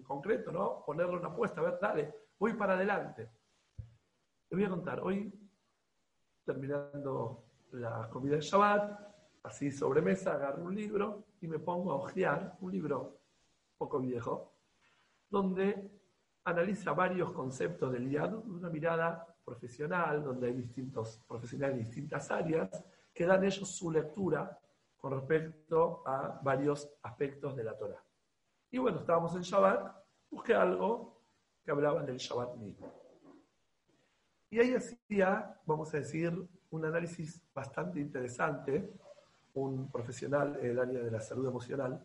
concreto, 0.03 0.49
¿no? 0.53 0.85
Ponerle 0.85 1.17
una 1.17 1.27
apuesta, 1.27 1.59
a 1.59 1.65
ver, 1.65 1.77
dale, 1.81 2.15
voy 2.39 2.53
para 2.53 2.75
adelante. 2.75 3.29
Te 4.47 4.55
voy 4.55 4.63
a 4.63 4.69
contar, 4.69 5.01
hoy, 5.01 5.29
terminando 6.45 7.43
la 7.73 8.09
comida 8.09 8.35
de 8.35 8.41
Shabbat, 8.41 9.08
así 9.43 9.71
sobre 9.71 10.01
mesa, 10.01 10.33
agarro 10.33 10.63
un 10.63 10.75
libro 10.75 11.25
y 11.41 11.47
me 11.47 11.59
pongo 11.59 11.91
a 11.91 11.95
hojear, 11.95 12.57
un 12.61 12.71
libro 12.71 13.19
poco 13.77 13.99
viejo, 13.99 14.53
donde 15.29 15.91
analiza 16.43 16.93
varios 16.93 17.31
conceptos 17.31 17.91
del 17.91 18.11
IAD 18.11 18.33
una 18.33 18.69
mirada 18.69 19.25
profesional, 19.43 20.23
donde 20.23 20.47
hay 20.47 20.53
distintos 20.53 21.23
profesionales 21.27 21.77
de 21.77 21.83
distintas 21.83 22.29
áreas, 22.31 22.83
que 23.13 23.25
dan 23.25 23.43
ellos 23.43 23.69
su 23.69 23.91
lectura 23.91 24.59
con 24.97 25.13
respecto 25.13 26.03
a 26.05 26.39
varios 26.43 26.89
aspectos 27.03 27.55
de 27.55 27.63
la 27.63 27.77
Torah. 27.77 28.03
Y 28.71 28.77
bueno, 28.77 28.99
estábamos 28.99 29.35
en 29.35 29.41
Shabbat, 29.41 29.95
busqué 30.29 30.53
algo 30.53 31.21
que 31.63 31.71
hablaba 31.71 32.03
del 32.03 32.17
Shabbat 32.17 32.55
mismo. 32.57 32.93
Y 34.51 34.59
ahí 34.59 34.73
hacía, 34.73 35.59
vamos 35.65 35.93
a 35.93 35.97
decir, 35.97 36.33
un 36.71 36.85
análisis 36.85 37.41
bastante 37.53 37.99
interesante, 37.99 38.93
un 39.59 39.91
profesional 39.91 40.57
en 40.61 40.71
el 40.71 40.79
área 40.79 40.99
de 40.99 41.11
la 41.11 41.21
salud 41.21 41.47
emocional, 41.47 42.03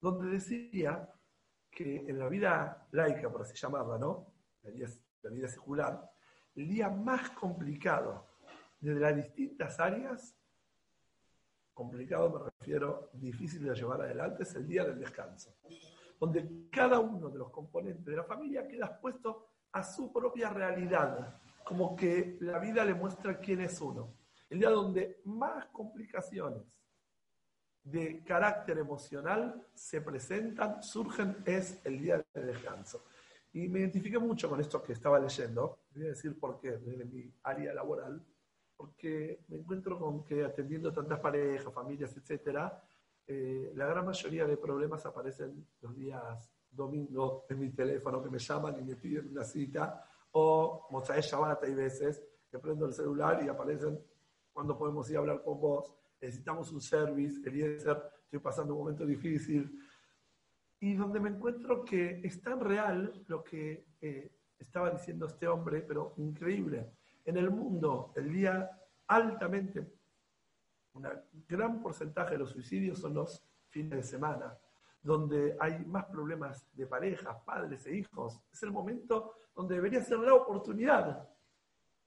donde 0.00 0.30
decía 0.30 1.12
que 1.70 1.96
en 1.96 2.18
la 2.18 2.28
vida 2.28 2.88
laica, 2.92 3.30
por 3.30 3.42
así 3.42 3.54
llamarla, 3.54 3.98
¿no? 3.98 4.32
La 4.62 4.70
vida, 4.70 4.88
la 5.22 5.30
vida 5.30 5.48
secular, 5.48 6.10
el 6.54 6.68
día 6.68 6.88
más 6.88 7.30
complicado 7.30 8.26
de 8.80 8.94
las 8.94 9.14
distintas 9.14 9.78
áreas, 9.80 10.34
complicado 11.74 12.30
me 12.30 12.50
refiero, 12.50 13.10
difícil 13.12 13.62
de 13.62 13.74
llevar 13.74 14.02
adelante, 14.02 14.42
es 14.42 14.54
el 14.56 14.66
día 14.66 14.84
del 14.84 14.98
descanso, 14.98 15.56
donde 16.18 16.68
cada 16.70 16.98
uno 16.98 17.28
de 17.28 17.38
los 17.38 17.50
componentes 17.50 18.04
de 18.04 18.16
la 18.16 18.24
familia 18.24 18.66
queda 18.66 18.86
expuesto 18.86 19.46
a 19.72 19.84
su 19.84 20.12
propia 20.12 20.50
realidad, 20.50 21.40
como 21.64 21.94
que 21.94 22.36
la 22.40 22.58
vida 22.58 22.84
le 22.84 22.94
muestra 22.94 23.38
quién 23.38 23.60
es 23.60 23.80
uno. 23.80 24.17
El 24.50 24.60
día 24.60 24.70
donde 24.70 25.20
más 25.24 25.66
complicaciones 25.66 26.62
de 27.82 28.22
carácter 28.24 28.78
emocional 28.78 29.66
se 29.74 30.00
presentan, 30.00 30.82
surgen, 30.82 31.38
es 31.44 31.80
el 31.84 31.98
día 32.00 32.24
de 32.34 32.44
descanso. 32.44 33.04
Y 33.52 33.68
me 33.68 33.80
identifiqué 33.80 34.18
mucho 34.18 34.48
con 34.48 34.60
esto 34.60 34.82
que 34.82 34.92
estaba 34.92 35.18
leyendo. 35.18 35.80
Voy 35.94 36.06
a 36.06 36.10
decir 36.10 36.38
por 36.38 36.60
qué, 36.60 36.72
desde 36.72 37.04
mi 37.04 37.32
área 37.42 37.72
laboral. 37.72 38.22
Porque 38.76 39.44
me 39.48 39.56
encuentro 39.56 39.98
con 39.98 40.24
que 40.24 40.44
atendiendo 40.44 40.92
tantas 40.92 41.18
parejas, 41.18 41.72
familias, 41.72 42.16
etcétera, 42.16 42.82
eh, 43.26 43.72
la 43.74 43.86
gran 43.86 44.06
mayoría 44.06 44.46
de 44.46 44.56
problemas 44.56 45.04
aparecen 45.04 45.66
los 45.80 45.94
días 45.94 46.50
domingos 46.70 47.44
en 47.48 47.58
mi 47.58 47.70
teléfono 47.70 48.22
que 48.22 48.30
me 48.30 48.38
llaman 48.38 48.78
y 48.78 48.82
me 48.82 48.96
piden 48.96 49.30
una 49.30 49.44
cita, 49.44 50.04
o 50.32 50.86
Mozae 50.90 51.20
Shabbat 51.20 51.64
hay 51.64 51.74
veces 51.74 52.22
que 52.50 52.58
prendo 52.58 52.86
el 52.86 52.92
celular 52.92 53.42
y 53.42 53.48
aparecen 53.48 53.98
cuando 54.58 54.76
podemos 54.76 55.08
ir 55.08 55.16
a 55.16 55.20
hablar 55.20 55.40
con 55.44 55.60
vos, 55.60 55.94
necesitamos 56.20 56.72
un 56.72 56.80
service, 56.80 57.48
Eliezer, 57.48 58.02
estoy 58.24 58.40
pasando 58.40 58.74
un 58.74 58.80
momento 58.80 59.06
difícil, 59.06 59.80
y 60.80 60.94
donde 60.96 61.20
me 61.20 61.28
encuentro 61.28 61.84
que 61.84 62.20
es 62.24 62.42
tan 62.42 62.58
real 62.58 63.22
lo 63.28 63.44
que 63.44 63.86
eh, 64.00 64.32
estaba 64.58 64.90
diciendo 64.90 65.26
este 65.26 65.46
hombre, 65.46 65.82
pero 65.82 66.14
increíble. 66.16 66.90
En 67.24 67.36
el 67.36 67.52
mundo, 67.52 68.12
el 68.16 68.32
día 68.32 68.68
altamente, 69.06 69.92
un 70.94 71.06
gran 71.46 71.80
porcentaje 71.80 72.32
de 72.32 72.38
los 72.38 72.50
suicidios 72.50 72.98
son 72.98 73.14
los 73.14 73.40
fines 73.68 73.92
de 73.92 74.02
semana, 74.02 74.58
donde 75.00 75.56
hay 75.60 75.84
más 75.84 76.06
problemas 76.06 76.66
de 76.72 76.84
parejas, 76.84 77.36
padres 77.44 77.86
e 77.86 77.96
hijos. 77.96 78.40
Es 78.52 78.60
el 78.64 78.72
momento 78.72 79.34
donde 79.54 79.76
debería 79.76 80.02
ser 80.02 80.18
la 80.18 80.34
oportunidad 80.34 81.28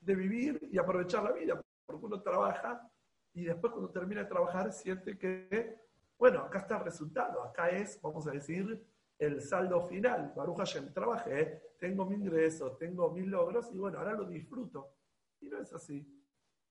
de 0.01 0.15
vivir 0.15 0.67
y 0.69 0.77
aprovechar 0.77 1.23
la 1.23 1.31
vida, 1.31 1.60
porque 1.91 2.05
uno 2.05 2.21
trabaja 2.21 2.89
y 3.33 3.45
después 3.45 3.71
cuando 3.71 3.91
termina 3.91 4.21
de 4.21 4.29
trabajar 4.29 4.71
siente 4.71 5.17
que, 5.17 5.77
bueno, 6.17 6.39
acá 6.39 6.59
está 6.59 6.77
el 6.77 6.85
resultado, 6.85 7.43
acá 7.43 7.69
es, 7.69 7.99
vamos 8.01 8.27
a 8.27 8.31
decir, 8.31 8.85
el 9.17 9.41
saldo 9.41 9.81
final. 9.87 10.33
Baruch 10.35 10.57
Hashem, 10.57 10.91
trabajé, 10.93 11.75
tengo 11.77 12.05
mi 12.05 12.15
ingreso, 12.15 12.71
tengo 12.77 13.11
mis 13.11 13.27
logros 13.27 13.71
y 13.71 13.77
bueno, 13.77 13.99
ahora 13.99 14.13
lo 14.13 14.25
disfruto. 14.25 14.95
Y 15.39 15.47
no 15.47 15.59
es 15.59 15.71
así. 15.73 16.05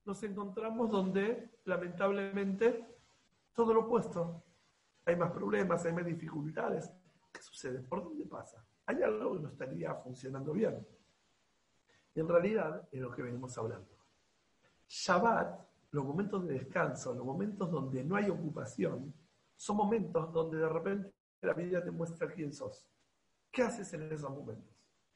Nos 0.05 0.23
encontramos 0.23 0.91
donde, 0.91 1.61
lamentablemente, 1.65 2.87
todo 3.55 3.73
lo 3.73 3.81
opuesto. 3.81 4.43
Hay 5.05 5.17
más 5.17 5.31
problemas, 5.31 5.85
hay 5.85 5.93
más 5.93 6.05
dificultades. 6.05 6.93
¿Qué 7.33 7.41
sucede? 7.41 7.81
¿Por 7.81 8.03
dónde 8.03 8.27
pasa? 8.27 8.65
Hay 8.87 9.03
algo 9.03 9.35
que 9.35 9.41
no 9.41 9.49
estaría 9.49 9.95
funcionando 9.95 10.53
bien. 10.53 10.87
En 12.15 12.29
realidad 12.29 12.89
es 12.91 13.01
lo 13.01 13.11
que 13.11 13.23
venimos 13.23 13.57
hablando. 13.57 14.00
Shabbat, 14.91 15.69
los 15.93 16.05
momentos 16.05 16.49
de 16.49 16.55
descanso, 16.55 17.15
los 17.15 17.25
momentos 17.25 17.71
donde 17.71 18.03
no 18.03 18.17
hay 18.17 18.29
ocupación, 18.29 19.15
son 19.57 19.77
momentos 19.77 20.33
donde 20.33 20.59
de 20.59 20.69
repente 20.69 21.15
la 21.43 21.53
vida 21.53 21.83
te 21.83 21.93
muestra 21.93 22.29
quién 22.29 22.53
sos. 22.53 22.89
¿Qué 23.53 23.63
haces 23.63 23.93
en 23.95 24.11
esos 24.13 24.31
momentos? 24.31 24.75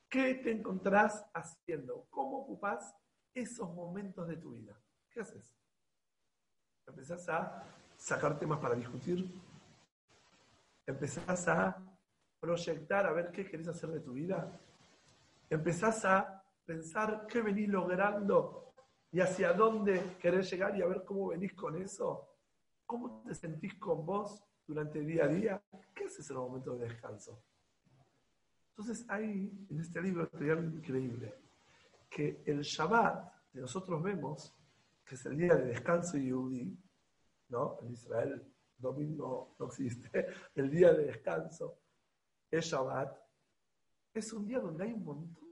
¿Qué 0.09 0.37
te 0.37 0.53
encontrás 0.53 1.27
haciendo? 1.35 2.07
¿Cómo 2.09 2.43
ocupas 2.43 2.95
esos 3.35 3.69
momentos 3.75 4.29
de 4.29 4.37
tu 4.37 4.53
vida? 4.53 4.81
¿Qué 5.11 5.21
haces? 5.21 5.57
¿Empezás 6.87 7.29
a 7.29 7.65
sacar 7.97 8.39
temas 8.39 8.61
para 8.61 8.77
discutir? 8.77 9.29
¿Empezás 10.87 11.49
a 11.49 11.83
proyectar 12.39 13.07
a 13.07 13.13
ver 13.13 13.33
qué 13.33 13.45
querés 13.45 13.67
hacer 13.67 13.91
de 13.91 14.01
tu 14.01 14.13
vida? 14.13 14.57
¿Empezás 15.51 16.05
a 16.05 16.45
pensar 16.65 17.27
qué 17.27 17.43
venís 17.43 17.69
logrando 17.69 18.74
y 19.15 19.21
hacia 19.21 19.53
dónde 19.53 20.17
querés 20.21 20.51
llegar 20.51 20.77
y 20.77 20.83
a 20.83 20.89
ver 20.89 21.05
cómo 21.05 21.29
venís 21.29 21.55
con 21.55 21.81
eso. 21.81 22.31
¿Cómo 22.85 23.23
te 23.25 23.33
sentís 23.33 23.75
con 23.79 24.05
vos 24.05 24.43
durante 24.67 24.99
el 24.99 25.07
día 25.07 25.27
a 25.27 25.29
día? 25.29 25.63
¿Qué 25.95 26.07
haces 26.07 26.29
en 26.31 26.35
los 26.35 26.49
momentos 26.49 26.81
de 26.81 26.89
descanso? 26.89 27.41
Entonces 28.71 29.07
hay 29.09 29.67
en 29.71 29.81
este 29.81 30.03
libro 30.03 30.29
hay 30.33 30.51
algo 30.51 30.65
increíble, 30.65 31.33
que 32.11 32.43
el 32.45 32.63
Shabbat 32.63 33.53
que 33.53 33.61
nosotros 33.61 34.03
vemos, 34.03 34.53
que 35.05 35.15
es 35.15 35.25
el 35.27 35.37
día 35.37 35.55
de 35.55 35.67
descanso 35.67 36.19
yudí, 36.19 36.77
¿no? 37.51 37.79
En 37.83 37.93
Israel 37.93 38.53
domingo 38.77 39.55
no 39.61 39.67
existe, 39.67 40.11
el 40.57 40.69
día 40.69 40.93
de 40.93 41.05
descanso, 41.05 41.79
el 42.51 42.61
Shabbat, 42.61 43.17
es 44.13 44.33
un 44.33 44.45
día 44.45 44.59
donde 44.59 44.83
hay 44.83 44.93
un 44.93 45.05
montón 45.05 45.44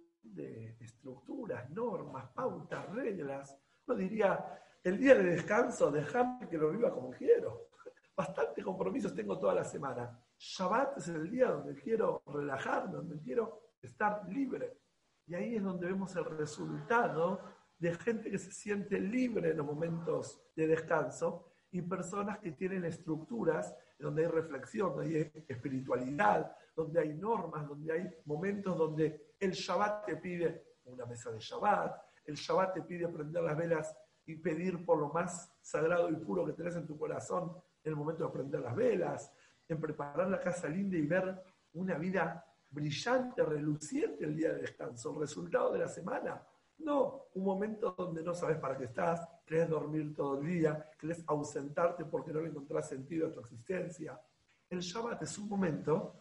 estructuras, 0.80 1.68
normas, 1.70 2.28
pautas, 2.34 2.88
reglas. 2.90 3.56
Uno 3.86 3.96
diría, 3.98 4.62
el 4.82 4.98
día 4.98 5.14
de 5.14 5.24
descanso, 5.24 5.90
déjame 5.90 6.48
que 6.48 6.58
lo 6.58 6.70
viva 6.70 6.92
como 6.92 7.10
quiero. 7.10 7.68
Bastante 8.16 8.62
compromisos 8.62 9.14
tengo 9.14 9.38
toda 9.38 9.54
la 9.54 9.64
semana. 9.64 10.18
Shabbat 10.38 10.98
es 10.98 11.08
el 11.08 11.30
día 11.30 11.50
donde 11.50 11.74
quiero 11.74 12.22
relajarme, 12.26 12.94
donde 12.94 13.20
quiero 13.20 13.72
estar 13.80 14.28
libre. 14.28 14.78
Y 15.26 15.34
ahí 15.34 15.56
es 15.56 15.62
donde 15.62 15.86
vemos 15.86 16.14
el 16.16 16.24
resultado 16.24 17.40
de 17.78 17.94
gente 17.94 18.30
que 18.30 18.38
se 18.38 18.52
siente 18.52 19.00
libre 19.00 19.50
en 19.50 19.56
los 19.56 19.66
momentos 19.66 20.40
de 20.54 20.66
descanso 20.66 21.52
y 21.70 21.82
personas 21.82 22.38
que 22.38 22.52
tienen 22.52 22.84
estructuras 22.84 23.74
donde 24.02 24.22
hay 24.22 24.28
reflexión, 24.28 24.94
donde 24.94 25.16
hay 25.16 25.44
espiritualidad, 25.48 26.56
donde 26.74 27.00
hay 27.00 27.14
normas, 27.14 27.66
donde 27.66 27.92
hay 27.92 28.10
momentos 28.24 28.76
donde 28.76 29.34
el 29.38 29.52
Shabbat 29.52 30.06
te 30.06 30.16
pide 30.16 30.76
una 30.84 31.06
mesa 31.06 31.30
de 31.30 31.38
Shabbat, 31.38 32.02
el 32.24 32.34
Shabbat 32.34 32.74
te 32.74 32.82
pide 32.82 33.08
prender 33.08 33.42
las 33.42 33.56
velas 33.56 33.96
y 34.26 34.36
pedir 34.36 34.84
por 34.84 34.98
lo 34.98 35.08
más 35.08 35.52
sagrado 35.60 36.08
y 36.10 36.16
puro 36.16 36.44
que 36.46 36.52
tenés 36.52 36.76
en 36.76 36.86
tu 36.86 36.98
corazón 36.98 37.56
en 37.82 37.90
el 37.90 37.96
momento 37.96 38.26
de 38.26 38.32
prender 38.32 38.60
las 38.60 38.74
velas, 38.74 39.32
en 39.68 39.80
preparar 39.80 40.28
la 40.28 40.40
casa 40.40 40.68
linda 40.68 40.96
y 40.96 41.06
ver 41.06 41.42
una 41.74 41.96
vida 41.98 42.44
brillante, 42.70 43.42
reluciente 43.44 44.24
el 44.24 44.36
día 44.36 44.52
de 44.52 44.62
descanso, 44.62 45.12
el 45.12 45.20
resultado 45.20 45.72
de 45.72 45.80
la 45.80 45.88
semana. 45.88 46.46
No, 46.78 47.26
un 47.34 47.44
momento 47.44 47.94
donde 47.96 48.22
no 48.22 48.34
sabes 48.34 48.58
para 48.58 48.76
qué 48.76 48.84
estás, 48.84 49.28
querés 49.44 49.68
dormir 49.68 50.14
todo 50.14 50.40
el 50.40 50.46
día, 50.46 50.90
querés 50.98 51.24
ausentarte 51.26 52.04
porque 52.04 52.32
no 52.32 52.40
le 52.40 52.48
encontrás 52.48 52.88
sentido 52.88 53.28
a 53.28 53.32
tu 53.32 53.40
existencia. 53.40 54.20
El 54.68 54.80
Shabbat 54.80 55.22
es 55.22 55.38
un 55.38 55.48
momento 55.48 56.14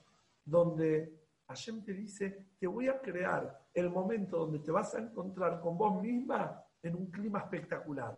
donde 0.43 1.21
Hashem 1.47 1.84
te 1.84 1.93
dice, 1.93 2.47
te 2.60 2.67
voy 2.67 2.88
a 2.88 2.99
crear 2.99 3.67
el 3.73 3.89
momento 3.89 4.38
donde 4.38 4.60
te 4.60 4.71
vas 4.71 4.93
a 4.95 4.99
encontrar 4.99 5.60
con 5.60 5.77
vos 5.77 6.01
misma 6.01 6.63
en 6.81 6.95
un 6.95 7.12
clima 7.12 7.39
espectacular, 7.39 8.17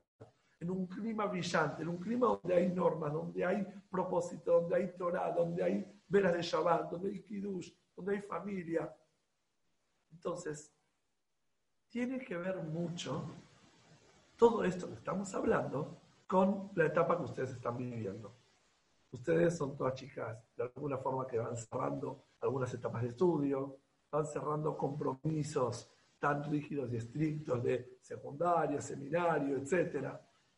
en 0.59 0.69
un 0.69 0.87
clima 0.87 1.25
brillante, 1.25 1.81
en 1.81 1.89
un 1.89 1.97
clima 1.97 2.27
donde 2.27 2.55
hay 2.55 2.69
normas, 2.69 3.11
donde 3.11 3.45
hay 3.45 3.65
propósito, 3.89 4.61
donde 4.61 4.75
hay 4.75 4.95
Torah, 4.95 5.31
donde 5.31 5.63
hay 5.63 6.01
velas 6.07 6.33
de 6.33 6.41
Shabbat, 6.41 6.91
donde 6.91 7.09
hay 7.09 7.21
Kiddush, 7.23 7.71
donde 7.95 8.15
hay 8.15 8.21
familia. 8.21 8.95
Entonces, 10.11 10.71
tiene 11.89 12.19
que 12.19 12.37
ver 12.37 12.57
mucho 12.63 13.25
todo 14.43 14.65
esto 14.65 14.89
que 14.89 14.95
estamos 14.95 15.33
hablando 15.35 16.01
con 16.27 16.69
la 16.75 16.87
etapa 16.87 17.15
que 17.15 17.23
ustedes 17.23 17.51
están 17.51 17.77
viviendo. 17.77 18.35
Ustedes 19.09 19.55
son 19.55 19.77
todas 19.77 19.93
chicas, 19.93 20.37
de 20.57 20.63
alguna 20.63 20.97
forma, 20.97 21.25
que 21.25 21.37
van 21.37 21.55
cerrando 21.55 22.25
algunas 22.41 22.73
etapas 22.73 23.03
de 23.03 23.07
estudio, 23.07 23.77
van 24.11 24.25
cerrando 24.25 24.77
compromisos 24.77 25.89
tan 26.19 26.43
rígidos 26.51 26.91
y 26.91 26.97
estrictos 26.97 27.63
de 27.63 27.99
secundaria, 28.01 28.81
seminario, 28.81 29.55
etc. 29.55 30.09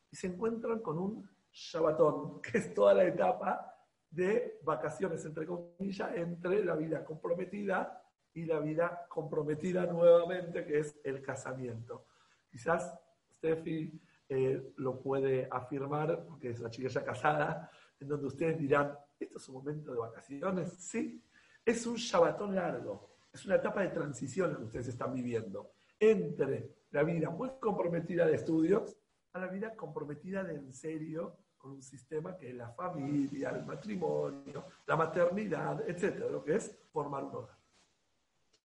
Y 0.09 0.15
se 0.15 0.25
encuentran 0.25 0.79
con 0.79 0.97
un 0.97 1.29
Shabbatón, 1.51 2.41
que 2.41 2.57
es 2.57 2.73
toda 2.73 2.95
la 2.95 3.03
etapa 3.03 3.71
de 4.09 4.61
vacaciones, 4.63 5.23
entre 5.25 5.45
comillas, 5.45 6.09
entre 6.15 6.65
la 6.65 6.75
vida 6.75 7.05
comprometida 7.05 8.01
y 8.33 8.45
la 8.45 8.59
vida 8.61 9.05
comprometida 9.07 9.85
nuevamente, 9.85 10.65
que 10.65 10.79
es 10.79 10.99
el 11.03 11.21
casamiento. 11.21 12.07
Quizás 12.49 12.99
Steffi 13.45 14.01
eh, 14.27 14.73
lo 14.77 14.99
puede 14.99 15.47
afirmar, 15.51 16.25
porque 16.25 16.49
es 16.49 16.59
una 16.59 16.69
chica 16.71 16.89
ya 16.89 17.03
casada, 17.03 17.69
en 17.99 18.07
donde 18.07 18.27
ustedes 18.27 18.57
dirán, 18.57 18.97
¿esto 19.19 19.37
es 19.37 19.49
un 19.49 19.55
momento 19.55 19.91
de 19.91 19.99
vacaciones? 19.99 20.73
Sí, 20.73 21.23
es 21.63 21.85
un 21.85 21.95
Shabbatón 21.95 22.55
largo, 22.55 23.17
es 23.31 23.45
una 23.45 23.55
etapa 23.55 23.81
de 23.81 23.89
transición 23.89 24.55
que 24.55 24.63
ustedes 24.63 24.87
están 24.87 25.13
viviendo 25.13 25.73
entre 25.99 26.75
la 26.91 27.03
vida 27.03 27.29
muy 27.29 27.51
comprometida 27.59 28.25
de 28.25 28.35
estudios 28.35 28.97
a 29.33 29.39
la 29.39 29.47
vida 29.47 29.75
comprometida 29.75 30.43
de 30.43 30.55
en 30.55 30.73
serio 30.73 31.37
con 31.57 31.71
un 31.71 31.83
sistema 31.83 32.37
que 32.37 32.49
es 32.49 32.55
la 32.55 32.69
familia, 32.69 33.49
el 33.49 33.65
matrimonio, 33.65 34.65
la 34.87 34.95
maternidad, 34.95 35.87
etcétera, 35.87 36.29
lo 36.29 36.43
que 36.43 36.55
es 36.55 36.77
formar 36.91 37.25
un 37.25 37.35
hogar. 37.35 37.57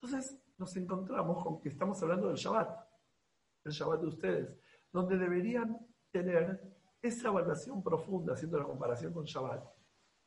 Entonces 0.01 0.39
nos 0.57 0.77
encontramos 0.77 1.43
con 1.43 1.61
que 1.61 1.71
estamos 1.71 2.03
hablando 2.03 2.29
del 2.29 2.37
Shabbat, 2.37 2.89
el 3.65 3.73
Shabbat 3.73 4.01
de 4.01 4.07
ustedes, 4.07 4.59
donde 4.93 5.17
deberían 5.17 5.79
tener 6.11 6.61
esa 7.03 7.29
evaluación 7.29 7.83
profunda, 7.83 8.35
haciendo 8.35 8.59
la 8.59 8.65
comparación 8.65 9.13
con 9.13 9.25
Shabbat, 9.25 9.65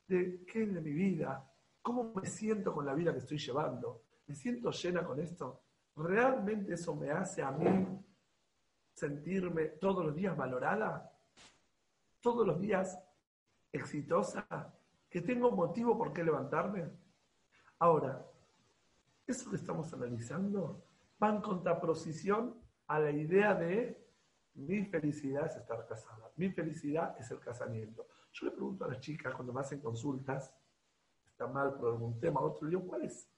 de 0.08 0.44
qué 0.44 0.64
es 0.64 0.74
de 0.74 0.80
mi 0.80 0.92
vida, 0.92 1.48
cómo 1.80 2.12
me 2.14 2.26
siento 2.26 2.72
con 2.72 2.84
la 2.84 2.94
vida 2.94 3.12
que 3.12 3.18
estoy 3.18 3.38
llevando, 3.38 4.02
me 4.26 4.34
siento 4.34 4.70
llena 4.70 5.04
con 5.04 5.20
esto, 5.20 5.62
realmente 5.96 6.74
eso 6.74 6.94
me 6.96 7.10
hace 7.10 7.42
a 7.42 7.50
mí 7.52 7.86
sentirme 8.92 9.66
todos 9.66 10.04
los 10.04 10.14
días 10.14 10.36
valorada, 10.36 11.10
todos 12.20 12.46
los 12.46 12.60
días 12.60 12.98
exitosa, 13.70 14.74
que 15.10 15.20
tengo 15.20 15.50
motivo 15.50 15.96
por 15.96 16.12
qué 16.12 16.24
levantarme. 16.24 16.90
Ahora, 17.78 18.24
eso 19.26 19.50
que 19.50 19.56
estamos 19.56 19.92
analizando 19.92 20.84
va 21.22 21.28
en 21.28 21.40
contraposición 21.40 22.56
a 22.86 22.98
la 22.98 23.10
idea 23.10 23.54
de 23.54 24.03
mi 24.54 24.84
felicidad 24.84 25.46
es 25.46 25.56
estar 25.56 25.86
casada, 25.86 26.30
mi 26.36 26.50
felicidad 26.50 27.16
es 27.18 27.30
el 27.30 27.40
casamiento. 27.40 28.06
Yo 28.32 28.46
le 28.46 28.52
pregunto 28.52 28.84
a 28.84 28.88
las 28.88 29.00
chicas 29.00 29.34
cuando 29.34 29.52
me 29.52 29.60
hacen 29.60 29.80
consultas, 29.80 30.54
está 31.26 31.46
mal 31.46 31.74
por 31.74 31.88
algún 31.88 32.18
tema, 32.20 32.40
otro, 32.40 32.68
le 32.68 32.78
¿cuál 32.78 33.02
es 33.02 33.28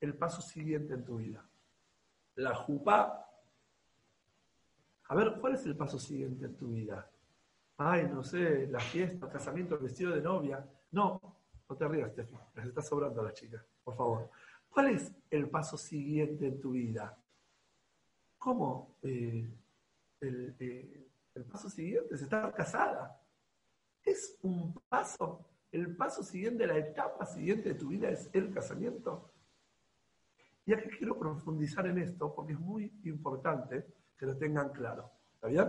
el 0.00 0.14
paso 0.14 0.42
siguiente 0.42 0.94
en 0.94 1.04
tu 1.04 1.16
vida? 1.16 1.44
La 2.36 2.54
jupá. 2.54 3.28
A 5.08 5.14
ver, 5.14 5.38
¿cuál 5.40 5.54
es 5.54 5.64
el 5.66 5.76
paso 5.76 5.98
siguiente 5.98 6.46
en 6.46 6.56
tu 6.56 6.68
vida? 6.68 7.08
Ay, 7.76 8.08
no 8.12 8.22
sé, 8.22 8.66
la 8.66 8.80
fiesta, 8.80 9.26
el 9.26 9.32
casamiento, 9.32 9.74
el 9.76 9.82
vestido 9.82 10.12
de 10.12 10.22
novia. 10.22 10.66
No, 10.90 11.20
no 11.68 11.76
te 11.76 11.86
rías, 11.86 12.12
Steffi, 12.12 12.36
les 12.54 12.66
está 12.66 12.82
sobrando 12.82 13.20
a 13.20 13.24
las 13.24 13.34
chicas, 13.34 13.64
por 13.84 13.96
favor. 13.96 14.30
¿Cuál 14.68 14.88
es 14.88 15.12
el 15.30 15.48
paso 15.48 15.76
siguiente 15.76 16.46
en 16.46 16.60
tu 16.60 16.72
vida? 16.72 17.16
¿Cómo? 18.38 18.96
Eh, 19.02 19.48
el, 20.22 21.46
paso 21.50 21.68
siguiente 21.68 22.14
es 22.14 22.22
estar 22.22 22.52
casada. 22.54 23.20
Es 24.04 24.38
un 24.42 24.74
paso. 24.88 25.48
El 25.70 25.96
paso 25.96 26.22
siguiente, 26.22 26.66
la 26.66 26.76
etapa 26.76 27.24
siguiente 27.24 27.70
de 27.70 27.74
tu 27.74 27.88
vida 27.88 28.10
es 28.10 28.28
el 28.32 28.52
casamiento. 28.52 29.32
Y 30.64 30.74
aquí 30.74 30.88
quiero 30.90 31.18
profundizar 31.18 31.86
en 31.86 31.98
esto 31.98 32.34
porque 32.34 32.52
es 32.52 32.60
muy 32.60 32.92
importante 33.04 33.86
que 34.16 34.26
lo 34.26 34.36
tengan 34.36 34.70
claro. 34.70 35.10
¿Está 35.34 35.48
bien? 35.48 35.68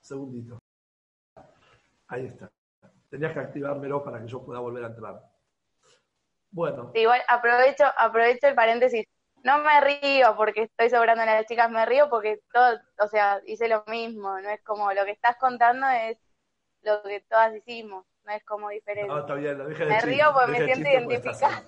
segundito. 0.00 0.58
Ahí 2.08 2.26
está. 2.26 2.50
Tenías 3.08 3.32
que 3.32 3.40
activármelo 3.40 4.02
para 4.02 4.20
que 4.20 4.28
yo 4.28 4.42
pueda 4.44 4.60
volver 4.60 4.84
a 4.84 4.88
entrar. 4.88 5.22
Bueno. 6.50 6.90
Igual 6.94 7.20
aprovecho, 7.28 7.84
aprovecho 7.96 8.48
el 8.48 8.54
paréntesis 8.54 9.04
no 9.42 9.58
me 9.58 9.80
río 9.80 10.36
porque 10.36 10.62
estoy 10.62 10.90
sobrando 10.90 11.22
a 11.22 11.26
las 11.26 11.46
chicas, 11.46 11.70
me 11.70 11.84
río 11.86 12.08
porque 12.10 12.42
todo, 12.52 12.78
o 12.98 13.08
sea, 13.08 13.40
hice 13.46 13.68
lo 13.68 13.84
mismo, 13.86 14.40
no 14.40 14.48
es 14.50 14.62
como 14.62 14.92
lo 14.92 15.04
que 15.04 15.12
estás 15.12 15.36
contando 15.36 15.86
es 15.88 16.18
lo 16.82 17.02
que 17.02 17.20
todas 17.28 17.54
hicimos, 17.54 18.06
no 18.24 18.32
es 18.32 18.44
como 18.44 18.70
diferente. 18.70 19.08
No, 19.08 19.20
está 19.20 19.34
bien, 19.34 19.58
lo 19.58 19.68
dije 19.68 19.84
Me 19.86 20.00
río 20.00 20.26
porque 20.32 20.52
me 20.52 20.64
siento 20.64 20.88
identificada. 20.88 21.64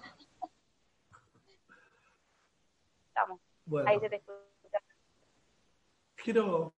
Estamos. 3.09 3.41
Bueno, 3.65 3.89
Ahí 3.89 4.01
se 4.01 4.09
te 4.09 4.17
escucha. 4.17 4.79
Quiero 6.17 6.75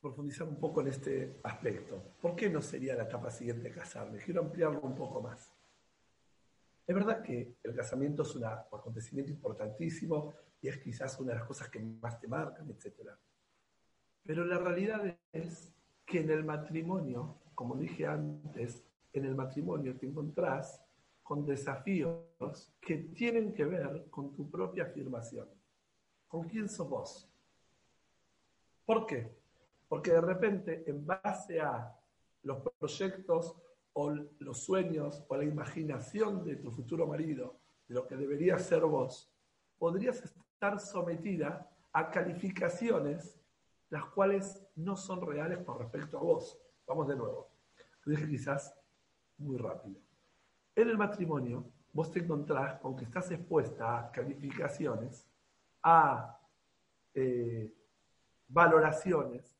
profundizar 0.00 0.46
un 0.46 0.58
poco 0.58 0.80
en 0.80 0.88
este 0.88 1.40
aspecto. 1.42 2.14
¿Por 2.20 2.36
qué 2.36 2.48
no 2.48 2.62
sería 2.62 2.94
la 2.94 3.04
etapa 3.04 3.30
siguiente 3.30 3.70
casarme? 3.72 4.18
Quiero 4.18 4.40
ampliarlo 4.40 4.80
un 4.80 4.94
poco 4.94 5.20
más. 5.20 5.52
Es 6.86 6.94
verdad 6.94 7.22
que 7.22 7.56
el 7.64 7.74
casamiento 7.74 8.22
es 8.22 8.34
un 8.36 8.44
acontecimiento 8.44 9.32
importantísimo 9.32 10.34
y 10.62 10.68
es 10.68 10.78
quizás 10.78 11.18
una 11.18 11.32
de 11.32 11.38
las 11.38 11.46
cosas 11.46 11.68
que 11.68 11.80
más 11.80 12.20
te 12.20 12.28
marcan, 12.28 12.70
etc. 12.70 13.10
Pero 14.24 14.44
la 14.44 14.58
realidad 14.58 15.18
es 15.32 15.72
que 16.04 16.20
en 16.20 16.30
el 16.30 16.44
matrimonio, 16.44 17.40
como 17.54 17.76
dije 17.76 18.06
antes, 18.06 18.84
en 19.12 19.24
el 19.24 19.34
matrimonio 19.34 19.96
te 19.96 20.06
encontrás 20.06 20.80
con 21.22 21.44
desafíos 21.44 22.72
que 22.80 22.98
tienen 22.98 23.52
que 23.52 23.64
ver 23.64 24.06
con 24.08 24.32
tu 24.32 24.48
propia 24.48 24.84
afirmación. 24.84 25.48
¿Con 26.28 26.48
quién 26.48 26.68
sos 26.68 26.88
vos? 26.88 27.28
¿Por 28.84 29.06
qué? 29.06 29.28
Porque 29.88 30.12
de 30.12 30.20
repente, 30.20 30.84
en 30.86 31.04
base 31.04 31.60
a 31.60 31.92
los 32.44 32.62
proyectos 32.78 33.56
o 33.98 34.10
los 34.10 34.62
sueños 34.62 35.24
o 35.26 35.36
la 35.36 35.44
imaginación 35.44 36.44
de 36.44 36.56
tu 36.56 36.70
futuro 36.70 37.06
marido, 37.06 37.58
de 37.88 37.94
lo 37.94 38.06
que 38.06 38.14
debería 38.14 38.58
ser 38.58 38.82
vos, 38.82 39.32
podrías 39.78 40.22
estar 40.22 40.78
sometida 40.78 41.70
a 41.94 42.10
calificaciones 42.10 43.40
las 43.88 44.04
cuales 44.06 44.62
no 44.74 44.96
son 44.96 45.26
reales 45.26 45.60
con 45.60 45.78
respecto 45.78 46.18
a 46.18 46.22
vos. 46.22 46.60
Vamos 46.86 47.08
de 47.08 47.16
nuevo. 47.16 47.48
Lo 48.04 48.10
dije 48.10 48.28
quizás 48.28 48.78
muy 49.38 49.56
rápido. 49.56 49.98
En 50.74 50.90
el 50.90 50.98
matrimonio, 50.98 51.64
vos 51.94 52.10
te 52.10 52.18
encontrás 52.18 52.78
con 52.80 52.96
que 52.96 53.04
estás 53.04 53.30
expuesta 53.30 53.98
a 53.98 54.12
calificaciones, 54.12 55.26
a 55.82 56.38
eh, 57.14 57.72
valoraciones 58.48 59.56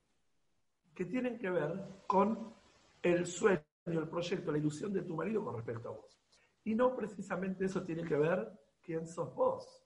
que 0.94 1.06
tienen 1.06 1.38
que 1.38 1.48
ver 1.48 1.82
con 2.06 2.52
el 3.00 3.24
sueño 3.24 3.65
el 3.94 4.08
proyecto, 4.08 4.50
la 4.50 4.58
ilusión 4.58 4.92
de 4.92 5.02
tu 5.02 5.14
marido 5.14 5.44
con 5.44 5.54
respecto 5.54 5.88
a 5.88 5.92
vos. 5.92 6.20
Y 6.64 6.74
no 6.74 6.96
precisamente 6.96 7.66
eso 7.66 7.84
tiene 7.84 8.04
que 8.04 8.16
ver 8.16 8.50
quién 8.82 9.06
sos 9.06 9.34
vos. 9.34 9.84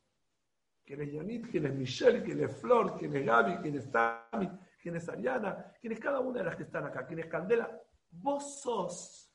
Quién 0.84 1.02
es 1.02 1.12
Yonit, 1.12 1.50
quién 1.50 1.66
es 1.66 1.74
Michelle, 1.74 2.22
quién 2.22 2.42
es 2.42 2.56
Flor, 2.56 2.96
quién 2.98 3.14
es 3.14 3.24
Gaby, 3.24 3.56
quién 3.58 3.76
es 3.76 3.90
Tami, 3.90 4.50
quién 4.80 4.96
es 4.96 5.08
Ariana, 5.08 5.72
quién 5.80 5.92
es 5.92 6.00
cada 6.00 6.20
una 6.20 6.38
de 6.38 6.44
las 6.46 6.56
que 6.56 6.64
están 6.64 6.84
acá, 6.86 7.06
quién 7.06 7.20
es 7.20 7.26
Candela. 7.26 7.70
Vos 8.10 8.60
sos 8.60 9.30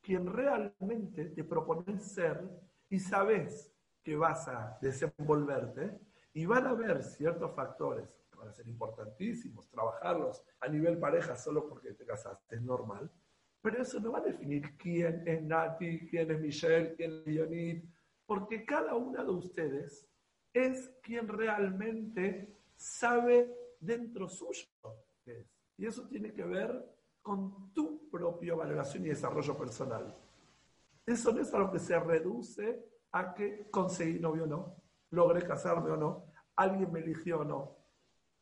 quien 0.00 0.32
realmente 0.32 1.30
te 1.30 1.42
propones 1.42 2.12
ser 2.12 2.48
y 2.88 3.00
sabes 3.00 3.74
que 4.02 4.14
vas 4.14 4.46
a 4.46 4.78
desenvolverte 4.80 5.98
y 6.32 6.46
van 6.46 6.66
a 6.66 6.70
haber 6.70 7.02
ciertos 7.02 7.56
factores 7.56 8.08
que 8.30 8.38
van 8.38 8.48
a 8.48 8.52
ser 8.52 8.68
importantísimos, 8.68 9.68
trabajarlos 9.68 10.44
a 10.60 10.68
nivel 10.68 10.98
pareja 10.98 11.34
solo 11.34 11.68
porque 11.68 11.92
te 11.94 12.04
casaste, 12.04 12.54
es 12.54 12.62
normal, 12.62 13.10
pero 13.66 13.82
eso 13.82 13.98
no 13.98 14.12
va 14.12 14.18
a 14.18 14.22
definir 14.22 14.76
quién 14.76 15.26
es 15.26 15.42
Nati, 15.42 16.06
quién 16.06 16.30
es 16.30 16.40
Michelle, 16.40 16.94
quién 16.94 17.10
es 17.14 17.26
Leonid, 17.26 17.82
porque 18.24 18.64
cada 18.64 18.94
una 18.94 19.24
de 19.24 19.30
ustedes 19.32 20.08
es 20.54 20.88
quien 21.02 21.26
realmente 21.26 22.54
sabe 22.76 23.52
dentro 23.80 24.28
suyo 24.28 24.68
es. 25.24 25.52
Y 25.76 25.84
eso 25.84 26.06
tiene 26.06 26.32
que 26.32 26.44
ver 26.44 26.80
con 27.20 27.72
tu 27.74 28.08
propia 28.08 28.54
valoración 28.54 29.04
y 29.04 29.08
desarrollo 29.08 29.58
personal. 29.58 30.16
Eso 31.04 31.32
no 31.32 31.40
es 31.40 31.52
a 31.52 31.58
lo 31.58 31.72
que 31.72 31.80
se 31.80 31.98
reduce 31.98 32.86
a 33.10 33.34
que 33.34 33.68
conseguí 33.68 34.20
novio 34.20 34.44
o 34.44 34.46
no, 34.46 34.76
logré 35.10 35.44
casarme 35.44 35.90
o 35.90 35.96
no, 35.96 36.32
alguien 36.54 36.92
me 36.92 37.00
eligió 37.00 37.40
o 37.40 37.44
no. 37.44 37.78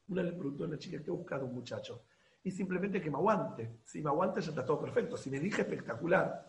Una 0.08 0.22
le 0.22 0.32
preguntó 0.32 0.64
a 0.64 0.66
una 0.66 0.76
chica, 0.76 1.02
¿qué 1.02 1.10
ha 1.10 1.14
buscado 1.14 1.46
un 1.46 1.54
muchacho? 1.54 2.04
Y 2.44 2.50
simplemente 2.50 3.00
que 3.00 3.10
me 3.10 3.16
aguante. 3.16 3.80
Si 3.84 4.02
me 4.02 4.10
aguante 4.10 4.42
ya 4.42 4.50
está 4.50 4.64
todo 4.64 4.82
perfecto. 4.82 5.16
Si 5.16 5.30
me 5.30 5.38
elige, 5.38 5.62
espectacular. 5.62 6.46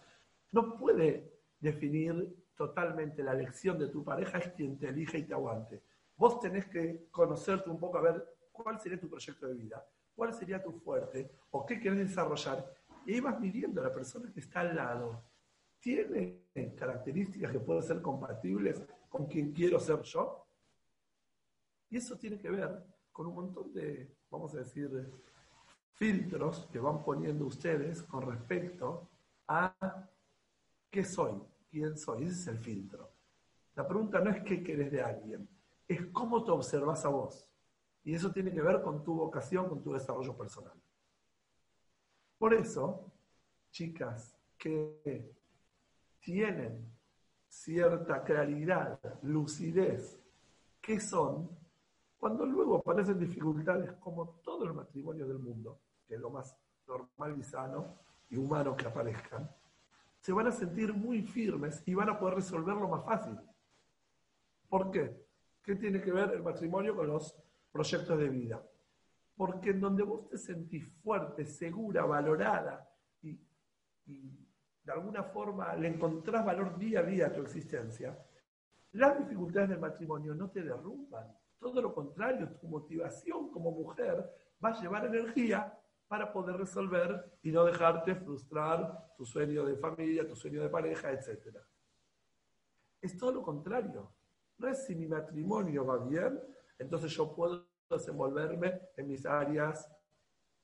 No 0.51 0.77
puede 0.77 1.39
definir 1.57 2.35
totalmente 2.53 3.23
la 3.23 3.31
elección 3.31 3.79
de 3.79 3.87
tu 3.87 4.03
pareja 4.03 4.37
es 4.37 4.49
quien 4.49 4.77
te 4.77 4.89
elige 4.89 5.17
y 5.17 5.23
te 5.23 5.33
aguante. 5.33 5.81
vos 6.17 6.39
tenés 6.39 6.67
que 6.67 7.07
conocerte 7.11 7.69
un 7.69 7.77
poco 7.77 7.97
a 7.97 8.01
ver 8.01 8.37
cuál 8.51 8.79
sería 8.79 8.99
tu 8.99 9.09
proyecto 9.09 9.47
de 9.47 9.53
vida, 9.53 9.85
cuál 10.13 10.33
sería 10.33 10.63
tu 10.63 10.71
fuerte 10.71 11.29
o 11.51 11.65
qué 11.65 11.79
querés 11.79 12.09
desarrollar. 12.09 12.65
Y 13.05 13.13
ahí 13.13 13.19
vas 13.19 13.39
midiendo 13.39 13.81
a 13.81 13.85
la 13.85 13.91
persona 13.91 14.31
que 14.31 14.39
está 14.39 14.61
al 14.61 14.75
lado. 14.75 15.23
¿Tiene 15.79 16.45
características 16.77 17.51
que 17.51 17.59
pueden 17.59 17.83
ser 17.83 18.01
compatibles 18.01 18.81
con 19.09 19.27
quien 19.27 19.51
quiero 19.51 19.79
ser 19.79 20.01
yo? 20.01 20.45
Y 21.89 21.97
eso 21.97 22.17
tiene 22.17 22.37
que 22.37 22.49
ver 22.49 22.83
con 23.11 23.27
un 23.27 23.35
montón 23.35 23.73
de, 23.73 24.15
vamos 24.29 24.53
a 24.55 24.59
decir, 24.59 24.89
filtros 25.95 26.67
que 26.71 26.79
van 26.79 27.03
poniendo 27.03 27.45
ustedes 27.45 28.03
con 28.03 28.21
respecto 28.21 29.09
a 29.47 30.07
qué 30.89 31.03
soy, 31.03 31.41
quién 31.69 31.97
soy. 31.97 32.23
Ese 32.23 32.33
es 32.33 32.47
el 32.47 32.59
filtro. 32.59 33.11
La 33.75 33.87
pregunta 33.87 34.19
no 34.19 34.29
es 34.29 34.43
qué 34.43 34.63
querés 34.63 34.91
de 34.91 35.01
alguien, 35.01 35.47
es 35.87 36.05
cómo 36.07 36.43
te 36.43 36.51
observas 36.51 37.03
a 37.05 37.09
vos. 37.09 37.47
Y 38.03 38.13
eso 38.13 38.31
tiene 38.31 38.53
que 38.53 38.61
ver 38.61 38.81
con 38.81 39.03
tu 39.03 39.15
vocación, 39.15 39.67
con 39.67 39.81
tu 39.81 39.93
desarrollo 39.93 40.37
personal. 40.37 40.73
Por 42.37 42.53
eso, 42.53 43.11
chicas 43.71 44.37
que 44.57 45.33
tienen 46.19 46.93
cierta 47.47 48.23
claridad, 48.23 48.99
lucidez, 49.23 50.19
¿qué 50.81 50.99
son? 50.99 51.49
Cuando 52.17 52.45
luego 52.45 52.77
aparecen 52.77 53.19
dificultades 53.19 53.91
como 53.93 54.39
todo 54.43 54.65
el 54.65 54.73
matrimonio 54.73 55.27
del 55.27 55.39
mundo, 55.39 55.79
que 56.07 56.15
es 56.15 56.21
lo 56.21 56.29
más 56.29 56.55
normal 56.87 57.35
y 57.37 57.43
sano 57.43 57.97
y 58.29 58.37
humano 58.37 58.75
que 58.75 58.87
aparezcan, 58.87 59.49
se 60.19 60.33
van 60.33 60.47
a 60.47 60.51
sentir 60.51 60.93
muy 60.93 61.21
firmes 61.21 61.83
y 61.85 61.93
van 61.93 62.09
a 62.09 62.17
poder 62.17 62.35
resolverlo 62.35 62.87
más 62.87 63.05
fácil. 63.05 63.37
¿Por 64.67 64.89
qué? 64.89 65.25
¿Qué 65.61 65.75
tiene 65.75 66.01
que 66.01 66.11
ver 66.11 66.31
el 66.31 66.43
matrimonio 66.43 66.95
con 66.95 67.07
los 67.07 67.35
proyectos 67.71 68.17
de 68.17 68.29
vida? 68.29 68.63
Porque 69.35 69.71
en 69.71 69.81
donde 69.81 70.03
vos 70.03 70.27
te 70.27 70.37
sentís 70.37 70.87
fuerte, 71.03 71.45
segura, 71.45 72.05
valorada 72.05 72.89
y, 73.21 73.39
de 74.05 74.91
alguna 74.91 75.23
forma 75.23 75.75
le 75.75 75.87
encontrás 75.87 76.45
valor 76.45 76.77
día 76.77 76.99
a 76.99 77.03
día 77.03 77.27
a 77.27 77.33
tu 77.33 77.41
existencia, 77.41 78.17
las 78.93 79.17
dificultades 79.17 79.69
del 79.69 79.79
matrimonio 79.79 80.33
no 80.35 80.49
te 80.49 80.61
derrumban. 80.61 81.35
Todo 81.59 81.81
lo 81.81 81.93
contrario, 81.93 82.49
tu 82.59 82.67
motivación 82.67 83.49
como 83.49 83.71
mujer 83.71 84.31
va 84.63 84.69
a 84.69 84.81
llevar 84.81 85.05
energía 85.05 85.77
para 86.07 86.31
poder 86.31 86.57
resolver 86.57 87.39
y 87.41 87.51
no 87.51 87.65
dejarte 87.65 88.15
frustrar 88.15 89.13
tu 89.17 89.25
sueño 89.25 89.65
de 89.65 89.75
familia, 89.75 90.27
tu 90.27 90.35
sueño 90.35 90.61
de 90.61 90.69
pareja, 90.69 91.11
etc. 91.11 91.57
Es 93.01 93.17
todo 93.17 93.31
lo 93.33 93.41
contrario. 93.41 94.13
No 94.57 94.67
es 94.67 94.85
si 94.85 94.95
mi 94.95 95.07
matrimonio 95.07 95.85
va 95.85 95.97
bien, 95.97 96.39
entonces 96.77 97.11
yo 97.11 97.33
puedo 97.33 97.67
desenvolverme 97.89 98.81
en 98.95 99.07
mis 99.07 99.25
áreas 99.25 99.91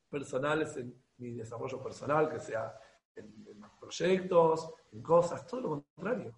personales, 0.09 0.75
en 0.77 0.95
mi 1.17 1.35
desarrollo 1.35 1.81
personal, 1.81 2.29
que 2.29 2.39
sea 2.39 2.73
en, 3.15 3.45
proyectos, 3.79 4.73
en 4.91 5.01
cosas, 5.01 5.45
todo 5.45 5.61
lo 5.61 5.69
contrario. 5.69 6.33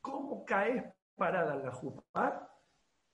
¿Cómo 0.00 0.44
caes 0.44 0.84
parada 1.14 1.54
en 1.54 1.64
la 1.64 1.72
JUPAR? 1.72 2.50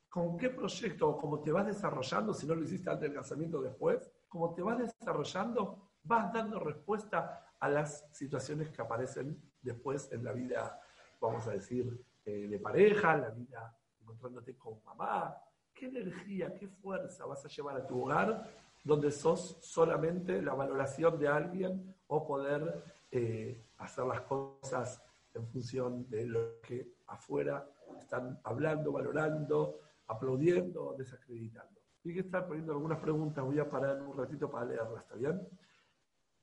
¿Con 0.09 0.37
qué 0.39 0.51
proyecto 0.51 1.09
o 1.09 1.17
cómo 1.17 1.43
te 1.43 1.53
vas 1.53 1.67
desarrollando, 1.67 2.33
si 2.33 2.47
no 2.47 2.55
lo 2.55 2.63
hiciste 2.63 2.89
antes 2.89 3.09
del 3.09 3.19
casamiento 3.19 3.61
después? 3.61 4.11
¿Cómo 4.29 4.55
te 4.55 4.63
vas 4.63 4.79
desarrollando? 4.79 5.91
Vas 6.03 6.33
dando 6.33 6.59
respuesta 6.59 7.55
a 7.59 7.69
las 7.69 8.07
situaciones 8.13 8.71
que 8.71 8.83
aparecen 8.83 9.41
después 9.61 10.11
en 10.13 10.25
la 10.25 10.33
vida, 10.33 10.81
vamos 11.21 11.47
a 11.47 11.53
decir, 11.53 12.05
eh, 12.25 12.47
de 12.49 12.59
pareja, 12.59 13.17
la 13.17 13.31
vida 13.31 13.75
encontrándote 14.01 14.57
con 14.57 14.83
mamá. 14.85 15.37
¿Qué 15.75 15.87
energía, 15.87 16.55
qué 16.55 16.69
fuerza 16.69 17.27
vas 17.27 17.45
a 17.45 17.49
llevar 17.49 17.77
a 17.77 17.87
tu 17.87 18.03
hogar 18.03 18.49
donde 18.85 19.11
sos 19.11 19.59
solamente 19.61 20.41
la 20.43 20.55
valoración 20.55 21.19
de 21.19 21.29
alguien 21.29 21.95
o 22.07 22.27
poder 22.27 22.85
eh, 23.11 23.67
hacer 23.79 24.05
las 24.05 24.23
cosas 24.23 25.03
en 25.35 25.47
función 25.47 26.09
de 26.09 26.27
lo 26.27 26.61
que 26.61 26.97
afuera 27.07 27.69
están 27.99 28.41
hablando, 28.45 28.93
valorando, 28.93 29.81
aplaudiendo, 30.07 30.95
desacreditando? 30.97 31.78
Y 32.09 32.15
que 32.15 32.21
estar 32.21 32.47
poniendo 32.47 32.73
algunas 32.73 32.99
preguntas, 33.01 33.45
voy 33.45 33.59
a 33.59 33.69
parar 33.69 34.01
un 34.01 34.17
ratito 34.17 34.51
para 34.51 34.65
leerlas, 34.65 35.03
¿está 35.03 35.15
bien? 35.15 35.47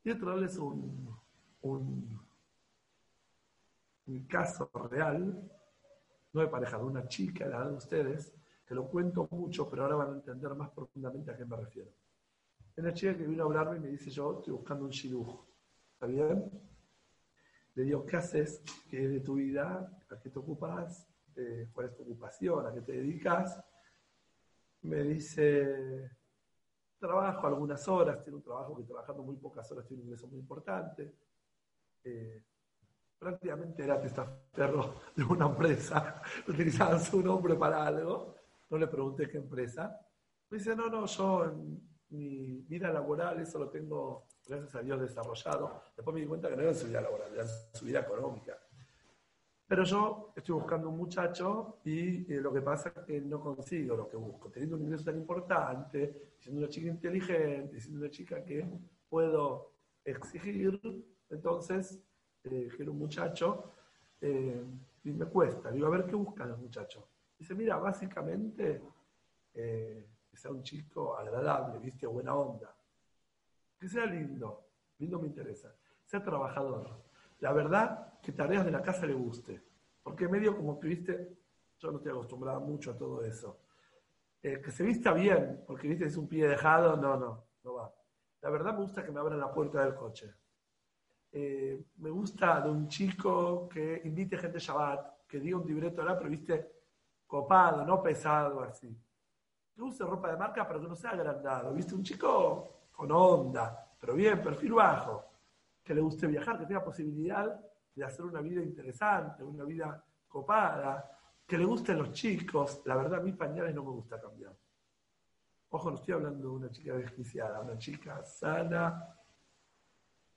Y 0.04 0.14
traerles 0.14 0.60
un, 0.60 1.10
un, 1.64 2.20
caso 4.30 4.70
real 4.92 5.42
no 6.34 6.42
de 6.42 6.48
pareja, 6.50 6.78
de 6.78 6.84
una 6.84 7.08
chica, 7.08 7.48
la 7.48 7.68
de 7.68 7.78
ustedes, 7.78 8.32
que 8.64 8.76
lo 8.76 8.88
cuento 8.88 9.28
mucho, 9.32 9.68
pero 9.68 9.84
ahora 9.84 9.96
van 9.96 10.10
a 10.10 10.16
entender 10.18 10.54
más 10.54 10.70
profundamente 10.70 11.32
a 11.32 11.36
qué 11.36 11.46
me 11.46 11.56
refiero. 11.56 11.90
Una 12.78 12.94
chica 12.94 13.18
que 13.18 13.26
vino 13.26 13.42
a 13.42 13.46
hablarme 13.48 13.78
y 13.78 13.80
me 13.80 13.88
dice, 13.88 14.12
yo 14.12 14.38
estoy 14.38 14.54
buscando 14.54 14.86
un 14.86 14.92
shiluj. 14.92 15.48
¿Está 15.94 16.06
bien? 16.06 16.48
Le 17.74 17.84
digo, 17.84 18.06
¿qué 18.06 18.18
haces? 18.18 18.62
¿Qué 18.88 19.04
es 19.04 19.10
de 19.10 19.20
tu 19.22 19.34
vida? 19.34 20.00
¿A 20.12 20.20
qué 20.20 20.30
te 20.30 20.38
ocupas? 20.38 21.08
Eh, 21.36 21.70
¿Cuál 21.74 21.88
es 21.88 21.96
tu 21.96 22.04
ocupación? 22.04 22.68
¿A 22.68 22.72
qué 22.72 22.82
te 22.82 22.92
dedicas? 22.92 23.60
Me 24.86 25.02
dice, 25.02 26.12
trabajo 27.00 27.48
algunas 27.48 27.88
horas, 27.88 28.24
tiene 28.24 28.38
un 28.38 28.44
trabajo 28.44 28.78
que 28.78 28.84
trabajando 28.84 29.24
muy 29.24 29.36
pocas 29.36 29.70
horas 29.72 29.88
tiene 29.88 30.04
un 30.04 30.10
ingreso 30.10 30.28
muy 30.28 30.38
importante. 30.38 31.12
Eh, 32.04 32.44
prácticamente 33.18 33.84
era 33.84 34.00
testaferro 34.00 35.02
de 35.16 35.24
una 35.24 35.48
empresa, 35.48 36.22
utilizaban 36.48 37.00
su 37.00 37.20
nombre 37.22 37.56
para 37.56 37.84
algo, 37.84 38.36
no 38.70 38.78
le 38.78 38.86
pregunté 38.86 39.28
qué 39.28 39.38
empresa. 39.38 40.00
Me 40.52 40.60
dice, 40.60 40.76
no, 40.76 40.88
no, 40.88 41.08
yo 41.08 41.46
en 41.46 41.82
mi 42.10 42.62
vida 42.62 42.92
laboral 42.92 43.40
eso 43.40 43.58
lo 43.58 43.70
tengo, 43.72 44.28
gracias 44.46 44.76
a 44.76 44.82
Dios, 44.84 45.02
desarrollado. 45.02 45.82
Después 45.96 46.14
me 46.14 46.22
di 46.22 46.28
cuenta 46.28 46.48
que 46.48 46.58
no 46.58 46.62
era 46.62 46.76
su 46.76 46.86
vida 46.86 47.02
laboral, 47.02 47.34
era 47.34 47.48
su 47.48 47.86
vida 47.86 48.02
económica. 48.02 48.56
Pero 49.68 49.84
yo 49.84 50.34
estoy 50.36 50.54
buscando 50.54 50.90
un 50.90 50.98
muchacho 50.98 51.80
y 51.84 52.32
eh, 52.32 52.40
lo 52.40 52.54
que 52.54 52.62
pasa 52.62 52.90
es 52.90 53.04
que 53.04 53.22
no 53.22 53.40
consigo 53.42 53.96
lo 53.96 54.08
que 54.08 54.16
busco. 54.16 54.52
Teniendo 54.52 54.76
un 54.76 54.84
ingreso 54.84 55.06
tan 55.06 55.18
importante, 55.18 56.36
siendo 56.40 56.62
una 56.62 56.70
chica 56.70 56.88
inteligente, 56.88 57.80
siendo 57.80 58.00
una 58.02 58.12
chica 58.12 58.44
que 58.44 58.68
puedo 59.10 59.72
exigir, 60.04 60.80
entonces 61.30 62.00
eh, 62.44 62.70
que 62.76 62.84
era 62.84 62.92
un 62.92 63.00
muchacho, 63.00 63.72
eh, 64.22 64.64
y 65.04 65.12
me 65.12 65.26
cuesta. 65.26 65.72
Digo, 65.72 65.88
a 65.88 65.90
ver 65.90 66.06
qué 66.06 66.16
buscan 66.16 66.50
los 66.50 66.60
muchachos. 66.60 67.04
Dice, 67.38 67.56
mira, 67.56 67.78
básicamente 67.78 68.82
que 69.52 70.36
sea 70.36 70.52
un 70.52 70.64
chico 70.64 71.16
agradable, 71.18 71.80
viste, 71.80 72.06
buena 72.06 72.36
onda. 72.36 72.76
Que 73.80 73.88
sea 73.88 74.06
lindo, 74.06 74.68
lindo 75.00 75.20
me 75.20 75.28
interesa. 75.28 75.74
Sea 76.04 76.22
trabajador. 76.24 77.05
La 77.40 77.52
verdad, 77.54 78.20
que 78.22 78.32
tareas 78.32 78.66
de 78.66 78.72
la 78.72 78.82
casa 78.82 79.06
le 79.06 79.14
guste. 79.14 79.62
Porque 80.02 80.28
medio 80.28 80.56
como 80.56 80.80
que, 80.80 80.88
viste, 80.88 81.38
yo 81.80 81.92
no 81.92 81.98
estoy 81.98 82.12
acostumbrada 82.12 82.60
mucho 82.60 82.92
a 82.92 82.98
todo 82.98 83.24
eso. 83.24 83.62
que 84.42 84.72
se 84.72 84.84
vista 84.84 85.12
bien, 85.12 85.64
porque 85.66 85.88
viste, 85.88 86.06
es 86.06 86.18
un 86.18 86.28
pie 86.28 86.48
dejado, 86.48 86.96
no, 86.98 87.18
no, 87.18 87.44
no 87.64 87.74
va. 87.74 87.92
La 88.42 88.50
verdad 88.52 88.74
me 88.74 88.82
gusta 88.82 89.04
que 89.04 89.12
me 89.12 89.20
abran 89.20 89.40
la 89.40 89.52
puerta 89.52 89.84
del 89.84 89.96
coche. 89.96 90.32
Eh, 91.32 91.84
me 91.98 92.10
gusta 92.10 92.62
de 92.62 92.70
un 92.70 92.88
chico 92.88 93.68
que 93.68 94.02
invite 94.06 94.38
gente 94.38 94.58
a 94.58 94.62
Shabbat, 94.62 95.26
que 95.28 95.40
diga 95.40 95.58
un 95.58 95.68
libreto 95.68 96.02
ahora, 96.02 96.18
pero 96.18 96.30
viste, 96.30 96.72
copado, 97.28 97.84
no 97.84 98.02
pesado 98.02 98.62
así. 98.62 98.96
Que 99.74 99.82
use 99.82 100.06
ropa 100.06 100.32
de 100.32 100.38
marca, 100.38 100.66
pero 100.66 100.80
que 100.80 100.88
no 100.88 100.96
sea 100.96 101.10
agrandado. 101.10 101.74
Viste, 101.74 101.94
un 101.96 102.04
chico 102.04 102.88
con 102.92 103.12
onda, 103.12 103.96
pero 104.00 104.14
bien, 104.14 104.42
perfil 104.42 104.74
bajo. 104.74 105.26
Que 105.86 105.96
le 105.96 106.02
guste 106.02 106.28
viajar, 106.28 106.60
que 106.60 106.66
tenga 106.66 106.84
posibilidad 106.84 107.58
de 107.96 108.04
hacer 108.04 108.26
una 108.26 108.42
vida 108.42 108.62
interesante, 108.62 109.42
una 109.42 109.64
vida 109.64 110.04
copada. 110.28 111.10
Que 111.48 111.58
le 111.58 111.64
gusten 111.64 111.98
los 111.98 112.12
chicos. 112.12 112.82
La 112.86 112.98
verdad, 112.98 113.20
a 113.20 113.24
mí 113.24 113.32
pañales 113.32 113.74
no 113.74 113.86
me 113.86 113.92
gusta 113.92 114.20
cambiar. 114.20 114.54
Ojo, 115.70 115.92
no 115.92 115.96
estoy 115.98 116.16
hablando 116.16 116.50
de 116.50 116.56
una 116.56 116.72
chica 116.72 116.94
desquiciada, 116.96 117.62
una 117.62 117.78
chica 117.78 118.24
sana, 118.24 119.16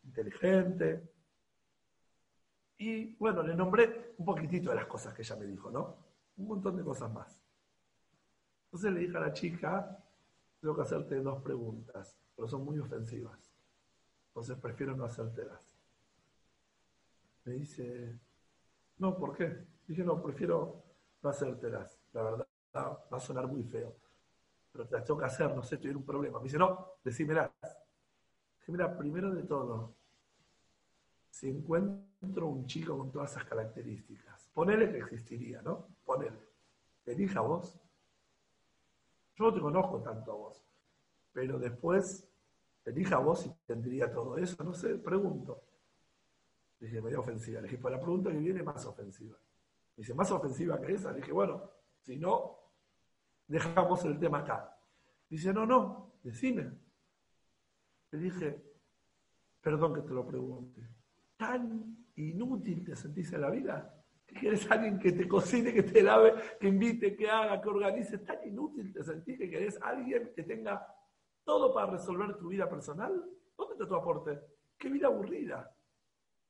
inteligente. 0.05 1.13
Y 2.79 3.17
bueno, 3.17 3.43
le 3.43 3.55
nombré 3.55 4.15
un 4.19 4.25
poquitito 4.25 4.71
de 4.71 4.77
las 4.77 4.87
cosas 4.87 5.15
que 5.15 5.23
ella 5.23 5.37
me 5.37 5.47
dijo, 5.47 5.71
¿no? 5.71 5.97
Un 6.37 6.47
montón 6.47 6.77
de 6.77 6.85
cosas 6.85 7.13
más. 7.13 7.41
Entonces 8.65 8.93
le 8.93 9.01
dije 9.01 9.17
a 9.17 9.21
la 9.21 9.33
chica, 9.33 10.05
tengo 10.61 10.77
que 10.77 10.83
hacerte 10.83 11.17
dos 11.21 11.43
preguntas, 11.43 12.19
pero 12.37 12.47
son 12.47 12.65
muy 12.65 12.79
ofensivas. 12.79 13.48
Entonces 14.39 14.63
prefiero 14.63 14.95
no 14.95 15.05
hacértelas. 15.05 15.61
Me 17.45 17.55
dice, 17.55 18.17
no, 18.99 19.19
¿por 19.19 19.37
qué? 19.37 19.67
Dije, 19.89 20.05
no, 20.05 20.23
prefiero 20.23 20.81
no 21.21 21.31
hacértelas. 21.31 21.99
La 22.13 22.23
verdad, 22.23 22.47
va 22.73 23.17
a 23.17 23.19
sonar 23.19 23.49
muy 23.49 23.65
feo. 23.65 23.97
Pero 24.71 24.87
te 24.87 24.95
las 24.95 25.05
tengo 25.05 25.19
que 25.19 25.27
hacer, 25.27 25.53
no 25.57 25.65
sé, 25.65 25.75
estoy 25.75 25.91
en 25.91 25.97
un 25.97 26.05
problema. 26.05 26.39
Me 26.39 26.45
dice, 26.45 26.57
no, 26.57 26.87
decímelas. 27.03 27.51
Dije, 28.61 28.71
mira, 28.71 28.97
primero 28.97 29.35
de 29.35 29.43
todo, 29.43 29.93
si 31.29 31.49
encuentro 31.49 32.47
un 32.47 32.65
chico 32.65 32.97
con 32.97 33.11
todas 33.11 33.33
esas 33.33 33.45
características, 33.45 34.49
ponele 34.55 34.89
que 34.89 34.99
existiría, 34.99 35.63
¿no? 35.63 35.89
Ponele. 36.05 36.39
Elija 37.07 37.41
vos. 37.41 37.77
Yo 39.35 39.47
no 39.47 39.53
te 39.53 39.61
conozco 39.61 40.01
tanto 40.01 40.31
a 40.31 40.37
vos, 40.37 40.65
pero 41.33 41.59
después 41.59 42.28
elija 42.91 43.17
a 43.17 43.21
vos 43.21 43.47
y 43.47 43.53
tendría 43.67 44.13
todo 44.13 44.37
eso, 44.37 44.63
no 44.65 44.73
sé, 44.73 44.97
pregunto. 44.97 45.63
Le 46.81 46.87
dije, 46.87 47.03
medio 47.03 47.21
ofensiva. 47.21 47.61
Le 47.61 47.69
dije, 47.69 47.81
para 47.81 47.97
la 47.97 48.03
pregunta 48.03 48.31
que 48.31 48.39
viene, 48.39 48.63
más 48.63 48.85
ofensiva. 48.87 49.37
Me 49.97 50.03
dice, 50.03 50.15
¿más 50.15 50.31
ofensiva 50.31 50.81
que 50.81 50.93
esa? 50.93 51.11
Le 51.13 51.19
dije, 51.19 51.33
bueno, 51.33 51.71
si 52.01 52.17
no, 52.17 52.59
dejamos 53.47 54.05
el 54.05 54.19
tema 54.19 54.39
acá. 54.39 54.77
Dice, 55.29 55.53
no, 55.53 55.67
no, 55.67 56.21
decime. 56.23 56.71
Le 58.11 58.19
dije, 58.19 58.63
perdón 59.61 59.95
que 59.95 60.03
te 60.03 60.15
lo 60.15 60.27
pregunte, 60.27 60.81
¿tan 61.37 62.07
inútil 62.17 62.85
te 62.85 62.97
sentís 62.97 63.33
en 63.33 63.41
la 63.41 63.51
vida? 63.51 63.95
¿Que 64.27 64.41
querés 64.41 64.71
alguien 64.71 64.99
que 64.99 65.13
te 65.13 65.27
cocine, 65.27 65.73
que 65.73 65.83
te 65.83 66.03
lave, 66.03 66.35
que 66.61 66.69
invite, 66.69 67.17
que 67.17 67.29
haga, 67.29 67.61
que 67.61 67.69
organice? 67.69 68.19
¿Tan 68.19 68.47
inútil 68.47 68.93
te 68.93 69.03
sentís 69.03 69.39
que 69.39 69.51
querés 69.51 69.81
alguien 69.83 70.33
que 70.35 70.43
tenga 70.43 70.87
todo 71.49 71.73
para 71.73 71.93
resolver 71.93 72.37
tu 72.37 72.49
vida 72.49 72.69
personal? 72.69 73.25
¿Dónde 73.57 73.73
está 73.73 73.89
tu 73.89 73.95
aporte? 73.95 74.39
¡Qué 74.77 74.91
vida 74.91 75.07
aburrida! 75.07 75.75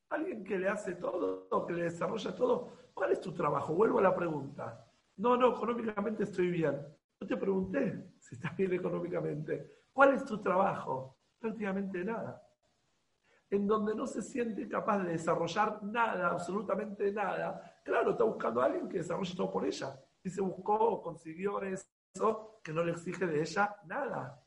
Alguien 0.09 0.42
que 0.42 0.59
le 0.59 0.68
hace 0.68 0.96
todo, 0.96 1.64
que 1.64 1.72
le 1.72 1.84
desarrolla 1.84 2.34
todo. 2.34 2.72
¿Cuál 2.92 3.12
es 3.12 3.20
tu 3.20 3.32
trabajo? 3.32 3.74
Vuelvo 3.74 4.01
a 4.01 4.03
la 4.03 4.12
pregunta. 4.12 4.84
No, 5.18 5.36
no, 5.36 5.55
económicamente 5.55 6.24
estoy 6.24 6.51
bien. 6.51 6.84
No 7.20 7.26
te 7.28 7.36
pregunté 7.36 8.14
si 8.18 8.34
estás 8.34 8.57
bien 8.57 8.72
económicamente. 8.72 9.84
¿Cuál 9.92 10.14
es 10.14 10.24
tu 10.24 10.42
trabajo? 10.42 11.16
Prácticamente 11.38 12.05
nada. 12.05 12.42
En 13.51 13.68
donde 13.68 13.94
no 13.94 14.05
se 14.05 14.20
siente 14.20 14.68
capaz 14.68 14.99
de 15.05 15.12
desarrollar 15.12 15.80
nada, 15.84 16.30
absolutamente 16.30 17.12
nada. 17.12 17.80
Claro, 17.84 18.11
está 18.11 18.24
buscando 18.24 18.61
a 18.61 18.64
alguien 18.64 18.88
que 18.88 18.99
desarrolle 18.99 19.36
todo 19.36 19.49
por 19.49 19.64
ella. 19.64 19.96
Y 20.24 20.28
se 20.28 20.40
buscó 20.40 21.01
consiguió 21.01 21.62
eso 21.62 22.59
que 22.64 22.72
no 22.72 22.82
le 22.82 22.90
exige 22.90 23.28
de 23.28 23.42
ella 23.42 23.76
nada. 23.86 24.44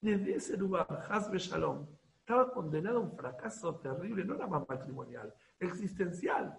Desde 0.00 0.36
ese 0.36 0.56
lugar, 0.56 1.06
Hasbe 1.10 1.38
Shalom, 1.38 1.86
estaba 2.18 2.50
condenado 2.50 2.98
a 2.98 3.02
un 3.02 3.12
fracaso 3.12 3.76
terrible, 3.80 4.24
no 4.24 4.34
era 4.34 4.46
más 4.46 4.66
matrimonial, 4.68 5.34
existencial. 5.58 6.58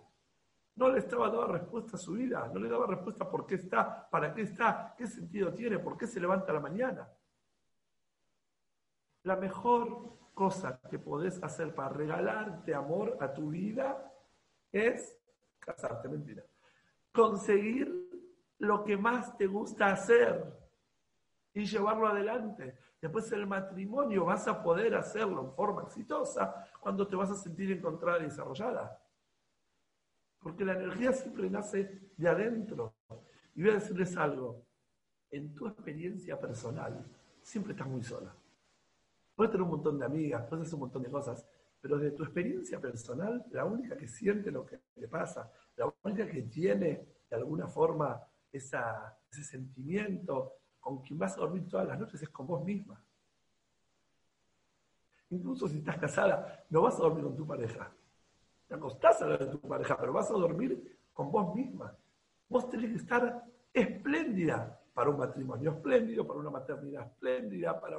No 0.75 0.89
le 0.89 0.99
estaba 0.99 1.27
dando 1.27 1.47
respuesta 1.47 1.97
a 1.97 1.99
su 1.99 2.13
vida, 2.13 2.49
no 2.53 2.59
le 2.59 2.69
daba 2.69 2.87
respuesta 2.87 3.29
por 3.29 3.45
qué 3.45 3.55
está, 3.55 4.09
para 4.09 4.33
qué 4.33 4.41
está, 4.43 4.93
qué 4.97 5.07
sentido 5.07 5.53
tiene, 5.53 5.79
por 5.79 5.97
qué 5.97 6.07
se 6.07 6.19
levanta 6.19 6.51
a 6.51 6.55
la 6.55 6.59
mañana. 6.59 7.09
La 9.23 9.35
mejor 9.35 10.17
cosa 10.33 10.79
que 10.89 10.99
podés 10.99 11.41
hacer 11.43 11.73
para 11.73 11.89
regalarte 11.89 12.73
amor 12.73 13.17
a 13.19 13.33
tu 13.33 13.49
vida 13.49 14.11
es 14.71 15.17
casarte, 15.59 16.07
mentira. 16.07 16.43
Conseguir 17.11 18.09
lo 18.59 18.83
que 18.83 18.97
más 18.97 19.37
te 19.37 19.47
gusta 19.47 19.87
hacer 19.87 20.57
y 21.53 21.65
llevarlo 21.65 22.07
adelante. 22.07 22.77
Después 23.01 23.31
el 23.31 23.47
matrimonio 23.47 24.25
vas 24.25 24.47
a 24.47 24.61
poder 24.61 24.93
hacerlo 24.93 25.41
en 25.41 25.51
forma 25.53 25.81
exitosa 25.81 26.67
cuando 26.79 27.07
te 27.07 27.15
vas 27.15 27.31
a 27.31 27.35
sentir 27.35 27.71
encontrada 27.71 28.19
y 28.19 28.25
desarrollada. 28.25 29.01
Porque 30.39 30.63
la 30.63 30.73
energía 30.73 31.11
siempre 31.11 31.49
nace 31.49 32.11
de 32.15 32.29
adentro. 32.29 32.93
Y 33.55 33.63
voy 33.63 33.71
a 33.71 33.75
decirles 33.75 34.15
algo. 34.15 34.63
En 35.31 35.55
tu 35.55 35.65
experiencia 35.65 36.39
personal, 36.39 37.03
siempre 37.41 37.73
estás 37.73 37.87
muy 37.87 38.03
sola. 38.03 38.35
Puedes 39.35 39.51
tener 39.51 39.63
un 39.63 39.71
montón 39.71 39.97
de 39.97 40.05
amigas, 40.05 40.45
puedes 40.47 40.67
hacer 40.67 40.75
un 40.75 40.81
montón 40.81 41.01
de 41.01 41.09
cosas, 41.09 41.47
pero 41.79 41.97
de 41.97 42.11
tu 42.11 42.23
experiencia 42.23 42.79
personal, 42.79 43.43
la 43.49 43.65
única 43.65 43.97
que 43.97 44.07
siente 44.07 44.51
lo 44.51 44.65
que 44.65 44.79
le 44.95 45.07
pasa, 45.07 45.51
la 45.77 45.91
única 46.03 46.27
que 46.27 46.43
tiene 46.43 47.07
de 47.29 47.35
alguna 47.35 47.67
forma 47.67 48.21
ese 48.51 48.77
sentimiento, 49.31 50.60
con 50.81 51.01
quien 51.01 51.17
vas 51.17 51.37
a 51.37 51.41
dormir 51.41 51.69
todas 51.69 51.87
las 51.87 51.99
noches 51.99 52.21
es 52.21 52.29
con 52.29 52.47
vos 52.47 52.65
misma. 52.65 53.01
Incluso 55.29 55.67
si 55.67 55.77
estás 55.77 55.97
casada, 55.97 56.65
no 56.69 56.81
vas 56.81 56.95
a 56.95 57.03
dormir 57.03 57.23
con 57.23 57.37
tu 57.37 57.47
pareja. 57.47 57.89
Te 58.67 58.75
acostás 58.75 59.21
a 59.21 59.27
la 59.27 59.37
de 59.37 59.45
tu 59.45 59.61
pareja, 59.61 59.97
pero 59.97 60.11
vas 60.11 60.29
a 60.29 60.33
dormir 60.33 60.99
con 61.13 61.31
vos 61.31 61.55
misma. 61.55 61.95
Vos 62.49 62.69
tenés 62.69 62.89
que 62.89 62.97
estar 62.97 63.45
espléndida 63.71 64.81
para 64.93 65.09
un 65.09 65.17
matrimonio 65.17 65.71
espléndido, 65.71 66.27
para 66.27 66.39
una 66.39 66.49
maternidad 66.49 67.05
espléndida, 67.05 67.79
para, 67.79 67.97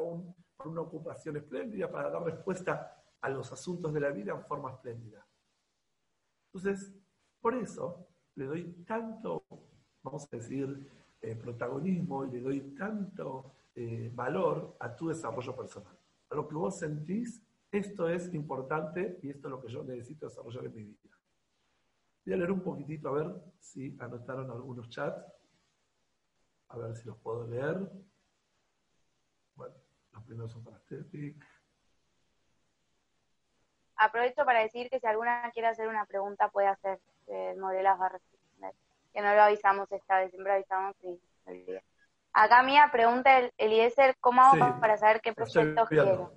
para 0.56 0.70
una 0.70 0.80
ocupación 0.82 1.36
espléndida, 1.36 1.90
para 1.90 2.10
dar 2.10 2.22
respuesta 2.24 3.02
a 3.20 3.30
los 3.30 3.50
asuntos 3.52 3.94
de 3.94 4.00
la 4.00 4.10
vida 4.10 4.32
en 4.32 4.44
forma 4.44 4.72
espléndida. 4.72 5.26
Entonces, 6.52 6.92
por 7.40 7.54
eso 7.54 8.06
le 8.34 8.44
doy 8.44 8.64
tanto, 8.86 9.44
vamos 10.02 10.24
a 10.24 10.36
decir, 10.36 10.90
eh, 11.22 11.36
protagonismo 11.36 12.24
y 12.26 12.32
le 12.32 12.40
doy 12.40 12.60
tanto 12.74 13.52
eh, 13.74 14.10
valor 14.12 14.76
a 14.80 14.94
tu 14.94 15.08
desarrollo 15.08 15.54
personal. 15.54 15.96
A 16.30 16.34
lo 16.34 16.48
que 16.48 16.54
vos 16.54 16.78
sentís, 16.78 17.42
esto 17.70 18.08
es 18.08 18.34
importante 18.34 19.18
y 19.22 19.30
esto 19.30 19.48
es 19.48 19.50
lo 19.50 19.60
que 19.62 19.72
yo 19.72 19.84
necesito 19.84 20.26
desarrollar 20.26 20.66
en 20.66 20.74
mi 20.74 20.84
vida. 20.84 21.16
Voy 22.24 22.34
a 22.34 22.36
leer 22.36 22.52
un 22.52 22.60
poquitito 22.60 23.08
a 23.08 23.12
ver 23.12 23.34
si 23.58 23.96
anotaron 24.00 24.50
algunos 24.50 24.88
chats. 24.88 25.24
A 26.68 26.78
ver 26.78 26.96
si 26.96 27.06
los 27.06 27.18
puedo 27.18 27.46
leer. 27.46 27.90
Bueno, 29.54 29.74
los 30.12 30.22
primeros 30.24 30.52
son 30.52 30.64
para 30.64 30.78
Steffi. 30.78 31.36
Aprovecho 33.96 34.44
para 34.44 34.60
decir 34.60 34.88
que 34.90 34.98
si 34.98 35.06
alguna 35.06 35.50
quiere 35.52 35.68
hacer 35.68 35.88
una 35.88 36.06
pregunta 36.06 36.48
puede 36.48 36.68
hacer. 36.68 37.00
Eh, 37.28 37.54
responder 37.54 38.31
que 39.12 39.20
no 39.20 39.34
lo 39.34 39.42
avisamos 39.42 39.90
esta 39.92 40.18
vez, 40.18 40.30
siempre 40.30 40.52
avisamos 40.52 40.96
y 41.02 41.20
Acá 42.34 42.62
Mía 42.62 42.88
pregunta 42.90 43.38
el 43.38 43.52
Eliezer, 43.58 44.16
¿cómo 44.18 44.40
hago 44.40 44.80
para 44.80 44.96
saber 44.96 45.20
qué 45.20 45.34
proyectos 45.34 45.88
quiero? 45.88 46.32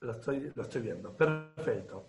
Lo 0.00 0.12
estoy, 0.12 0.52
lo 0.54 0.62
estoy 0.62 0.82
viendo. 0.82 1.16
Perfecto. 1.16 2.08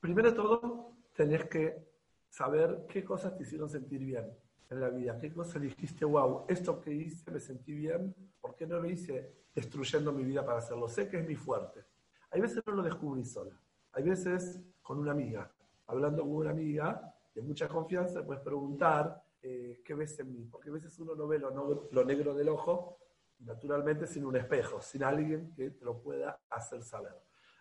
Primero 0.00 0.30
de 0.30 0.36
todo, 0.36 0.92
tenés 1.14 1.44
que 1.44 1.90
saber 2.30 2.86
qué 2.88 3.04
cosas 3.04 3.36
te 3.36 3.42
hicieron 3.42 3.68
sentir 3.68 4.02
bien 4.02 4.34
en 4.70 4.80
la 4.80 4.88
vida, 4.88 5.18
qué 5.18 5.32
cosas 5.32 5.60
dijiste, 5.60 6.04
wow, 6.04 6.46
esto 6.48 6.80
que 6.80 6.92
hice 6.92 7.30
me 7.30 7.40
sentí 7.40 7.74
bien, 7.74 8.14
¿por 8.40 8.54
qué 8.54 8.66
no 8.66 8.78
lo 8.78 8.88
hice 8.88 9.48
destruyendo 9.54 10.12
mi 10.12 10.24
vida 10.24 10.44
para 10.44 10.58
hacerlo? 10.58 10.88
Sé 10.88 11.08
que 11.08 11.18
es 11.18 11.26
mi 11.26 11.34
fuerte. 11.34 11.84
Hay 12.30 12.40
veces 12.40 12.62
no 12.64 12.74
lo 12.74 12.82
descubrí 12.82 13.24
sola, 13.24 13.60
hay 13.92 14.04
veces 14.04 14.60
con 14.80 15.00
una 15.00 15.10
amiga, 15.10 15.52
hablando 15.90 16.22
con 16.22 16.36
una 16.36 16.50
amiga 16.50 17.14
de 17.34 17.42
mucha 17.42 17.68
confianza, 17.68 18.24
puedes 18.24 18.42
preguntar 18.42 19.22
eh, 19.42 19.80
qué 19.84 19.94
ves 19.94 20.18
en 20.20 20.32
mí, 20.32 20.44
porque 20.46 20.70
a 20.70 20.72
veces 20.72 20.98
uno 20.98 21.14
no 21.14 21.26
ve 21.26 21.38
lo, 21.38 22.04
negro 22.04 22.34
del 22.34 22.48
ojo, 22.48 22.98
naturalmente 23.40 24.06
sin 24.06 24.24
un 24.24 24.36
espejo, 24.36 24.80
sin 24.80 25.02
alguien 25.02 25.52
que 25.54 25.70
te 25.70 25.84
lo 25.84 26.00
pueda 26.00 26.40
hacer 26.50 26.82
saber. 26.82 27.14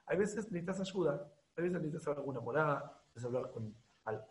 Hay 0.06 0.18
veces 0.18 0.52
necesitas 0.52 0.80
ayuda, 0.82 1.32
hay 1.56 1.64
veces 1.64 1.80
necesitas 1.80 2.08
hablar 2.08 2.26
con 2.26 2.30
una 2.30 2.42
morada, 2.42 3.04
necesitas 3.08 3.26
hablar 3.26 3.52
con 3.52 3.76
algo. 4.06 4.26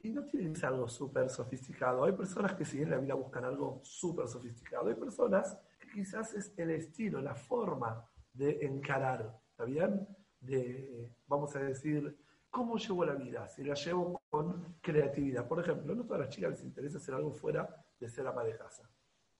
Y 0.00 0.10
no 0.10 0.24
tiene 0.26 0.52
que 0.52 0.56
ser 0.56 0.68
algo 0.68 0.86
súper 0.86 1.30
sofisticado. 1.30 2.04
Hay 2.04 2.12
personas 2.12 2.54
que 2.54 2.64
si 2.64 2.82
en 2.82 2.90
la 2.90 2.98
vida 2.98 3.14
buscan 3.14 3.44
algo 3.44 3.80
súper 3.82 4.28
sofisticado. 4.28 4.88
Hay 4.88 4.94
personas 4.94 5.58
que 5.80 5.88
quizás 5.90 6.34
es 6.34 6.52
el 6.58 6.70
estilo, 6.70 7.22
la 7.22 7.34
forma 7.34 8.06
de 8.32 8.66
encarar, 8.66 9.40
¿está 9.50 9.64
bien? 9.64 10.06
De, 10.40 11.10
vamos 11.26 11.56
a 11.56 11.60
decir, 11.60 12.16
¿Cómo 12.54 12.76
llevo 12.76 13.04
la 13.04 13.14
vida? 13.14 13.48
Si 13.48 13.64
la 13.64 13.74
llevo 13.74 14.22
con 14.30 14.76
creatividad. 14.80 15.48
Por 15.48 15.58
ejemplo, 15.58 15.92
no 15.92 16.04
todas 16.04 16.20
las 16.20 16.28
chicas 16.28 16.52
les 16.52 16.62
interesa 16.62 16.98
hacer 16.98 17.12
algo 17.16 17.32
fuera 17.32 17.84
de 17.98 18.08
ser 18.08 18.24
ama 18.28 18.44
de 18.44 18.56
casa. 18.56 18.88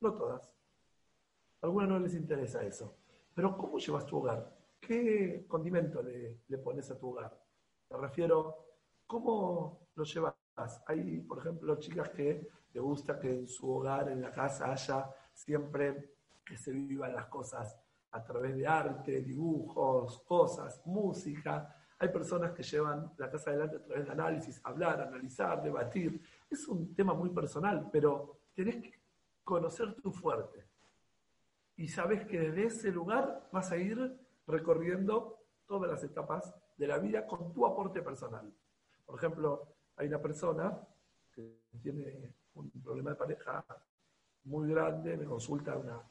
No 0.00 0.14
todas. 0.14 0.52
Algunas 1.60 1.90
no 1.90 2.00
les 2.00 2.16
interesa 2.16 2.64
eso. 2.64 2.96
Pero 3.32 3.56
¿cómo 3.56 3.78
llevas 3.78 4.04
tu 4.04 4.18
hogar? 4.18 4.52
¿Qué 4.80 5.46
condimento 5.46 6.02
le, 6.02 6.58
pones 6.58 6.90
a 6.90 6.98
tu 6.98 7.10
hogar? 7.10 7.40
Me 7.88 7.98
refiero, 7.98 8.56
¿cómo 9.06 9.86
lo 9.94 10.02
llevas? 10.02 10.34
Hay, 10.88 11.20
por 11.20 11.38
ejemplo, 11.38 11.78
chicas 11.78 12.10
que 12.10 12.48
les 12.72 12.82
gusta 12.82 13.20
que 13.20 13.30
en 13.30 13.46
su 13.46 13.70
hogar, 13.70 14.08
en 14.08 14.22
la 14.22 14.32
casa, 14.32 14.72
haya 14.72 15.08
siempre 15.32 16.16
que 16.44 16.56
se 16.56 16.72
vivan 16.72 17.14
las 17.14 17.26
cosas 17.26 17.78
a 18.10 18.24
través 18.24 18.56
de 18.56 18.66
arte, 18.66 19.20
dibujos, 19.20 20.20
cosas, 20.22 20.84
música. 20.84 21.76
Hay 22.04 22.10
personas 22.10 22.52
que 22.52 22.62
llevan 22.62 23.14
la 23.16 23.30
casa 23.30 23.48
adelante 23.48 23.76
a 23.76 23.82
través 23.82 24.04
de 24.04 24.12
análisis, 24.12 24.60
hablar, 24.62 25.00
analizar, 25.00 25.62
debatir. 25.62 26.20
Es 26.50 26.68
un 26.68 26.94
tema 26.94 27.14
muy 27.14 27.30
personal, 27.30 27.88
pero 27.90 28.40
tenés 28.52 28.82
que 28.82 29.00
conocer 29.42 29.94
tu 30.02 30.12
fuerte. 30.12 30.66
Y 31.76 31.88
sabes 31.88 32.26
que 32.26 32.38
desde 32.38 32.66
ese 32.66 32.90
lugar 32.90 33.48
vas 33.50 33.72
a 33.72 33.78
ir 33.78 34.20
recorriendo 34.46 35.46
todas 35.64 35.90
las 35.90 36.04
etapas 36.04 36.54
de 36.76 36.86
la 36.86 36.98
vida 36.98 37.26
con 37.26 37.54
tu 37.54 37.64
aporte 37.64 38.02
personal. 38.02 38.52
Por 39.06 39.16
ejemplo, 39.16 39.66
hay 39.96 40.08
una 40.08 40.20
persona 40.20 40.78
que 41.32 41.62
tiene 41.80 42.34
un 42.52 42.70
problema 42.82 43.12
de 43.12 43.16
pareja 43.16 43.64
muy 44.44 44.68
grande, 44.68 45.16
me 45.16 45.24
consulta 45.24 45.74
una 45.74 46.02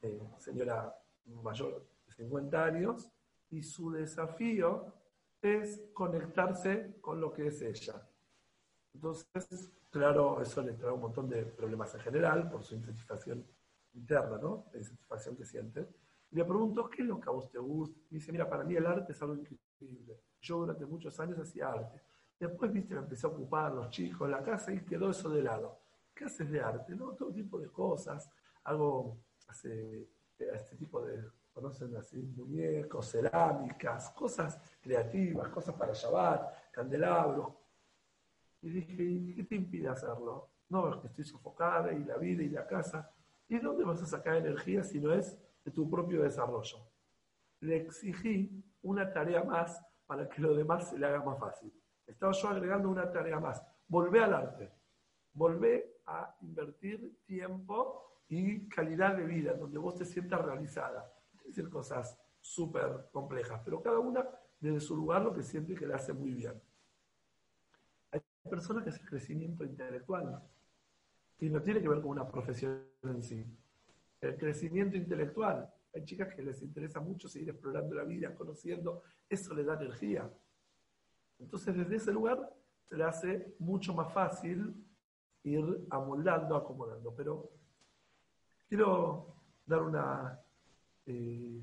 eh, 0.00 0.30
señora 0.38 0.96
mayor 1.42 1.84
de 2.06 2.12
50 2.12 2.64
años, 2.64 3.10
y 3.50 3.64
su 3.64 3.90
desafío 3.90 4.99
es 5.42 5.80
conectarse 5.94 6.98
con 7.00 7.20
lo 7.20 7.32
que 7.32 7.48
es 7.48 7.62
ella. 7.62 8.06
Entonces, 8.92 9.72
claro, 9.90 10.40
eso 10.40 10.62
le 10.62 10.72
trae 10.72 10.92
un 10.92 11.00
montón 11.00 11.28
de 11.28 11.44
problemas 11.44 11.94
en 11.94 12.00
general 12.00 12.50
por 12.50 12.62
su 12.62 12.74
insatisfacción 12.74 13.46
interna, 13.94 14.38
¿no? 14.38 14.66
La 14.72 14.78
insatisfacción 14.78 15.36
que 15.36 15.44
siente. 15.44 15.88
Y 16.30 16.36
le 16.36 16.44
pregunto, 16.44 16.88
¿qué 16.88 17.02
es 17.02 17.08
lo 17.08 17.20
que 17.20 17.28
a 17.28 17.32
vos 17.32 17.50
te 17.50 17.58
gusta? 17.58 17.98
Y 18.10 18.16
dice, 18.16 18.32
mira, 18.32 18.48
para 18.48 18.64
mí 18.64 18.76
el 18.76 18.86
arte 18.86 19.12
es 19.12 19.22
algo 19.22 19.34
increíble. 19.34 20.20
Yo 20.40 20.58
durante 20.58 20.86
muchos 20.86 21.18
años 21.20 21.38
hacía 21.38 21.68
arte. 21.68 22.00
Después, 22.38 22.72
viste, 22.72 22.94
me 22.94 23.00
empecé 23.00 23.26
a 23.26 23.30
ocupar 23.30 23.72
los 23.72 23.90
chicos, 23.90 24.28
la 24.28 24.42
casa 24.42 24.72
y 24.72 24.80
quedó 24.84 25.10
eso 25.10 25.28
de 25.28 25.42
lado. 25.42 25.78
¿Qué 26.14 26.24
haces 26.24 26.50
de 26.50 26.60
arte? 26.60 26.94
¿No? 26.94 27.12
Todo 27.12 27.32
tipo 27.32 27.58
de 27.58 27.68
cosas. 27.68 28.30
Hago 28.64 29.18
hace, 29.48 30.08
este 30.38 30.76
tipo 30.76 31.02
de, 31.02 31.22
conocen 31.60 31.94
así, 31.96 32.16
muñecos, 32.36 33.10
cerámicas, 33.10 34.10
cosas 34.10 34.58
creativas, 34.80 35.48
cosas 35.50 35.74
para 35.74 35.92
llevar, 35.92 36.70
candelabros. 36.72 37.52
Y 38.62 38.70
dije, 38.70 39.34
¿qué 39.36 39.44
te 39.44 39.56
impide 39.56 39.88
hacerlo? 39.88 40.48
No, 40.70 40.88
es 40.90 40.96
que 40.96 41.08
estoy 41.08 41.24
sofocada 41.24 41.92
y 41.92 42.02
la 42.04 42.16
vida 42.16 42.42
y 42.42 42.48
la 42.48 42.66
casa. 42.66 43.10
¿Y 43.48 43.58
dónde 43.58 43.84
vas 43.84 44.02
a 44.02 44.06
sacar 44.06 44.36
energía 44.36 44.82
si 44.82 45.00
no 45.00 45.12
es 45.12 45.38
de 45.64 45.70
tu 45.70 45.88
propio 45.90 46.22
desarrollo? 46.22 46.78
Le 47.60 47.76
exigí 47.76 48.64
una 48.82 49.12
tarea 49.12 49.44
más 49.44 49.84
para 50.06 50.28
que 50.28 50.40
lo 50.40 50.54
demás 50.54 50.88
se 50.88 50.98
le 50.98 51.06
haga 51.06 51.22
más 51.22 51.38
fácil. 51.38 51.72
Estaba 52.06 52.32
yo 52.32 52.48
agregando 52.48 52.88
una 52.88 53.10
tarea 53.10 53.38
más. 53.38 53.62
Volvé 53.86 54.24
al 54.24 54.32
arte. 54.32 54.72
Volvé 55.34 56.00
a 56.06 56.34
invertir 56.40 57.20
tiempo 57.26 58.22
y 58.28 58.66
calidad 58.68 59.16
de 59.16 59.24
vida, 59.24 59.52
donde 59.54 59.78
vos 59.78 59.96
te 59.96 60.06
sientas 60.06 60.40
realizada. 60.40 61.12
Decir 61.44 61.68
cosas 61.68 62.18
súper 62.40 63.08
complejas, 63.12 63.60
pero 63.64 63.82
cada 63.82 63.98
una 63.98 64.26
desde 64.60 64.80
su 64.80 64.96
lugar 64.96 65.22
lo 65.22 65.32
que 65.32 65.42
siente 65.42 65.74
que 65.74 65.86
le 65.86 65.94
hace 65.94 66.12
muy 66.12 66.32
bien. 66.32 66.60
Hay 68.12 68.20
personas 68.48 68.84
que 68.84 68.90
hacen 68.90 69.06
crecimiento 69.06 69.64
intelectual 69.64 70.42
y 71.38 71.48
no 71.48 71.62
tiene 71.62 71.80
que 71.80 71.88
ver 71.88 72.00
con 72.00 72.10
una 72.10 72.28
profesión 72.28 72.84
en 73.02 73.22
sí. 73.22 73.46
El 74.20 74.36
crecimiento 74.36 74.96
intelectual. 74.96 75.72
Hay 75.94 76.04
chicas 76.04 76.34
que 76.34 76.42
les 76.42 76.62
interesa 76.62 77.00
mucho 77.00 77.28
seguir 77.28 77.50
explorando 77.50 77.94
la 77.94 78.04
vida, 78.04 78.34
conociendo, 78.34 79.02
eso 79.28 79.54
le 79.54 79.64
da 79.64 79.74
energía. 79.74 80.30
Entonces, 81.38 81.74
desde 81.74 81.96
ese 81.96 82.12
lugar 82.12 82.54
se 82.84 82.96
le 82.96 83.04
hace 83.04 83.54
mucho 83.58 83.94
más 83.94 84.12
fácil 84.12 84.74
ir 85.42 85.86
amoldando, 85.90 86.54
acomodando. 86.54 87.14
Pero 87.14 87.50
quiero 88.68 89.34
dar 89.66 89.82
una. 89.82 90.38
Eh, 91.06 91.62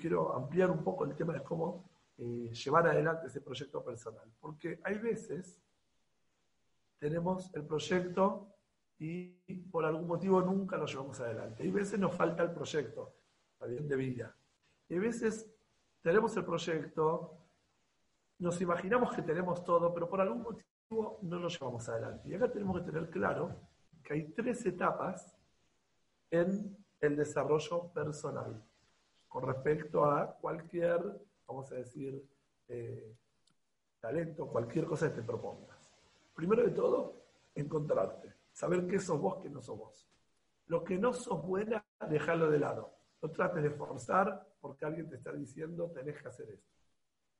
quiero 0.00 0.34
ampliar 0.34 0.70
un 0.70 0.82
poco 0.82 1.04
el 1.04 1.14
tema 1.14 1.32
de 1.32 1.42
cómo 1.42 1.90
eh, 2.18 2.50
llevar 2.52 2.86
adelante 2.86 3.26
ese 3.26 3.40
proyecto 3.40 3.84
personal. 3.84 4.30
Porque 4.40 4.80
hay 4.84 4.98
veces 4.98 5.60
tenemos 6.98 7.52
el 7.54 7.64
proyecto 7.64 8.48
y 8.98 9.30
por 9.70 9.84
algún 9.84 10.06
motivo 10.06 10.40
nunca 10.40 10.76
lo 10.76 10.86
llevamos 10.86 11.18
adelante. 11.20 11.64
Hay 11.64 11.70
veces 11.72 11.98
nos 11.98 12.14
falta 12.14 12.44
el 12.44 12.52
proyecto, 12.52 13.16
también 13.58 13.88
de 13.88 13.96
vida. 13.96 14.36
Y 14.88 14.94
hay 14.94 15.00
veces 15.00 15.50
tenemos 16.02 16.36
el 16.36 16.44
proyecto, 16.44 17.38
nos 18.38 18.60
imaginamos 18.60 19.14
que 19.14 19.22
tenemos 19.22 19.64
todo, 19.64 19.92
pero 19.92 20.08
por 20.08 20.20
algún 20.20 20.42
motivo 20.42 21.18
no 21.22 21.38
lo 21.38 21.48
llevamos 21.48 21.88
adelante. 21.88 22.28
Y 22.28 22.34
acá 22.34 22.50
tenemos 22.50 22.78
que 22.78 22.86
tener 22.86 23.08
claro 23.10 23.60
que 24.02 24.14
hay 24.14 24.32
tres 24.32 24.64
etapas 24.66 25.36
en 26.30 26.81
el 27.02 27.16
desarrollo 27.16 27.88
personal 27.92 28.62
con 29.28 29.42
respecto 29.44 30.04
a 30.04 30.36
cualquier, 30.38 31.00
vamos 31.46 31.70
a 31.72 31.74
decir, 31.74 32.24
eh, 32.68 33.16
talento, 34.00 34.46
cualquier 34.46 34.86
cosa 34.86 35.08
que 35.08 35.16
te 35.16 35.22
propongas. 35.22 35.92
Primero 36.34 36.62
de 36.62 36.70
todo, 36.70 37.24
encontrarte, 37.54 38.32
saber 38.52 38.86
qué 38.86 39.00
sos 39.00 39.20
vos, 39.20 39.42
qué 39.42 39.50
no 39.50 39.60
sos 39.60 39.78
vos. 39.78 40.08
Lo 40.66 40.84
que 40.84 40.96
no 40.96 41.12
sos 41.12 41.42
buena, 41.42 41.84
déjalo 42.08 42.50
de 42.50 42.58
lado. 42.58 42.94
No 43.20 43.30
trates 43.30 43.62
de 43.62 43.70
forzar 43.70 44.48
porque 44.60 44.84
alguien 44.84 45.08
te 45.08 45.16
está 45.16 45.32
diciendo 45.32 45.90
tenés 45.90 46.20
que 46.22 46.28
hacer 46.28 46.50
esto. 46.50 46.72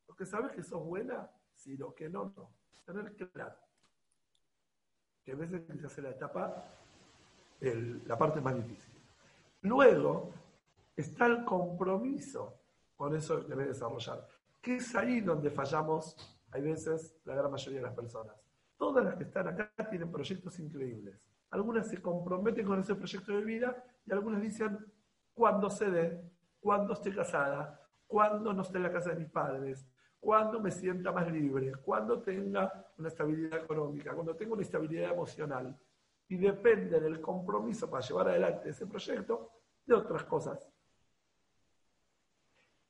Lo 0.08 0.14
que 0.16 0.26
sabes 0.26 0.52
que 0.52 0.62
sos 0.62 0.84
buena, 0.84 1.30
sí, 1.54 1.76
lo 1.76 1.94
que 1.94 2.08
no, 2.08 2.32
no. 2.36 2.50
Tener 2.84 3.14
claro. 3.14 3.56
Que 5.24 5.32
a 5.32 5.36
veces 5.36 5.62
se 5.80 5.86
hace 5.86 6.02
la 6.02 6.10
etapa, 6.10 6.64
la 7.60 8.18
parte 8.18 8.40
más 8.40 8.56
difícil. 8.56 8.91
Luego 9.62 10.34
está 10.96 11.26
el 11.26 11.44
compromiso 11.44 12.60
con 12.96 13.16
eso 13.16 13.44
que 13.46 13.48
debes 13.48 13.68
desarrollar. 13.68 14.26
Que 14.60 14.76
es 14.76 14.94
ahí 14.94 15.20
donde 15.20 15.50
fallamos, 15.50 16.16
hay 16.50 16.62
veces, 16.62 17.16
la 17.24 17.34
gran 17.34 17.50
mayoría 17.50 17.80
de 17.80 17.86
las 17.86 17.94
personas. 17.94 18.36
Todas 18.76 19.04
las 19.04 19.16
que 19.16 19.24
están 19.24 19.48
acá 19.48 19.72
tienen 19.88 20.10
proyectos 20.10 20.58
increíbles. 20.58 21.28
Algunas 21.50 21.88
se 21.88 22.00
comprometen 22.00 22.66
con 22.66 22.80
ese 22.80 22.94
proyecto 22.94 23.32
de 23.32 23.44
vida 23.44 23.84
y 24.06 24.12
algunas 24.12 24.42
dicen, 24.42 24.78
cuando 25.34 25.70
se 25.70 25.90
dé, 25.90 26.30
cuando 26.60 26.94
esté 26.94 27.14
casada, 27.14 27.80
cuando 28.06 28.52
no 28.52 28.62
esté 28.62 28.78
en 28.78 28.82
la 28.84 28.92
casa 28.92 29.10
de 29.10 29.16
mis 29.16 29.30
padres, 29.30 29.86
cuando 30.18 30.60
me 30.60 30.70
sienta 30.70 31.10
más 31.12 31.30
libre, 31.30 31.72
cuando 31.84 32.20
tenga 32.22 32.86
una 32.98 33.08
estabilidad 33.08 33.64
económica, 33.64 34.14
cuando 34.14 34.36
tenga 34.36 34.54
una 34.54 34.62
estabilidad 34.62 35.12
emocional. 35.12 35.76
Y 36.32 36.38
depende 36.38 36.98
del 36.98 37.20
compromiso 37.20 37.90
para 37.90 38.02
llevar 38.02 38.28
adelante 38.28 38.70
ese 38.70 38.86
proyecto 38.86 39.50
de 39.84 39.92
otras 39.92 40.24
cosas. 40.24 40.66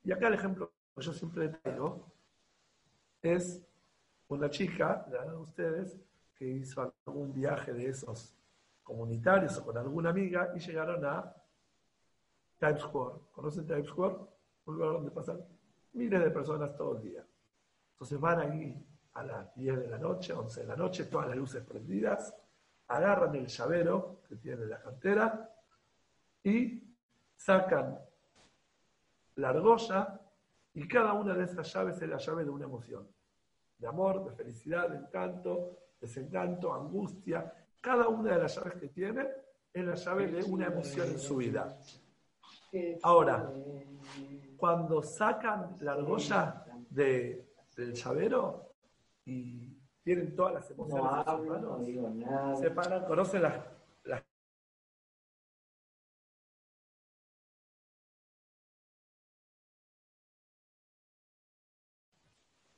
Y 0.04 0.12
acá 0.12 0.28
el 0.28 0.34
ejemplo 0.34 0.70
que 0.94 1.02
yo 1.02 1.12
siempre 1.12 1.48
traigo 1.48 2.06
es 3.20 3.60
una 4.28 4.48
chica, 4.48 5.04
de 5.10 5.34
ustedes, 5.34 5.98
que 6.36 6.46
hizo 6.46 6.94
algún 7.04 7.32
viaje 7.32 7.72
de 7.72 7.88
esos 7.88 8.32
comunitarios 8.84 9.58
o 9.58 9.64
con 9.64 9.76
alguna 9.76 10.10
amiga 10.10 10.52
y 10.54 10.60
llegaron 10.60 11.04
a 11.04 11.34
Times 12.60 12.82
Square. 12.82 13.22
¿Conocen 13.32 13.66
Times 13.66 13.88
Square? 13.88 14.18
Un 14.66 14.76
lugar 14.76 14.92
donde 14.92 15.10
pasan 15.10 15.44
miles 15.94 16.22
de 16.22 16.30
personas 16.30 16.76
todo 16.76 16.96
el 16.96 17.02
día. 17.02 17.26
Entonces 17.94 18.20
van 18.20 18.38
ahí 18.38 18.86
a 19.14 19.24
las 19.24 19.52
10 19.56 19.80
de 19.80 19.88
la 19.88 19.98
noche, 19.98 20.32
11 20.32 20.60
de 20.60 20.66
la 20.68 20.76
noche, 20.76 21.06
todas 21.06 21.26
las 21.26 21.36
luces 21.36 21.64
prendidas, 21.64 22.36
agarran 22.96 23.34
el 23.34 23.46
llavero 23.46 24.20
que 24.28 24.36
tiene 24.36 24.66
la 24.66 24.80
cantera 24.80 25.50
y 26.44 26.82
sacan 27.36 27.98
la 29.36 29.48
argolla 29.48 30.20
y 30.74 30.86
cada 30.86 31.14
una 31.14 31.34
de 31.34 31.44
esas 31.44 31.72
llaves 31.72 32.00
es 32.00 32.08
la 32.08 32.18
llave 32.18 32.44
de 32.44 32.50
una 32.50 32.64
emoción. 32.64 33.08
De 33.78 33.86
amor, 33.86 34.24
de 34.24 34.32
felicidad, 34.32 34.88
de 34.90 34.98
encanto, 34.98 35.78
desencanto, 36.00 36.72
angustia. 36.72 37.52
Cada 37.80 38.08
una 38.08 38.34
de 38.34 38.42
las 38.42 38.54
llaves 38.54 38.74
que 38.74 38.88
tiene 38.88 39.26
es 39.72 39.84
la 39.84 39.94
llave 39.94 40.28
de 40.28 40.44
una 40.44 40.66
emoción 40.66 41.08
en 41.08 41.18
su 41.18 41.36
vida. 41.36 41.78
Ahora, 43.02 43.50
cuando 44.56 45.02
sacan 45.02 45.76
la 45.80 45.92
argolla 45.92 46.64
de, 46.88 47.52
del 47.76 47.92
llavero 47.94 48.72
y 49.24 49.71
tienen 50.02 50.34
todas 50.34 50.54
las 50.54 50.70
emociones 50.70 52.26
no 52.26 52.56
se 52.56 52.70
paran, 52.70 53.04
conocen 53.04 53.42
las, 53.42 53.54
las 54.04 54.22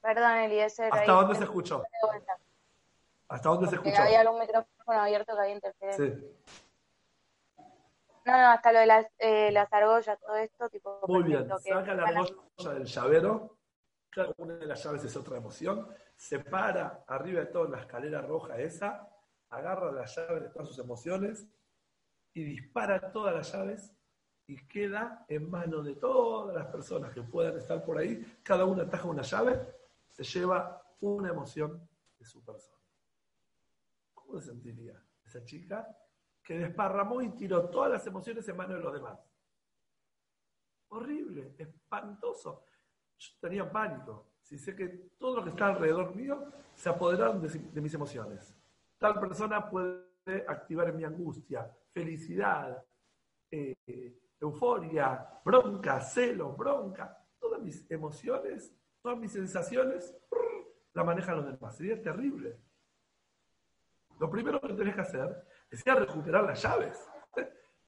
Perdón, 0.00 0.36
Eliezer. 0.36 0.92
¿Hasta 0.92 1.12
dónde 1.12 1.34
se 1.34 1.44
escuchó? 1.44 1.82
¿Hasta 3.28 3.48
dónde 3.48 3.68
se 3.68 3.76
escuchó? 3.76 4.02
Había 4.02 4.20
algún 4.20 4.38
micrófono 4.38 5.00
abierto 5.00 5.34
que 5.34 5.40
había 5.40 5.54
interferencia. 5.54 6.06
Sí. 6.06 7.64
No, 8.26 8.32
no, 8.32 8.50
hasta 8.50 8.72
lo 8.72 8.80
de 8.80 8.86
las, 8.86 9.06
eh, 9.18 9.50
las 9.50 9.72
argollas, 9.72 10.18
todo 10.20 10.36
esto, 10.36 10.68
tipo. 10.68 11.00
Muy 11.08 11.22
bien, 11.22 11.48
saca 11.48 11.94
la 11.94 12.04
argolla 12.04 12.74
del 12.74 12.84
llavero, 12.84 13.56
cada 14.10 14.32
una 14.36 14.54
de 14.56 14.66
las 14.66 14.82
llaves 14.84 15.04
es 15.04 15.16
otra 15.16 15.38
emoción, 15.38 15.88
se 16.16 16.40
para 16.40 17.04
arriba 17.06 17.40
de 17.40 17.46
todo 17.46 17.68
la 17.68 17.80
escalera 17.80 18.22
roja 18.22 18.58
esa, 18.58 19.08
agarra 19.50 19.92
la 19.92 20.04
llave 20.06 20.40
de 20.40 20.48
todas 20.48 20.68
sus 20.68 20.78
emociones 20.78 21.48
y 22.32 22.44
dispara 22.44 23.12
todas 23.12 23.34
las 23.34 23.52
llaves 23.52 23.92
y 24.46 24.66
queda 24.66 25.24
en 25.28 25.50
manos 25.50 25.84
de 25.84 25.94
todas 25.96 26.54
las 26.54 26.66
personas 26.66 27.12
que 27.12 27.22
puedan 27.22 27.56
estar 27.56 27.84
por 27.84 27.98
ahí, 27.98 28.40
cada 28.42 28.64
una 28.64 28.82
ataja 28.82 29.08
una 29.08 29.22
llave, 29.22 29.74
se 30.10 30.24
lleva 30.24 30.82
una 31.00 31.30
emoción 31.30 31.88
de 32.18 32.24
su 32.24 32.44
persona. 32.44 32.82
¿Cómo 34.12 34.40
se 34.40 34.48
sentiría 34.48 35.02
esa 35.24 35.44
chica 35.44 35.88
que 36.44 36.58
desparramó 36.58 37.22
y 37.22 37.30
tiró 37.30 37.70
todas 37.70 37.90
las 37.90 38.06
emociones 38.06 38.46
en 38.46 38.56
manos 38.56 38.76
de 38.76 38.82
los 38.82 38.92
demás. 38.92 39.18
Horrible, 40.88 41.54
espantoso. 41.58 42.66
Yo 43.16 43.30
tenía 43.40 43.70
pánico. 43.70 44.33
Si 44.44 44.58
sé 44.58 44.76
que 44.76 44.88
todo 45.18 45.36
lo 45.36 45.44
que 45.44 45.50
está 45.50 45.68
alrededor 45.68 46.14
mío 46.14 46.52
se 46.74 46.90
apoderaron 46.90 47.40
de, 47.40 47.80
mis 47.80 47.94
emociones. 47.94 48.54
Tal 48.98 49.18
persona 49.18 49.68
puede 49.68 50.44
activar 50.46 50.92
mi 50.92 51.02
angustia, 51.02 51.70
felicidad, 51.92 52.84
eh, 53.50 54.20
euforia, 54.38 55.40
bronca, 55.42 55.98
celo, 56.00 56.52
bronca. 56.52 57.16
Todas 57.38 57.62
mis 57.62 57.90
emociones, 57.90 58.76
todas 59.00 59.18
mis 59.18 59.32
sensaciones, 59.32 60.14
la 60.92 61.04
manejan 61.04 61.36
los 61.36 61.46
demás. 61.46 61.74
Sería 61.76 62.00
terrible. 62.02 62.58
Lo 64.20 64.30
primero 64.30 64.60
que 64.60 64.74
tenés 64.74 64.94
que 64.94 65.00
hacer 65.00 65.46
es 65.70 65.84
ir 65.86 65.92
a 65.92 65.96
recuperar 65.96 66.44
las 66.44 66.62
llaves, 66.62 66.98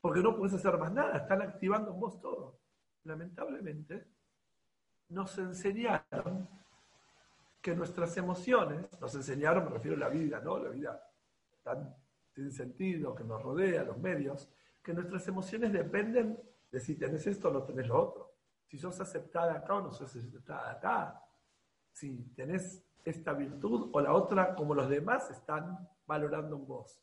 porque 0.00 0.20
no 0.20 0.34
puedes 0.34 0.54
hacer 0.54 0.76
más 0.78 0.90
nada, 0.90 1.18
están 1.18 1.42
activando 1.42 1.92
en 1.92 2.00
vos 2.00 2.18
todo. 2.18 2.59
Lamentablemente, 3.04 4.15
nos 5.09 5.38
enseñaron 5.38 6.48
que 7.61 7.74
nuestras 7.74 8.16
emociones, 8.16 8.88
nos 9.00 9.14
enseñaron, 9.14 9.64
me 9.64 9.70
refiero 9.70 9.96
a 9.96 10.00
la 10.00 10.09
vida, 10.09 10.40
¿no? 10.40 10.59
La 10.59 10.70
vida 10.70 11.02
tan 11.62 11.94
sin 12.34 12.52
sentido 12.52 13.14
que 13.14 13.24
nos 13.24 13.42
rodea, 13.42 13.82
los 13.82 13.98
medios, 13.98 14.48
que 14.82 14.92
nuestras 14.92 15.26
emociones 15.26 15.72
dependen 15.72 16.38
de 16.70 16.80
si 16.80 16.94
tenés 16.96 17.26
esto 17.26 17.48
o 17.48 17.52
no 17.52 17.62
tenés 17.64 17.88
lo 17.88 18.00
otro. 18.00 18.34
Si 18.66 18.78
sos 18.78 19.00
aceptada 19.00 19.54
acá 19.54 19.74
o 19.76 19.80
no 19.80 19.92
sos 19.92 20.14
aceptada 20.14 20.70
acá. 20.72 21.22
Si 21.92 22.32
tenés 22.36 22.84
esta 23.04 23.32
virtud 23.32 23.90
o 23.92 24.00
la 24.00 24.12
otra 24.12 24.54
como 24.54 24.74
los 24.74 24.88
demás 24.88 25.30
están 25.30 25.88
valorando 26.07 26.57
en 26.57 26.66
vos. 26.66 27.00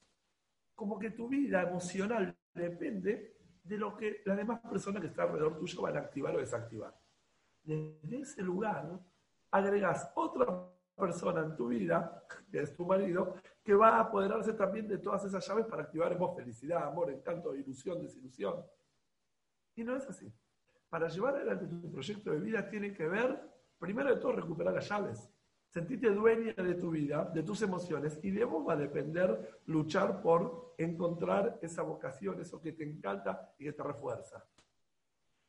Como 0.76 1.00
que 1.00 1.12
tu 1.12 1.28
vida 1.28 1.64
emocional 1.64 2.38
depende 2.54 3.38
de 3.64 3.78
lo 3.78 3.98
que 3.98 4.22
las 4.26 4.38
demás 4.38 4.60
personas 4.62 5.02
que 5.02 5.08
están 5.08 5.28
alrededor 5.28 5.58
tuyo 5.58 5.82
van 5.82 5.98
a 5.98 6.02
activar 6.02 6.36
o 6.36 6.40
desactivar. 6.40 6.94
Desde 7.64 8.20
ese 8.20 8.42
lugar 8.42 9.00
agregas 9.52 10.12
otra 10.16 10.70
persona 10.96 11.42
en 11.42 11.56
tu 11.56 11.68
vida, 11.68 12.24
que 12.52 12.62
es 12.62 12.76
tu 12.76 12.86
marido, 12.86 13.36
que 13.64 13.74
va 13.74 13.98
a 13.98 14.02
apoderarse 14.02 14.54
también 14.54 14.88
de 14.88 14.98
todas 14.98 15.24
esas 15.26 15.48
llaves 15.48 15.66
para 15.66 15.84
activar 15.84 16.12
en 16.12 16.20
vos 16.20 16.36
felicidad, 16.36 16.84
amor, 16.84 17.12
encanto, 17.12 17.56
ilusión, 17.56 18.02
desilusión. 18.02 18.64
Y 19.76 19.84
no 19.84 19.96
es 19.96 20.06
así. 20.08 20.32
Para 20.90 21.08
llevar 21.08 21.36
adelante 21.36 21.66
tu 21.66 21.92
proyecto 21.92 22.32
de 22.32 22.40
vida 22.40 22.70
tiene 22.70 22.94
que 22.94 23.08
ver, 23.08 23.40
primero 23.80 24.14
de 24.14 24.22
todo, 24.22 24.34
recuperar 24.34 24.74
las 24.74 24.88
llaves. 24.88 25.30
Sentirte 25.70 26.12
dueña 26.12 26.54
de 26.54 26.76
tu 26.76 26.92
vida, 26.92 27.26
de 27.34 27.42
tus 27.42 27.64
emociones, 27.64 28.20
y 28.22 28.30
de 28.30 28.44
vos 28.44 28.68
va 28.68 28.74
a 28.74 28.78
depender 28.78 29.62
luchar 29.66 30.22
por 30.22 30.76
encontrar 30.78 31.58
esa 31.64 31.82
vocación, 31.82 32.40
eso 32.40 32.62
que 32.62 32.74
te 32.74 32.84
encanta 32.84 33.56
y 33.58 33.64
que 33.64 33.74
te 33.74 33.82
refuerza. 33.82 34.46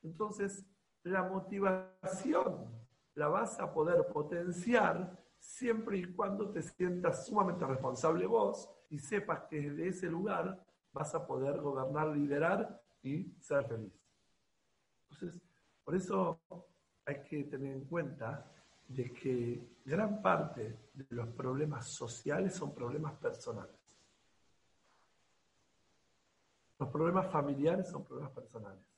Entonces, 0.02 0.64
la 1.04 1.22
motivación 1.22 2.68
la 3.14 3.28
vas 3.28 3.60
a 3.60 3.72
poder 3.72 4.06
potenciar 4.08 5.16
siempre 5.38 5.98
y 5.98 6.14
cuando 6.14 6.50
te 6.50 6.62
sientas 6.62 7.26
sumamente 7.26 7.64
responsable 7.66 8.26
vos 8.26 8.68
y 8.90 8.98
sepas 8.98 9.42
que 9.48 9.60
desde 9.60 9.88
ese 9.88 10.06
lugar 10.08 10.64
vas 10.92 11.14
a 11.14 11.26
poder 11.26 11.60
gobernar, 11.60 12.08
liderar 12.08 12.82
y 13.02 13.36
ser 13.40 13.66
feliz. 13.66 13.92
Entonces, 15.10 15.40
por 15.84 15.94
eso 15.94 16.40
hay 17.04 17.22
que 17.22 17.44
tener 17.44 17.72
en 17.72 17.84
cuenta 17.84 18.50
de 18.88 19.12
que 19.12 19.80
gran 19.84 20.22
parte 20.22 20.78
de 20.94 21.06
los 21.10 21.28
problemas 21.28 21.88
sociales 21.88 22.54
son 22.54 22.74
problemas 22.74 23.12
personales. 23.14 23.76
Los 26.78 26.88
problemas 26.88 27.30
familiares 27.30 27.88
son 27.88 28.04
problemas 28.04 28.32
personales. 28.32 28.93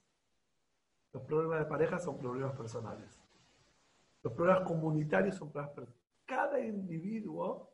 Los 1.16 1.24
problemas 1.24 1.58
de 1.58 1.66
pareja 1.66 1.98
son 1.98 2.18
problemas 2.18 2.54
personales. 2.56 3.20
Los 4.22 4.32
problemas 4.32 4.62
comunitarios 4.62 5.36
son 5.36 5.50
problemas 5.50 5.74
personales 5.74 6.06
cada 6.26 6.60
individuo 6.60 7.72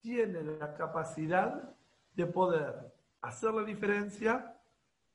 tiene 0.00 0.42
la 0.42 0.74
capacidad 0.74 1.74
de 2.12 2.26
poder 2.26 2.92
hacer 3.22 3.54
la 3.54 3.62
diferencia, 3.62 4.60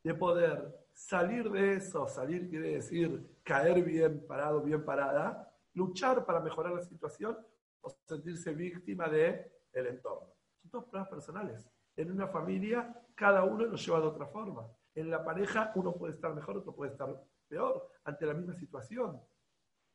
de 0.03 0.15
poder 0.15 0.88
salir 0.93 1.51
de 1.51 1.76
eso, 1.76 2.07
salir 2.07 2.49
quiere 2.49 2.76
decir 2.76 3.38
caer 3.43 3.84
bien 3.84 4.26
parado, 4.26 4.61
bien 4.61 4.84
parada, 4.84 5.53
luchar 5.74 6.26
para 6.26 6.39
mejorar 6.39 6.74
la 6.74 6.82
situación 6.82 7.38
o 7.82 7.89
sentirse 8.07 8.53
víctima 8.53 9.07
del 9.07 9.45
el 9.74 9.88
entorno. 9.88 10.34
Son 10.61 10.72
todos 10.72 10.86
problemas 10.86 11.09
personales. 11.09 11.70
En 11.95 12.11
una 12.11 12.28
familia, 12.28 13.01
cada 13.13 13.43
uno 13.43 13.65
lo 13.65 13.76
lleva 13.76 13.99
de 13.99 14.07
otra 14.07 14.26
forma. 14.26 14.65
En 14.95 15.09
la 15.09 15.24
pareja, 15.24 15.72
uno 15.76 15.93
puede 15.93 16.13
estar 16.13 16.34
mejor, 16.34 16.57
otro 16.57 16.74
puede 16.74 16.91
estar 16.91 17.09
peor 17.50 17.89
ante 18.04 18.26
la 18.26 18.34
misma 18.34 18.54
situación 18.54 19.20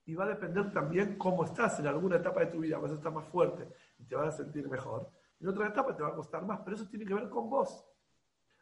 y 0.06 0.14
va 0.14 0.24
a 0.24 0.28
depender 0.28 0.72
también 0.72 1.16
cómo 1.16 1.44
estás. 1.44 1.78
En 1.80 1.86
alguna 1.86 2.16
etapa 2.16 2.40
de 2.40 2.46
tu 2.46 2.60
vida 2.60 2.78
vas 2.78 2.90
a 2.90 2.94
estar 2.94 3.12
más 3.12 3.26
fuerte 3.28 3.68
y 3.98 4.04
te 4.04 4.14
vas 4.14 4.34
a 4.34 4.36
sentir 4.36 4.68
mejor. 4.68 5.10
En 5.40 5.48
otra 5.48 5.68
etapa 5.68 5.96
te 5.96 6.02
va 6.02 6.10
a 6.10 6.14
costar 6.14 6.44
más, 6.44 6.60
pero 6.60 6.76
eso 6.76 6.88
tiene 6.88 7.06
que 7.06 7.14
ver 7.14 7.28
con 7.28 7.48
vos. 7.48 7.86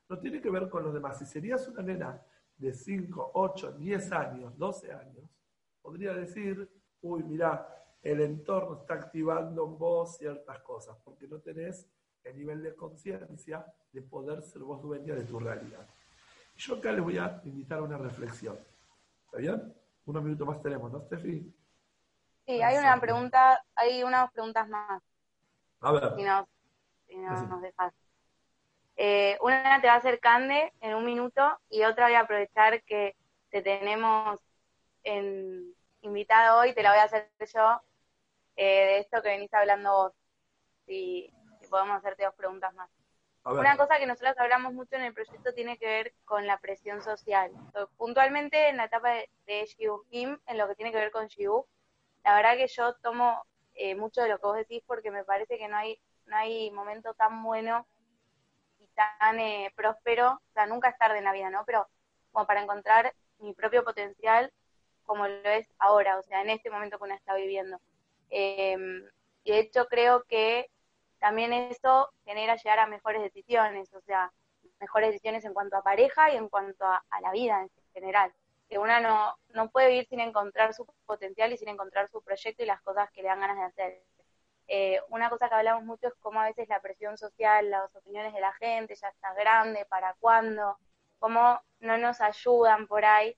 No 0.09 0.19
tiene 0.19 0.41
que 0.41 0.51
ver 0.51 0.69
con 0.69 0.85
los 0.85 0.95
demás. 0.95 1.19
Si 1.19 1.27
serías 1.27 1.67
una 1.69 1.83
nena 1.83 2.23
de 2.57 2.73
5, 2.73 3.33
8, 3.35 3.73
10 3.73 4.13
años, 4.13 4.57
12 4.57 4.93
años, 4.93 5.31
podría 5.81 6.13
decir, 6.13 6.71
uy, 7.01 7.23
mira, 7.25 7.69
el 8.03 8.21
entorno 8.21 8.81
está 8.81 8.95
activando 8.95 9.65
en 9.65 9.79
vos 9.79 10.17
ciertas 10.17 10.61
cosas, 10.61 10.97
porque 11.05 11.27
no 11.27 11.41
tenés 11.41 11.89
el 12.25 12.37
nivel 12.37 12.63
de 12.63 12.75
conciencia 12.75 13.65
de 13.93 14.03
poder 14.03 14.43
ser 14.43 14.63
vos 14.63 14.81
dueña 14.83 15.15
de 15.15 15.25
tu 15.25 15.39
realidad. 15.39 15.87
Yo 16.57 16.77
acá 16.77 16.93
les 16.93 17.03
voy 17.03 17.19
a 17.19 17.41
invitar 17.45 17.79
a 17.79 17.83
una 17.83 17.99
reflexión. 17.99 18.59
¿Está 19.33 19.41
bien? 19.41 19.75
Unos 20.05 20.23
minutos 20.23 20.47
más 20.47 20.61
tenemos, 20.61 20.93
¿no, 20.93 21.01
Steffi? 21.07 21.51
Sí, 22.45 22.61
hay 22.61 22.77
una 22.77 23.01
pregunta, 23.01 23.65
hay 23.75 24.03
unas 24.03 24.31
preguntas 24.31 24.69
más. 24.69 25.03
A 25.81 25.93
ver. 25.93 26.13
Si 26.17 26.23
nos, 26.23 26.47
si 27.07 27.17
nos 27.17 27.63
dejas. 27.63 27.95
Eh, 28.97 29.39
una 29.41 29.81
te 29.81 29.87
va 29.87 29.95
a 29.95 29.97
hacer 29.97 30.21
Cande 30.21 30.75
en 30.83 30.95
un 30.95 31.07
minuto 31.07 31.59
y 31.71 31.83
otra 31.85 32.09
voy 32.09 32.15
a 32.15 32.21
aprovechar 32.21 32.83
que 32.83 33.17
te 33.49 33.63
tenemos 33.63 34.39
en, 35.03 35.75
invitado 36.03 36.61
hoy, 36.61 36.75
te 36.75 36.83
la 36.83 36.91
voy 36.91 36.99
a 36.99 37.05
hacer 37.05 37.31
yo, 37.55 37.81
eh, 38.57 38.65
de 38.65 38.99
esto 38.99 39.23
que 39.23 39.31
venís 39.31 39.55
hablando 39.55 39.93
vos. 39.93 40.13
Si, 40.85 41.33
si 41.59 41.69
podemos 41.69 41.97
hacerte 41.97 42.25
dos 42.25 42.35
preguntas 42.35 42.75
más. 42.75 42.91
Una 43.45 43.77
cosa 43.77 43.99
que 43.99 44.07
nosotros 44.07 44.35
hablamos 44.39 44.73
mucho 44.73 44.95
en 44.95 45.03
el 45.03 45.15
proyecto 45.15 45.53
tiene 45.53 45.77
que 45.77 45.87
ver 45.87 46.15
con 46.25 46.47
la 46.47 46.59
presión 46.59 47.03
social. 47.03 47.51
puntualmente 47.97 48.69
en 48.69 48.77
la 48.77 48.85
etapa 48.85 49.11
de, 49.11 49.31
de 49.47 49.69
Kim, 50.11 50.39
en 50.47 50.59
lo 50.59 50.69
que 50.69 50.77
tiene 50.77 50.93
que 50.93 50.99
ver 50.99 51.11
con 51.11 51.27
Shibu, 51.27 51.67
la 52.25 52.37
verdad 52.37 52.57
que 52.57 52.69
yo 52.69 52.95
tomo 53.03 53.45
eh, 53.75 53.97
mucho 53.97 54.23
de 54.23 54.29
lo 54.29 54.39
que 54.39 54.47
vos 54.47 54.57
decís 54.57 54.83
porque 54.87 55.11
me 55.11 55.25
parece 55.25 55.59
que 55.59 55.67
no 55.67 55.77
hay, 55.77 56.01
no 56.27 56.37
hay 56.37 56.71
momento 56.71 57.15
tan 57.15 57.43
bueno 57.43 57.87
y 58.79 58.87
tan 58.89 59.41
eh, 59.41 59.73
próspero, 59.75 60.35
o 60.35 60.53
sea, 60.53 60.67
nunca 60.67 60.91
es 60.91 60.99
tarde 60.99 61.19
en 61.19 61.25
la 61.25 61.33
vida, 61.33 61.51
¿no? 61.51 61.65
Pero 61.65 61.89
como 62.31 62.47
para 62.47 62.63
encontrar 62.63 63.13
mi 63.39 63.55
propio 63.55 63.83
potencial 63.83 64.53
como 65.05 65.27
lo 65.27 65.51
es 65.51 65.69
ahora, 65.79 66.17
o 66.17 66.23
sea, 66.23 66.43
en 66.43 66.51
este 66.51 66.71
momento 66.71 66.97
que 66.97 67.05
uno 67.05 67.15
está 67.15 67.35
viviendo. 67.35 67.81
Y 69.45 69.51
de 69.51 69.59
hecho 69.59 69.87
creo 69.87 70.23
que 70.25 70.71
también 71.23 71.53
eso 71.53 72.13
genera 72.25 72.57
llegar 72.57 72.81
a 72.81 72.87
mejores 72.89 73.23
decisiones, 73.23 73.95
o 73.95 74.01
sea, 74.01 74.33
mejores 74.81 75.11
decisiones 75.11 75.45
en 75.45 75.55
cuanto 75.55 75.77
a 75.77 75.83
pareja 75.83 76.33
y 76.33 76.37
en 76.37 76.49
cuanto 76.49 76.85
a, 76.85 77.01
la 77.23 77.31
vida 77.31 77.63
en 77.63 77.71
general. 77.95 78.35
Que 78.69 78.79
una 78.79 78.99
no, 78.99 79.37
no 79.51 79.71
puede 79.71 79.91
vivir 79.91 80.07
sin 80.09 80.19
encontrar 80.19 80.75
su 80.75 80.85
potencial 81.07 81.53
y 81.53 81.59
sin 81.59 81.69
encontrar 81.69 82.09
su 82.09 82.23
proyecto 82.23 82.65
y 82.65 82.67
las 82.67 82.83
cosas 82.83 83.09
que 83.13 83.23
le 83.23 83.29
dan 83.29 83.39
ganas 83.39 83.57
de 83.57 83.63
hacer. 83.63 84.03
Eh, 84.67 85.01
una 85.11 85.31
cosa 85.31 85.49
que 85.49 85.55
hablamos 85.55 85.85
mucho 85.85 86.09
es 86.09 86.15
cómo 86.19 86.41
a 86.41 86.47
veces 86.47 86.69
la 86.69 86.81
presión 86.81 87.17
social, 87.17 87.71
las 87.71 87.95
opiniones 87.95 88.35
de 88.35 88.41
la 88.41 88.53
gente, 88.55 88.97
ya 88.97 89.09
está 89.09 89.33
grande, 89.35 89.87
para 89.87 90.17
cuándo, 90.19 90.77
cómo 91.21 91.61
no 91.79 91.99
nos 91.99 92.21
ayudan 92.21 92.89
por 92.89 93.05
ahí 93.05 93.37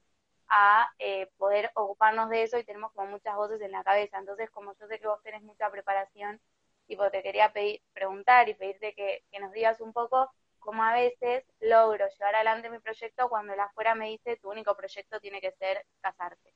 a 0.49 0.89
eh, 0.99 1.30
poder 1.37 1.70
ocuparnos 1.74 2.30
de 2.30 2.45
eso 2.45 2.57
y 2.57 2.64
tenemos 2.64 2.93
como 2.93 3.11
muchas 3.11 3.37
voces 3.37 3.61
en 3.61 3.72
la 3.72 3.85
cabeza. 3.85 4.16
Entonces, 4.18 4.49
como 4.51 4.72
yo 4.80 4.87
sé 4.87 4.99
que 4.99 5.07
vos 5.07 5.22
tenés 5.22 5.43
mucha 5.43 5.70
preparación 5.70 6.41
tipo, 6.87 7.11
te 7.11 7.22
quería 7.22 7.53
pedir, 7.53 7.80
preguntar 7.93 8.49
y 8.49 8.55
pedirte 8.55 8.95
que, 8.95 9.24
nos 9.41 9.53
digas 9.53 9.80
un 9.80 9.93
poco 9.93 10.30
cómo 10.59 10.82
a 10.82 10.95
veces 10.95 11.45
logro 11.61 12.07
llevar 12.18 12.35
adelante 12.37 12.70
mi 12.70 12.78
proyecto 12.78 13.28
cuando 13.28 13.55
la 13.55 13.64
afuera 13.64 13.95
me 13.95 14.09
dice 14.09 14.39
tu 14.41 14.51
único 14.51 14.74
proyecto 14.76 15.20
tiene 15.20 15.41
que 15.41 15.53
ser 15.53 15.85
casarte. 16.01 16.55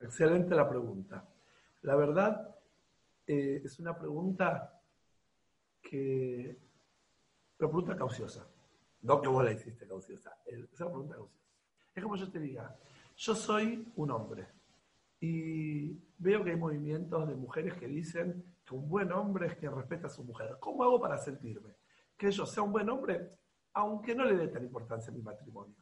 Excelente 0.00 0.54
la 0.54 0.68
pregunta. 0.68 1.24
La 1.82 1.94
verdad, 1.94 2.56
eh, 3.26 3.60
es 3.64 3.78
una 3.78 3.96
pregunta 3.96 4.80
que. 5.82 6.56
Pregunta 7.56 7.96
cauciosa. 7.96 8.48
No 9.02 9.20
que 9.20 9.28
vos 9.28 9.44
la 9.44 9.52
hiciste 9.52 9.86
cauciosa. 9.86 10.36
Es 10.46 10.80
una 10.80 10.90
pregunta 10.90 11.14
cauciosa. 11.16 11.44
Es 11.94 12.02
como 12.02 12.16
yo 12.16 12.30
te 12.30 12.38
diga, 12.38 12.76
yo 13.16 13.34
soy 13.34 13.92
un 13.96 14.10
hombre 14.12 14.46
y 15.20 15.98
veo 16.18 16.44
que 16.44 16.50
hay 16.50 16.56
movimientos 16.56 17.26
de 17.28 17.34
mujeres 17.34 17.74
que 17.74 17.88
dicen 17.88 18.44
que 18.68 18.74
un 18.74 18.88
buen 18.88 19.10
hombre 19.12 19.46
es 19.46 19.56
quien 19.56 19.74
respeta 19.74 20.08
a 20.08 20.10
su 20.10 20.22
mujer. 20.22 20.58
¿Cómo 20.60 20.84
hago 20.84 21.00
para 21.00 21.16
sentirme? 21.16 21.74
Que 22.16 22.30
yo 22.30 22.44
sea 22.44 22.62
un 22.62 22.72
buen 22.72 22.88
hombre, 22.90 23.38
aunque 23.72 24.14
no 24.14 24.24
le 24.24 24.36
dé 24.36 24.48
tan 24.48 24.62
importancia 24.62 25.10
a 25.10 25.14
mi 25.14 25.22
matrimonio. 25.22 25.76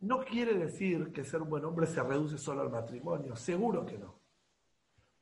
No 0.00 0.24
quiere 0.24 0.54
decir 0.54 1.12
que 1.12 1.22
ser 1.22 1.42
un 1.42 1.50
buen 1.50 1.64
hombre 1.66 1.86
se 1.86 2.02
reduce 2.02 2.38
solo 2.38 2.62
al 2.62 2.70
matrimonio, 2.70 3.36
seguro 3.36 3.84
que 3.84 3.98
no. 3.98 4.18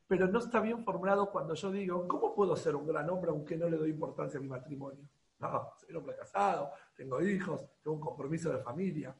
Pero 0.07 0.27
no 0.27 0.39
está 0.39 0.61
bien 0.61 0.83
formulado 0.85 1.29
cuando 1.29 1.53
yo 1.55 1.71
digo, 1.71 2.07
¿cómo 2.07 2.33
puedo 2.33 2.55
ser 2.55 2.75
un 2.75 2.87
gran 2.87 3.09
hombre 3.09 3.31
aunque 3.31 3.57
no 3.57 3.69
le 3.69 3.75
doy 3.75 3.89
importancia 3.89 4.39
a 4.39 4.41
mi 4.41 4.47
matrimonio? 4.47 5.09
No, 5.39 5.73
soy 5.77 5.89
un 5.89 5.97
hombre 5.97 6.15
casado, 6.15 6.71
tengo 6.95 7.21
hijos, 7.21 7.69
tengo 7.83 7.97
un 7.97 8.01
compromiso 8.01 8.49
de 8.49 8.63
familia. 8.63 9.13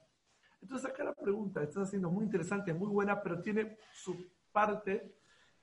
Entonces 0.62 0.90
acá 0.90 1.04
la 1.04 1.14
pregunta, 1.14 1.62
estás 1.62 1.88
haciendo 1.88 2.10
muy 2.10 2.24
interesante, 2.24 2.74
muy 2.74 2.88
buena, 2.88 3.22
pero 3.22 3.42
tiene 3.42 3.78
su 3.94 4.16
parte 4.52 5.19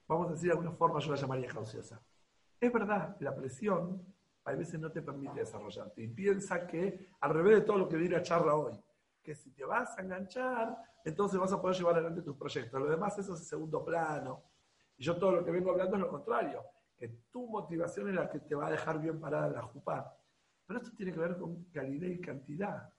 vamos 0.08 0.28
a 0.28 0.32
decir 0.32 0.48
de 0.48 0.52
alguna 0.52 0.72
forma, 0.72 1.00
yo 1.00 1.10
la 1.10 1.16
llamaría 1.16 1.48
cauciosa. 1.48 2.00
Es 2.60 2.72
verdad, 2.72 3.16
la 3.20 3.34
presión 3.34 4.02
a 4.44 4.52
veces 4.52 4.78
no 4.78 4.90
te 4.90 5.02
permite 5.02 5.40
desarrollarte. 5.40 6.02
Y 6.02 6.08
piensa 6.08 6.66
que, 6.66 7.10
al 7.20 7.34
revés 7.34 7.56
de 7.56 7.60
todo 7.62 7.78
lo 7.78 7.88
que 7.88 7.96
vi 7.96 8.08
la 8.08 8.22
charla 8.22 8.54
hoy, 8.54 8.80
que 9.22 9.34
si 9.34 9.50
te 9.50 9.64
vas 9.64 9.98
a 9.98 10.02
enganchar, 10.02 10.76
entonces 11.04 11.38
vas 11.38 11.52
a 11.52 11.60
poder 11.60 11.76
llevar 11.76 11.94
adelante 11.94 12.22
tus 12.22 12.36
proyectos. 12.36 12.80
Lo 12.80 12.88
demás 12.88 13.18
eso 13.18 13.34
es 13.34 13.40
el 13.40 13.46
segundo 13.46 13.84
plano. 13.84 14.44
Y 14.96 15.04
yo 15.04 15.18
todo 15.18 15.32
lo 15.32 15.44
que 15.44 15.50
vengo 15.50 15.72
hablando 15.72 15.96
es 15.96 16.02
lo 16.02 16.08
contrario, 16.08 16.62
que 16.96 17.08
tu 17.30 17.46
motivación 17.48 18.08
es 18.08 18.14
la 18.14 18.30
que 18.30 18.38
te 18.38 18.54
va 18.54 18.68
a 18.68 18.70
dejar 18.70 19.00
bien 19.00 19.20
parada 19.20 19.48
la 19.48 19.62
jupa. 19.62 20.16
Pero 20.64 20.80
esto 20.80 20.96
tiene 20.96 21.12
que 21.12 21.18
ver 21.18 21.36
con 21.36 21.64
calidad 21.64 22.06
y 22.06 22.20
cantidad. 22.20 22.92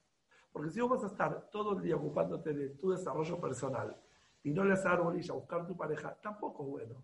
Porque 0.51 0.69
si 0.69 0.81
vos 0.81 0.89
vas 0.89 1.03
a 1.03 1.07
estar 1.07 1.49
todo 1.49 1.77
el 1.77 1.83
día 1.83 1.95
ocupándote 1.95 2.53
de 2.53 2.69
tu 2.71 2.91
desarrollo 2.91 3.39
personal 3.39 3.95
y 4.43 4.51
no 4.51 4.63
le 4.63 4.71
vas 4.71 4.85
a 4.85 4.89
dar 4.89 5.01
bolilla 5.01 5.33
a 5.33 5.37
buscar 5.37 5.65
tu 5.67 5.75
pareja, 5.75 6.17
tampoco 6.21 6.63
es 6.63 6.69
bueno. 6.69 7.03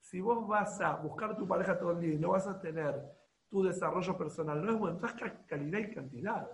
Si 0.00 0.20
vos 0.20 0.46
vas 0.46 0.80
a 0.80 0.96
buscar 0.96 1.36
tu 1.36 1.46
pareja 1.46 1.78
todo 1.78 1.92
el 1.92 2.00
día 2.00 2.14
y 2.14 2.18
no 2.18 2.30
vas 2.30 2.46
a 2.46 2.60
tener 2.60 3.02
tu 3.48 3.62
desarrollo 3.62 4.16
personal, 4.16 4.64
no 4.64 4.72
es 4.72 4.78
bueno. 4.78 4.96
Entonces, 4.96 5.32
calidad 5.46 5.78
y 5.78 5.94
cantidad. 5.94 6.50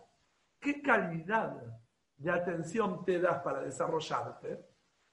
¿Qué 0.61 0.81
calidad 0.83 1.57
de 2.17 2.31
atención 2.31 3.05
te 3.05 3.21
das 3.21 3.43
para 3.43 3.63
desarrollarte? 3.63 4.65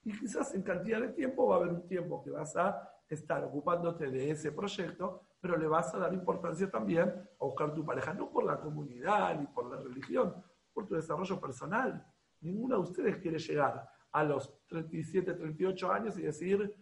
Y 0.04 0.16
quizás 0.18 0.54
en 0.54 0.62
cantidad 0.62 1.00
de 1.00 1.08
tiempo 1.08 1.48
va 1.48 1.56
a 1.56 1.58
haber 1.58 1.72
un 1.72 1.86
tiempo 1.88 2.22
que 2.22 2.30
vas 2.30 2.56
a 2.56 2.88
estar 3.08 3.42
ocupándote 3.44 4.10
de 4.10 4.30
ese 4.30 4.52
proyecto, 4.52 5.22
pero 5.40 5.56
le 5.56 5.66
vas 5.66 5.94
a 5.94 5.98
dar 5.98 6.12
importancia 6.12 6.70
también 6.70 7.08
a 7.08 7.44
buscar 7.44 7.74
tu 7.74 7.84
pareja, 7.84 8.12
no 8.14 8.30
por 8.30 8.44
la 8.44 8.60
comunidad 8.60 9.38
ni 9.38 9.46
por 9.46 9.70
la 9.70 9.80
religión, 9.82 10.34
por 10.72 10.86
tu 10.86 10.94
desarrollo 10.94 11.40
personal. 11.40 12.06
Ninguno 12.40 12.76
de 12.76 12.82
ustedes 12.82 13.16
quiere 13.16 13.38
llegar 13.38 13.88
a 14.12 14.24
los 14.24 14.64
37, 14.66 15.34
38 15.34 15.92
años 15.92 16.18
y 16.18 16.22
decir 16.22 16.74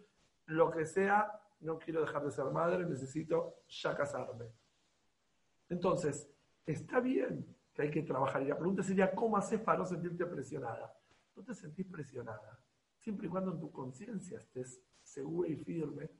lo 0.46 0.70
que 0.70 0.86
sea, 0.86 1.40
no 1.60 1.78
quiero 1.78 2.00
dejar 2.00 2.24
de 2.24 2.30
ser 2.30 2.46
madre, 2.46 2.84
necesito 2.86 3.62
ya 3.68 3.96
casarme. 3.96 4.46
Entonces, 5.68 6.30
está 6.64 7.00
bien 7.00 7.56
que 7.74 7.82
hay 7.82 7.90
que 7.90 8.02
trabajar. 8.02 8.42
Y 8.42 8.46
la 8.46 8.56
pregunta 8.56 8.82
sería, 8.82 9.14
¿cómo 9.14 9.36
haces 9.36 9.60
para 9.60 9.78
no 9.78 9.86
sentirte 9.86 10.24
presionada? 10.26 10.94
No 11.34 11.42
te 11.42 11.54
sentís 11.54 11.86
presionada. 11.86 12.58
Siempre 12.98 13.26
y 13.26 13.30
cuando 13.30 13.52
en 13.52 13.60
tu 13.60 13.70
conciencia 13.70 14.38
estés 14.38 14.82
segura 15.02 15.48
y 15.48 15.56
firme, 15.56 16.10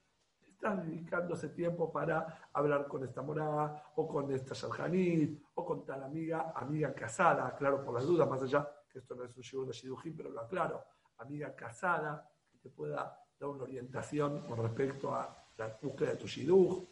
estás 0.40 0.84
dedicando 0.86 1.34
ese 1.34 1.50
tiempo 1.50 1.92
para 1.92 2.48
hablar 2.52 2.86
con 2.86 3.04
esta 3.04 3.22
morada, 3.22 3.92
o 3.96 4.08
con 4.08 4.30
esta 4.32 4.54
Shalhanit, 4.54 5.42
o 5.54 5.64
con 5.64 5.84
tal 5.84 6.02
amiga, 6.02 6.52
amiga 6.54 6.94
casada, 6.94 7.54
claro, 7.56 7.84
por 7.84 7.94
las 7.94 8.06
dudas, 8.06 8.28
más 8.28 8.42
allá, 8.42 8.68
que 8.88 8.98
esto 8.98 9.14
no 9.14 9.24
es 9.24 9.36
un 9.36 9.42
shiur 9.42 9.66
de 9.66 9.72
Shidujim, 9.72 10.16
pero 10.16 10.30
lo 10.30 10.40
aclaro, 10.40 10.82
amiga 11.18 11.54
casada, 11.54 12.30
que 12.50 12.58
te 12.58 12.70
pueda 12.70 13.18
dar 13.38 13.48
una 13.48 13.64
orientación 13.64 14.46
con 14.46 14.62
respecto 14.62 15.14
a 15.14 15.36
la 15.56 15.78
búsqueda 15.80 16.10
de 16.10 16.16
tu 16.16 16.26
Shiduj. 16.26 16.84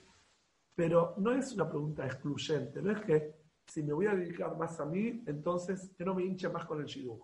Pero 0.75 1.15
no 1.19 1.33
es 1.33 1.53
una 1.53 1.69
pregunta 1.69 2.05
excluyente, 2.05 2.83
no 2.83 2.91
es 2.91 3.01
que 3.03 3.45
si 3.67 3.83
me 3.83 3.93
voy 3.93 4.07
a 4.07 4.15
dedicar 4.15 4.57
más 4.57 4.79
a 4.81 4.85
mí, 4.85 5.23
entonces 5.27 5.93
que 5.97 6.05
no 6.05 6.15
me 6.15 6.25
hinche 6.25 6.49
más 6.49 6.65
con 6.67 6.81
el 6.81 6.87
Shiduj. 6.87 7.21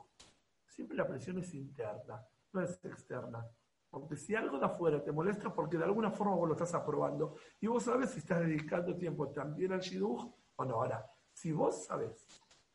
Siempre 0.68 0.96
la 0.96 1.06
presión 1.06 1.38
es 1.38 1.52
interna, 1.54 2.24
no 2.52 2.62
es 2.62 2.82
externa. 2.84 3.46
Porque 3.90 4.16
si 4.16 4.36
algo 4.36 4.58
de 4.58 4.66
afuera 4.66 5.02
te 5.02 5.10
molesta 5.10 5.52
porque 5.52 5.76
de 5.76 5.84
alguna 5.84 6.12
forma 6.12 6.36
vos 6.36 6.46
lo 6.46 6.54
estás 6.54 6.72
aprobando 6.74 7.34
y 7.60 7.66
vos 7.66 7.82
sabes 7.82 8.10
si 8.10 8.20
estás 8.20 8.40
dedicando 8.40 8.96
tiempo 8.96 9.28
también 9.30 9.72
al 9.72 9.80
shidduch 9.80 10.32
o 10.56 10.64
no. 10.64 10.74
Ahora, 10.76 11.10
si 11.32 11.50
vos 11.50 11.86
sabes 11.86 12.24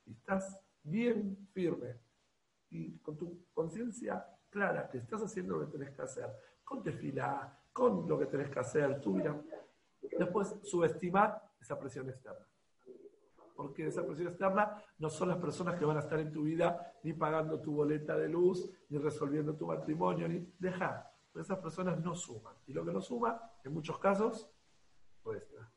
y 0.06 0.12
estás 0.12 0.60
bien 0.84 1.48
firme 1.54 2.05
con 3.02 3.18
tu 3.18 3.46
conciencia 3.54 4.26
clara 4.50 4.90
que 4.90 5.00
estás 5.00 5.22
haciendo 5.22 5.58
lo 5.58 5.66
que 5.66 5.78
tenés 5.78 5.96
que 5.96 6.02
hacer, 6.02 6.30
con 6.64 6.82
tefila, 6.82 7.60
con 7.72 8.08
lo 8.08 8.18
que 8.18 8.26
tenés 8.26 8.50
que 8.50 8.60
hacer, 8.60 9.02
tú 9.02 9.14
mira, 9.14 9.40
después 10.18 10.56
subestimar 10.64 11.42
esa 11.60 11.78
presión 11.78 12.10
externa. 12.10 12.48
Porque 13.56 13.88
esa 13.88 14.06
presión 14.06 14.28
externa 14.28 14.82
no 14.98 15.10
son 15.10 15.30
las 15.30 15.38
personas 15.38 15.80
que 15.80 15.86
van 15.86 15.98
a 15.98 16.02
estar 16.02 16.20
en 16.20 16.32
tu 16.32 16.44
vida 16.44 16.94
ni 17.04 17.14
pagando 17.14 17.62
tu 17.62 17.74
boleta 17.74 18.18
de 18.18 18.28
luz, 18.28 18.70
ni 18.90 18.98
resolviendo 18.98 19.56
tu 19.56 19.66
matrimonio, 19.66 20.28
ni 20.28 20.54
deja. 20.60 21.12
Esas 21.34 21.60
personas 21.60 22.00
no 22.00 22.16
suman. 22.16 22.56
Y 22.68 22.74
lo 22.74 22.86
que 22.86 22.94
no 22.94 23.02
suma, 23.02 23.42
en 23.64 23.74
muchos 23.74 24.00
casos, 24.00 24.50
resta. 25.24 25.70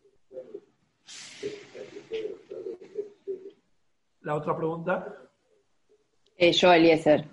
La 4.20 4.34
otra 4.34 4.56
pregunta. 4.56 5.27
Eh, 6.38 6.52
yo, 6.52 6.72
Eliezer. 6.72 7.26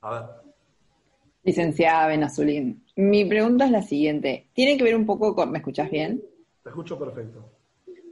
A 0.00 0.10
ver. 0.10 0.22
Licenciada 1.44 2.08
Benazulín. 2.08 2.84
Mi 2.96 3.24
pregunta 3.24 3.66
es 3.66 3.70
la 3.70 3.82
siguiente. 3.82 4.48
Tiene 4.52 4.76
que 4.76 4.84
ver 4.84 4.96
un 4.96 5.06
poco 5.06 5.34
con. 5.34 5.52
¿Me 5.52 5.58
escuchas 5.58 5.90
bien? 5.90 6.20
Te 6.62 6.70
escucho 6.70 6.98
perfecto 6.98 7.52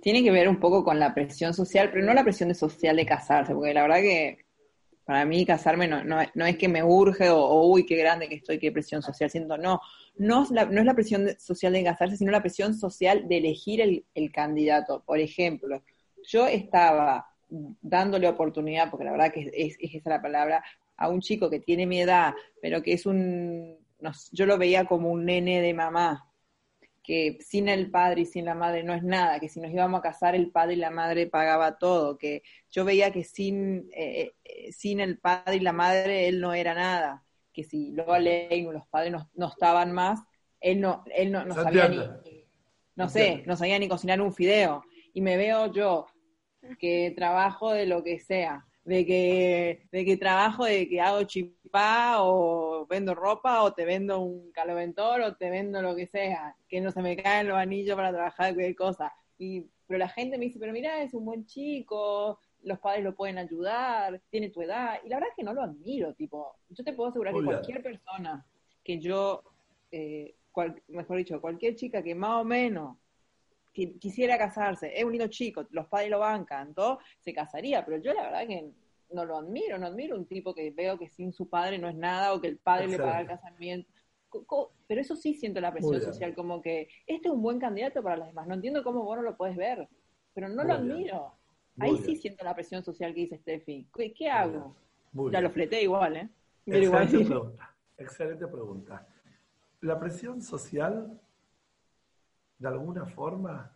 tiene 0.00 0.22
que 0.22 0.30
ver 0.30 0.48
un 0.48 0.58
poco 0.58 0.84
con 0.84 0.98
la 0.98 1.14
presión 1.14 1.54
social, 1.54 1.90
pero 1.92 2.04
no 2.04 2.14
la 2.14 2.24
presión 2.24 2.54
social 2.54 2.96
de 2.96 3.06
casarse, 3.06 3.54
porque 3.54 3.74
la 3.74 3.82
verdad 3.82 4.00
que 4.00 4.38
para 5.04 5.24
mí 5.24 5.44
casarme 5.44 5.88
no, 5.88 6.02
no, 6.04 6.46
es 6.46 6.56
que 6.56 6.68
me 6.68 6.82
urge 6.82 7.30
o, 7.30 7.64
uy, 7.66 7.84
qué 7.84 7.96
grande 7.96 8.28
que 8.28 8.36
estoy, 8.36 8.58
qué 8.58 8.70
presión 8.70 9.02
social 9.02 9.30
siento, 9.30 9.58
no, 9.58 9.80
no 10.16 10.44
es 10.44 10.50
la, 10.50 10.66
no 10.66 10.80
es 10.80 10.86
la 10.86 10.94
presión 10.94 11.28
social 11.38 11.72
de 11.72 11.84
casarse, 11.84 12.16
sino 12.16 12.30
la 12.30 12.42
presión 12.42 12.74
social 12.74 13.26
de 13.28 13.38
elegir 13.38 13.80
el, 14.14 14.32
candidato. 14.32 15.02
Por 15.04 15.18
ejemplo, 15.18 15.82
yo 16.22 16.46
estaba 16.46 17.26
dándole 17.50 18.28
oportunidad, 18.28 18.90
porque 18.90 19.04
la 19.04 19.12
verdad 19.12 19.32
que 19.32 19.50
es, 19.52 19.76
es, 19.78 19.94
esa 19.94 20.10
la 20.10 20.22
palabra, 20.22 20.64
a 20.96 21.08
un 21.08 21.20
chico 21.20 21.50
que 21.50 21.60
tiene 21.60 21.86
mi 21.86 22.00
edad, 22.00 22.34
pero 22.60 22.82
que 22.82 22.92
es 22.92 23.06
un, 23.06 23.78
yo 24.32 24.46
lo 24.46 24.58
veía 24.58 24.84
como 24.84 25.10
un 25.10 25.24
nene 25.24 25.60
de 25.60 25.74
mamá, 25.74 26.26
que 27.02 27.38
sin 27.40 27.68
el 27.68 27.90
padre 27.90 28.22
y 28.22 28.26
sin 28.26 28.44
la 28.44 28.54
madre 28.54 28.82
no 28.82 28.94
es 28.94 29.02
nada, 29.02 29.40
que 29.40 29.48
si 29.48 29.60
nos 29.60 29.72
íbamos 29.72 29.98
a 29.98 30.02
casar 30.02 30.34
el 30.34 30.50
padre 30.50 30.74
y 30.74 30.76
la 30.76 30.90
madre 30.90 31.26
pagaba 31.26 31.78
todo, 31.78 32.18
que 32.18 32.42
yo 32.70 32.84
veía 32.84 33.10
que 33.10 33.24
sin, 33.24 33.88
eh, 33.92 34.32
eh, 34.44 34.72
sin 34.72 35.00
el 35.00 35.18
padre 35.18 35.56
y 35.56 35.60
la 35.60 35.72
madre 35.72 36.28
él 36.28 36.40
no 36.40 36.54
era 36.54 36.74
nada, 36.74 37.24
que 37.52 37.64
si 37.64 37.90
luego 37.92 38.16
Leinu 38.18 38.72
los 38.72 38.86
padres 38.86 39.12
no, 39.34 39.48
estaban 39.48 39.92
más, 39.92 40.20
él 40.60 40.80
no, 40.80 41.02
él 41.14 41.32
no, 41.32 41.54
sabía 41.54 41.88
ni, 41.88 41.98
no 42.94 43.08
sé, 43.08 43.42
no 43.46 43.56
sabía 43.56 43.78
ni 43.78 43.88
cocinar 43.88 44.20
un 44.20 44.32
fideo. 44.32 44.84
Y 45.12 45.22
me 45.22 45.36
veo 45.36 45.72
yo 45.72 46.06
que 46.78 47.12
trabajo 47.16 47.72
de 47.72 47.86
lo 47.86 48.02
que 48.02 48.18
sea, 48.18 48.66
de 48.84 49.06
que, 49.06 49.82
de 49.92 50.04
que 50.04 50.16
trabajo, 50.16 50.64
de 50.64 50.88
que 50.88 51.00
hago 51.00 51.22
chipá 51.24 52.22
o 52.22 52.86
vendo 52.86 53.14
ropa 53.14 53.62
o 53.62 53.72
te 53.72 53.84
vendo 53.84 54.20
un 54.20 54.50
caloventor 54.52 55.20
o 55.22 55.36
te 55.36 55.50
vendo 55.50 55.82
lo 55.82 55.94
que 55.94 56.06
sea, 56.06 56.56
que 56.68 56.80
no 56.80 56.90
se 56.90 57.02
me 57.02 57.16
caen 57.16 57.48
los 57.48 57.58
anillos 57.58 57.96
para 57.96 58.12
trabajar 58.12 58.54
cualquier 58.54 58.74
cosa. 58.74 59.12
Y, 59.38 59.66
pero 59.86 59.98
la 59.98 60.08
gente 60.08 60.38
me 60.38 60.46
dice, 60.46 60.58
pero 60.58 60.72
mira, 60.72 61.02
es 61.02 61.14
un 61.14 61.24
buen 61.24 61.46
chico, 61.46 62.38
los 62.62 62.78
padres 62.78 63.04
lo 63.04 63.14
pueden 63.14 63.38
ayudar, 63.38 64.20
tiene 64.30 64.50
tu 64.50 64.62
edad. 64.62 64.98
Y 65.04 65.08
la 65.08 65.16
verdad 65.16 65.30
es 65.30 65.36
que 65.36 65.44
no 65.44 65.54
lo 65.54 65.62
admiro, 65.62 66.14
tipo, 66.14 66.56
yo 66.68 66.84
te 66.84 66.92
puedo 66.92 67.10
asegurar 67.10 67.34
que 67.34 67.44
cualquier 67.44 67.82
persona 67.82 68.44
que 68.82 68.98
yo, 68.98 69.42
eh, 69.90 70.34
mejor 70.88 71.16
dicho, 71.18 71.40
cualquier 71.40 71.76
chica 71.76 72.02
que 72.02 72.14
más 72.14 72.40
o 72.40 72.44
menos 72.44 72.96
quisiera 73.72 74.36
casarse, 74.36 74.92
es 74.96 75.04
un 75.04 75.12
lindo 75.12 75.28
chico, 75.28 75.66
los 75.70 75.86
padres 75.86 76.10
lo 76.10 76.18
bancan, 76.18 76.74
todo, 76.74 76.98
se 77.18 77.32
casaría, 77.32 77.84
pero 77.84 77.98
yo 77.98 78.12
la 78.12 78.22
verdad 78.22 78.46
que 78.46 78.72
no 79.12 79.24
lo 79.24 79.38
admiro, 79.38 79.78
no 79.78 79.86
admiro 79.86 80.16
un 80.16 80.26
tipo 80.26 80.54
que 80.54 80.70
veo 80.70 80.98
que 80.98 81.08
sin 81.08 81.32
su 81.32 81.48
padre 81.48 81.78
no 81.78 81.88
es 81.88 81.96
nada 81.96 82.32
o 82.32 82.40
que 82.40 82.48
el 82.48 82.58
padre 82.58 82.88
le 82.88 82.98
paga 82.98 83.20
el 83.20 83.26
casamiento. 83.26 83.90
Pero 84.86 85.00
eso 85.00 85.16
sí 85.16 85.34
siento 85.34 85.60
la 85.60 85.72
presión 85.72 86.00
social, 86.00 86.34
como 86.34 86.62
que 86.62 86.88
este 87.06 87.28
es 87.28 87.34
un 87.34 87.42
buen 87.42 87.58
candidato 87.58 88.02
para 88.02 88.16
los 88.16 88.28
demás. 88.28 88.46
No 88.46 88.54
entiendo 88.54 88.84
cómo 88.84 89.02
vos 89.02 89.16
no 89.16 89.22
lo 89.22 89.36
puedes 89.36 89.56
ver, 89.56 89.88
pero 90.32 90.48
no 90.48 90.62
lo 90.62 90.74
admiro. 90.74 91.34
Ahí 91.78 91.96
sí 91.98 92.14
siento 92.16 92.44
la 92.44 92.54
presión 92.54 92.84
social 92.84 93.12
que 93.12 93.20
dice 93.20 93.38
Steffi. 93.38 93.88
¿Qué, 94.16 94.28
hago? 94.28 94.76
ya 95.32 95.40
lo 95.40 95.50
fleté 95.50 95.82
igual, 95.82 96.16
¿eh? 96.16 96.28
Excelente 96.66 97.24
pregunta. 97.24 97.76
Excelente 97.96 98.46
pregunta. 98.46 99.06
La 99.80 99.98
presión 99.98 100.42
social 100.42 101.18
de 102.60 102.68
alguna 102.68 103.06
forma, 103.06 103.74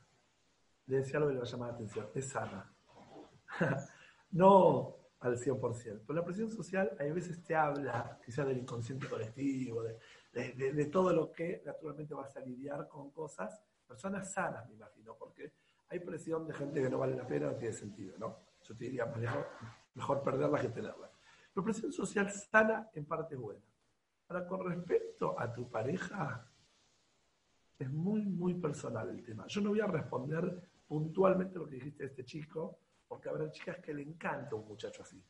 le 0.87 0.99
decía 0.99 1.17
algo 1.17 1.29
que 1.29 1.35
le 1.35 1.41
va 1.41 1.47
a 1.47 1.51
llamar 1.51 1.69
la 1.71 1.75
atención, 1.75 2.07
es 2.15 2.29
sana. 2.29 2.71
no 4.33 4.97
al 5.21 5.39
100%, 5.39 6.03
pero 6.07 6.19
la 6.19 6.25
presión 6.25 6.51
social 6.51 6.95
a 7.01 7.05
veces 7.05 7.43
te 7.43 7.57
habla 7.57 8.21
quizás 8.23 8.47
del 8.47 8.59
inconsciente 8.59 9.09
colectivo, 9.09 9.83
de, 9.83 10.89
todo 10.93 11.15
lo 11.15 11.33
que 11.33 11.63
naturalmente 11.65 12.13
vas 12.13 12.37
a 12.37 12.41
lidiar 12.41 12.87
con 12.89 13.11
cosas, 13.11 13.59
personas 13.89 14.31
sanas, 14.31 14.69
me 14.69 14.75
imagino, 14.75 15.17
porque 15.19 15.51
hay 15.89 16.01
presión 16.01 16.47
de 16.47 16.53
gente 16.53 16.83
que 16.83 16.91
no 16.91 16.99
vale 16.99 17.17
la 17.17 17.27
pena, 17.27 17.47
no 17.47 17.57
tiene 17.57 17.73
sentido, 17.73 18.19
¿no? 18.19 18.37
Yo 18.65 18.77
te 18.77 18.85
diría, 18.85 19.07
mejor, 19.07 19.49
mejor 19.95 20.23
perderla 20.23 20.61
que 20.61 20.69
tenerla. 20.69 21.11
Pero 21.55 21.65
presión 21.65 21.91
social 21.91 22.31
sana 22.31 22.91
en 22.93 23.07
parte 23.07 23.35
buena. 23.37 23.65
Ahora, 24.29 24.47
con 24.47 24.69
respecto 24.69 25.41
a 25.41 25.51
tu 25.51 25.71
pareja, 25.71 26.47
es 27.79 27.91
muy, 27.91 28.25
muy 28.25 28.55
personal 28.55 29.09
el 29.11 29.23
tema. 29.23 29.47
Yo 29.47 29.61
no 29.61 29.71
voy 29.71 29.81
a 29.81 29.87
responder 29.87 30.71
puntualmente 30.87 31.59
lo 31.59 31.67
que 31.67 31.77
dijiste 31.77 32.05
de 32.05 32.11
este 32.11 32.25
chico, 32.25 32.79
porque 33.07 33.29
habrá 33.29 33.51
chicas 33.51 33.79
que 33.79 33.95
le 33.95 34.03
encanta 34.03 34.55
un 34.55 34.67
muchacho 34.67 35.03
así. 35.03 35.23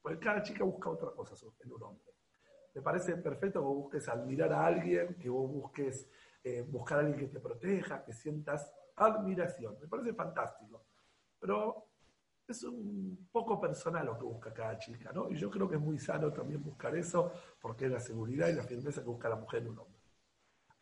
Porque 0.00 0.18
cada 0.18 0.42
chica 0.42 0.64
busca 0.64 0.90
otra 0.90 1.10
cosa 1.10 1.34
en 1.64 1.72
un 1.72 1.82
hombre. 1.82 2.12
Me 2.74 2.82
parece 2.82 3.16
perfecto 3.16 3.60
que 3.60 3.66
vos 3.66 3.76
busques 3.76 4.08
admirar 4.08 4.52
a 4.52 4.66
alguien, 4.66 5.14
que 5.14 5.28
vos 5.28 5.50
busques 5.50 6.08
eh, 6.44 6.62
buscar 6.62 6.98
a 6.98 7.00
alguien 7.00 7.18
que 7.18 7.28
te 7.28 7.40
proteja, 7.40 8.04
que 8.04 8.12
sientas 8.12 8.70
admiración. 8.96 9.78
Me 9.80 9.88
parece 9.88 10.12
fantástico. 10.12 10.84
Pero 11.38 11.86
es 12.46 12.62
un 12.64 13.28
poco 13.32 13.60
personal 13.60 14.06
lo 14.06 14.18
que 14.18 14.24
busca 14.24 14.52
cada 14.52 14.78
chica, 14.78 15.10
¿no? 15.12 15.30
Y 15.30 15.36
yo 15.36 15.50
creo 15.50 15.68
que 15.68 15.76
es 15.76 15.80
muy 15.80 15.98
sano 15.98 16.32
también 16.32 16.62
buscar 16.62 16.94
eso, 16.94 17.32
porque 17.60 17.86
es 17.86 17.90
la 17.90 18.00
seguridad 18.00 18.48
y 18.48 18.52
la 18.52 18.62
firmeza 18.62 19.02
que 19.02 19.08
busca 19.08 19.28
la 19.28 19.36
mujer 19.36 19.62
en 19.62 19.70
un 19.70 19.78
hombre. 19.80 19.95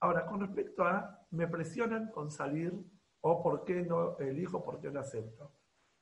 Ahora, 0.05 0.27
con 0.27 0.39
respecto 0.39 0.85
a 0.85 1.27
me 1.31 1.49
presionan 1.49 2.11
con 2.11 2.31
salir 2.31 2.79
o 3.23 3.43
por 3.43 3.65
qué 3.65 3.81
no 3.81 4.19
elijo, 4.19 4.63
por 4.63 4.79
qué 4.79 4.91
no 4.91 5.01
acepto. 5.01 5.51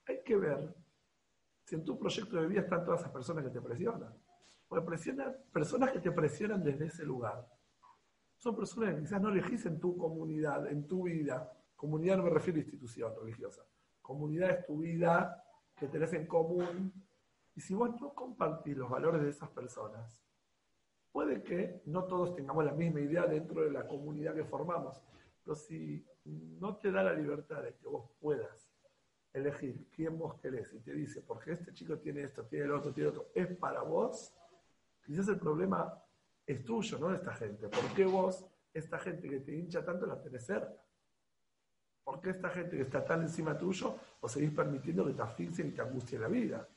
Hay 0.08 0.24
que 0.24 0.36
ver 0.36 0.74
si 1.62 1.76
en 1.76 1.84
tu 1.84 1.96
proyecto 1.96 2.36
de 2.36 2.48
vida 2.48 2.62
están 2.62 2.84
todas 2.84 2.98
esas 2.98 3.12
personas 3.12 3.44
que 3.44 3.50
te 3.50 3.60
presionan. 3.60 4.12
Porque 4.66 4.84
presionan, 4.84 5.36
personas 5.52 5.92
que 5.92 6.00
te 6.00 6.10
presionan 6.10 6.64
desde 6.64 6.86
ese 6.86 7.04
lugar. 7.04 7.48
Son 8.38 8.56
personas 8.56 8.92
que 8.92 9.02
quizás 9.02 9.22
no 9.22 9.28
elegís 9.28 9.66
en 9.66 9.78
tu 9.78 9.96
comunidad, 9.96 10.66
en 10.66 10.88
tu 10.88 11.04
vida. 11.04 11.56
Comunidad 11.76 12.16
no 12.16 12.24
me 12.24 12.30
refiero 12.30 12.58
a 12.58 12.62
institución 12.62 13.12
religiosa. 13.14 13.62
Comunidad 14.00 14.50
es 14.50 14.66
tu 14.66 14.78
vida 14.78 15.44
que 15.76 15.86
tenés 15.86 16.12
en 16.14 16.26
común. 16.26 16.92
Y 17.54 17.60
si 17.60 17.72
vos 17.72 17.90
no 18.00 18.12
compartís 18.14 18.76
los 18.76 18.90
valores 18.90 19.22
de 19.22 19.28
esas 19.28 19.50
personas, 19.50 20.20
puede 21.12 21.42
que 21.42 21.82
no 21.86 22.04
todos 22.04 22.34
tengamos 22.34 22.64
la 22.64 22.72
misma 22.72 23.00
idea 23.00 23.26
dentro 23.26 23.62
de 23.62 23.70
la 23.70 23.86
comunidad 23.86 24.34
que 24.34 24.44
formamos. 24.44 25.00
Pero 25.44 25.54
si 25.54 26.04
no 26.24 26.76
te 26.76 26.90
da 26.90 27.02
la 27.02 27.12
libertad 27.12 27.62
de 27.62 27.74
que 27.74 27.86
vos 27.86 28.10
puedas 28.20 28.70
elegir 29.32 29.88
quién 29.94 30.18
vos 30.18 30.34
querés 30.40 30.72
y 30.72 30.80
te 30.80 30.92
dice, 30.92 31.22
porque 31.22 31.52
este 31.52 31.72
chico 31.72 31.98
tiene 31.98 32.22
esto, 32.22 32.44
tiene 32.44 32.66
el 32.66 32.72
otro, 32.72 32.92
tiene 32.92 33.10
otro, 33.10 33.30
es 33.34 33.46
para 33.56 33.82
vos, 33.82 34.34
quizás 35.04 35.28
el 35.28 35.38
problema 35.38 36.02
es 36.46 36.64
tuyo, 36.64 36.98
no 36.98 37.08
de 37.08 37.16
esta 37.16 37.34
gente. 37.34 37.68
¿Por 37.68 37.94
qué 37.94 38.04
vos, 38.04 38.44
esta 38.72 38.98
gente 38.98 39.28
que 39.28 39.40
te 39.40 39.54
hincha 39.54 39.84
tanto, 39.84 40.06
la 40.06 40.20
tenés 40.20 40.44
cerca? 40.44 40.82
¿Por 42.04 42.20
qué 42.20 42.30
esta 42.30 42.50
gente 42.50 42.76
que 42.76 42.82
está 42.82 43.04
tan 43.04 43.22
encima 43.22 43.56
tuyo, 43.56 43.96
vos 44.20 44.32
seguís 44.32 44.50
permitiendo 44.50 45.06
que 45.06 45.12
te 45.12 45.22
asfixien 45.22 45.68
y 45.68 45.72
te 45.72 45.82
angustie 45.82 46.18
la 46.18 46.28
vida? 46.28 46.68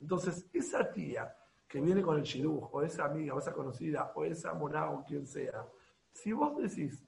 Entonces, 0.00 0.46
esa 0.52 0.92
tía 0.92 1.34
que 1.68 1.80
viene 1.80 2.02
con 2.02 2.16
el 2.16 2.22
chirujo, 2.22 2.70
o 2.72 2.82
esa 2.82 3.04
amiga, 3.04 3.34
o 3.34 3.38
esa 3.38 3.52
conocida, 3.52 4.12
o 4.14 4.24
esa 4.24 4.54
monada, 4.54 4.90
o 4.90 5.04
quien 5.04 5.26
sea, 5.26 5.66
si 6.12 6.32
vos 6.32 6.56
decís, 6.56 7.06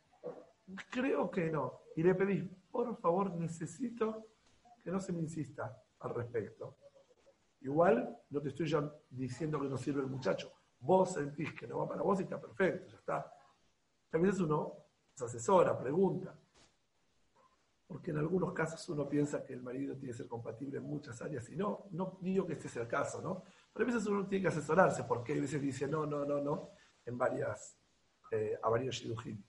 creo 0.90 1.30
que 1.30 1.50
no, 1.50 1.80
y 1.96 2.02
le 2.02 2.14
pedís, 2.14 2.44
por 2.70 2.94
favor, 3.00 3.34
necesito 3.34 4.26
que 4.82 4.90
no 4.90 5.00
se 5.00 5.12
me 5.12 5.20
insista 5.20 5.82
al 6.00 6.14
respecto. 6.14 6.76
Igual 7.62 8.18
no 8.30 8.40
te 8.40 8.48
estoy 8.48 8.70
diciendo 9.10 9.60
que 9.60 9.68
no 9.68 9.76
sirve 9.76 10.00
el 10.00 10.06
muchacho. 10.06 10.52
Vos 10.78 11.12
sentís 11.12 11.52
que 11.52 11.66
no 11.66 11.78
va 11.78 11.88
para 11.88 12.02
vos 12.02 12.20
y 12.20 12.22
está 12.22 12.40
perfecto, 12.40 12.86
ya 12.86 12.96
está. 12.96 13.32
A 14.12 14.18
veces 14.18 14.40
uno 14.40 14.76
se 15.14 15.24
asesora, 15.24 15.78
pregunta. 15.78 16.34
Porque 17.86 18.12
en 18.12 18.18
algunos 18.18 18.52
casos 18.52 18.88
uno 18.88 19.08
piensa 19.08 19.44
que 19.44 19.52
el 19.52 19.62
marido 19.62 19.96
tiene 19.96 20.12
que 20.12 20.18
ser 20.18 20.28
compatible 20.28 20.78
en 20.78 20.84
muchas 20.84 21.20
áreas 21.20 21.48
y 21.50 21.56
no, 21.56 21.86
no 21.90 22.18
digo 22.22 22.46
que 22.46 22.54
este 22.54 22.68
sea 22.68 22.82
el 22.82 22.88
caso, 22.88 23.20
¿no? 23.20 23.42
Pero 23.72 23.84
a 23.84 23.92
veces 23.92 24.06
uno 24.06 24.26
tiene 24.26 24.42
que 24.42 24.48
asesorarse 24.48 25.04
porque 25.04 25.32
a 25.32 25.40
veces 25.40 25.60
dice 25.60 25.86
no, 25.86 26.06
no, 26.06 26.24
no, 26.24 26.40
no, 26.40 26.70
en 27.04 27.16
varias, 27.16 27.76
eh, 28.30 28.58
a 28.62 28.68
varios 28.68 28.96
shidujim. 28.96 29.42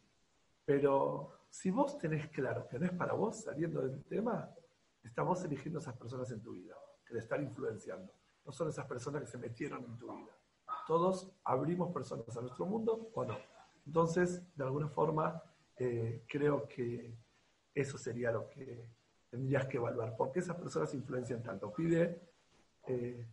Pero 0.66 1.46
si 1.50 1.72
vos 1.72 1.98
tenés 1.98 2.30
claro 2.30 2.68
que 2.68 2.80
no 2.80 2.86
es 2.86 2.94
para 2.94 3.14
vos, 3.14 3.44
saliendo 3.44 3.82
del 3.82 4.04
tema, 4.06 4.50
estamos 5.04 5.44
eligiendo 5.44 5.80
esas 5.80 5.98
personas 5.98 6.32
en 6.32 6.42
tu 6.42 6.54
vida, 6.54 6.76
que 7.06 7.14
le 7.14 7.20
están 7.20 7.44
influenciando. 7.44 8.14
No 8.46 8.52
son 8.52 8.70
esas 8.70 8.86
personas 8.86 9.22
que 9.22 9.28
se 9.28 9.38
metieron 9.38 9.84
en 9.84 9.98
tu 9.98 10.16
vida. 10.16 10.32
Todos 10.88 11.32
abrimos 11.44 11.94
personas 11.94 12.36
a 12.38 12.42
nuestro 12.42 12.66
mundo 12.66 13.12
o 13.14 13.26
no. 13.26 13.38
Entonces, 13.86 14.42
de 14.56 14.64
alguna 14.64 14.88
forma, 14.88 15.42
eh, 15.78 16.24
creo 16.28 16.68
que 16.68 17.18
eso 17.74 17.98
sería 17.98 18.32
lo 18.32 18.50
que 18.50 18.88
tendrías 19.30 19.66
que 19.66 19.78
evaluar. 19.78 20.16
¿Por 20.16 20.32
qué 20.32 20.40
esas 20.40 20.58
personas 20.58 20.94
influencian 20.94 21.42
tanto? 21.42 21.74
Pide 21.74 22.22
eh, 22.88 23.28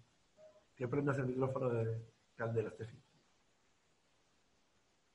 que 0.79 0.89
prendas 0.89 1.19
el 1.19 1.27
micrófono 1.27 1.69
de 1.71 2.01
Candela, 2.37 2.71
Steffi. 2.71 2.97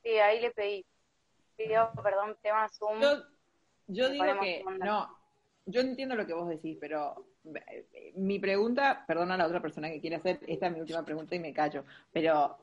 Sí, 0.04 0.10
ahí 0.10 0.42
le 0.42 0.52
pedí 0.52 0.86
perdón, 2.04 2.36
tema 2.42 2.68
Zoom. 2.70 3.00
Yo, 3.88 4.10
digo 4.10 4.26
que, 4.42 4.64
no, 4.84 5.18
yo 5.66 5.82
entiendo 5.82 6.16
lo 6.16 6.26
que 6.26 6.34
vos 6.34 6.50
decís, 6.50 6.78
pero 6.80 7.26
eh, 7.46 8.14
mi 8.16 8.40
pregunta, 8.40 9.04
perdona 9.08 9.36
a 9.36 9.38
la 9.38 9.46
otra 9.48 9.62
persona 9.62 9.90
que 9.90 10.02
quiere 10.02 10.18
hacer, 10.18 10.40
esta 10.48 10.68
es 10.68 10.74
mi 10.74 10.82
última 10.82 11.04
pregunta 11.04 11.36
y 11.36 11.40
me 11.40 11.54
callo, 11.54 11.84
pero 12.12 12.58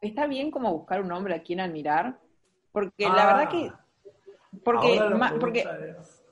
¿está 0.00 0.26
bien 0.26 0.50
como 0.50 0.72
buscar 0.72 1.00
un 1.00 1.12
hombre 1.12 1.34
a 1.34 1.42
quien 1.42 1.60
admirar? 1.60 2.18
Porque 2.72 3.08
la 3.08 3.26
verdad 3.26 3.48
que... 3.48 3.68
Ah. 3.68 3.80
Porque, 4.62 5.00
porque 5.40 5.60
es 5.60 6.23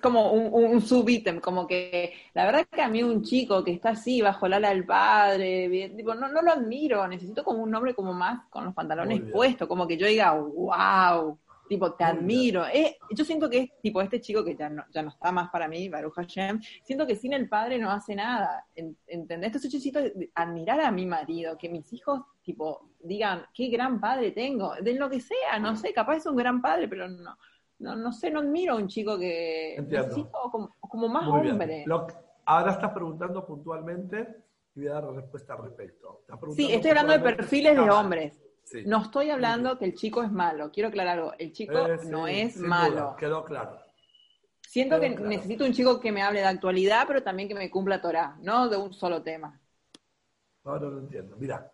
como 0.00 0.32
un, 0.32 0.72
un 0.72 0.80
sub-ítem, 0.80 1.40
como 1.40 1.66
que 1.66 2.12
la 2.34 2.44
verdad 2.44 2.66
que 2.70 2.82
a 2.82 2.88
mí 2.88 3.02
un 3.02 3.22
chico 3.22 3.64
que 3.64 3.72
está 3.72 3.90
así 3.90 4.20
bajo 4.20 4.46
el 4.46 4.52
ala 4.54 4.68
del 4.68 4.84
padre, 4.84 5.92
tipo, 5.96 6.14
no, 6.14 6.28
no 6.28 6.42
lo 6.42 6.52
admiro, 6.52 7.06
necesito 7.08 7.42
como 7.42 7.62
un 7.62 7.74
hombre 7.74 7.94
como 7.94 8.12
más 8.12 8.46
con 8.50 8.64
los 8.64 8.74
pantalones 8.74 9.22
puestos, 9.32 9.66
como 9.66 9.86
que 9.86 9.96
yo 9.96 10.06
diga, 10.06 10.32
wow, 10.32 11.38
tipo, 11.68 11.94
te 11.94 12.04
admiro. 12.04 12.66
Eh, 12.66 12.98
yo 13.10 13.24
siento 13.24 13.48
que 13.48 13.58
es 13.58 13.80
tipo 13.80 14.00
este 14.02 14.20
chico 14.20 14.44
que 14.44 14.54
ya 14.54 14.68
no, 14.68 14.84
ya 14.92 15.02
no 15.02 15.08
está 15.08 15.32
más 15.32 15.50
para 15.50 15.66
mí, 15.66 15.88
Baruch 15.88 16.14
Hashem, 16.14 16.60
siento 16.82 17.06
que 17.06 17.16
sin 17.16 17.32
el 17.32 17.48
padre 17.48 17.78
no 17.78 17.90
hace 17.90 18.14
nada, 18.14 18.66
¿entendés? 18.74 19.48
Entonces 19.48 19.72
yo 19.72 19.78
necesito 19.78 20.00
admirar 20.34 20.80
a 20.80 20.90
mi 20.90 21.06
marido, 21.06 21.56
que 21.56 21.68
mis 21.68 21.90
hijos, 21.92 22.20
tipo, 22.42 22.90
digan, 23.02 23.46
qué 23.54 23.68
gran 23.68 24.00
padre 24.00 24.30
tengo, 24.30 24.74
de 24.80 24.94
lo 24.94 25.08
que 25.08 25.20
sea, 25.20 25.58
no 25.58 25.74
sé, 25.74 25.92
capaz 25.92 26.18
es 26.18 26.26
un 26.26 26.36
gran 26.36 26.60
padre, 26.60 26.86
pero 26.86 27.08
no 27.08 27.36
no, 27.78 27.96
no 27.96 28.12
sé, 28.12 28.30
no 28.30 28.40
admiro 28.40 28.74
a 28.74 28.76
un 28.76 28.88
chico 28.88 29.18
que 29.18 29.76
necesito 29.88 30.30
como, 30.80 31.08
más 31.08 31.26
hombre. 31.26 31.84
ahora 32.44 32.72
estás 32.72 32.92
preguntando 32.92 33.44
puntualmente 33.44 34.44
y 34.74 34.80
voy 34.80 34.88
a 34.88 34.94
dar 34.94 35.12
respuesta 35.12 35.54
al 35.54 35.64
respecto. 35.64 36.24
Sí, 36.54 36.72
estoy 36.72 36.90
hablando 36.90 37.12
de 37.12 37.20
perfiles 37.20 37.74
de 37.74 37.90
hombres. 37.90 38.40
No 38.86 39.02
estoy 39.02 39.30
hablando 39.30 39.78
que 39.78 39.84
el 39.84 39.94
chico 39.94 40.22
es 40.22 40.32
malo. 40.32 40.70
Quiero 40.72 40.88
aclarar 40.88 41.18
algo. 41.18 41.32
El 41.38 41.52
chico 41.52 41.86
eh, 41.86 41.98
no 42.06 42.26
es 42.26 42.56
malo. 42.56 43.14
quedó 43.18 43.44
claro. 43.44 43.78
Siento 44.62 44.98
que 44.98 45.10
necesito 45.10 45.64
un 45.64 45.72
chico 45.72 46.00
que 46.00 46.10
me 46.10 46.22
hable 46.22 46.40
de 46.40 46.46
actualidad, 46.46 47.04
pero 47.06 47.22
también 47.22 47.48
que 47.48 47.54
me 47.54 47.70
cumpla 47.70 48.00
Torah, 48.00 48.36
no 48.40 48.68
de 48.68 48.76
un 48.76 48.92
solo 48.92 49.22
tema. 49.22 49.60
Ahora 50.64 50.88
lo 50.88 50.98
entiendo. 50.98 51.36
Mira, 51.36 51.70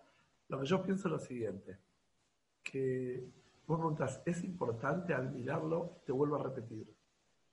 lo 0.49 0.61
que 0.61 0.67
yo 0.67 0.83
pienso 0.83 1.09
es 1.09 1.13
lo 1.13 1.19
siguiente, 1.19 1.79
que 2.63 3.25
Vos 3.71 3.79
preguntas, 3.79 4.21
¿es 4.27 4.43
importante 4.43 5.15
admirarlo? 5.15 6.03
Te 6.05 6.11
vuelvo 6.11 6.35
a 6.35 6.43
repetir. 6.43 6.93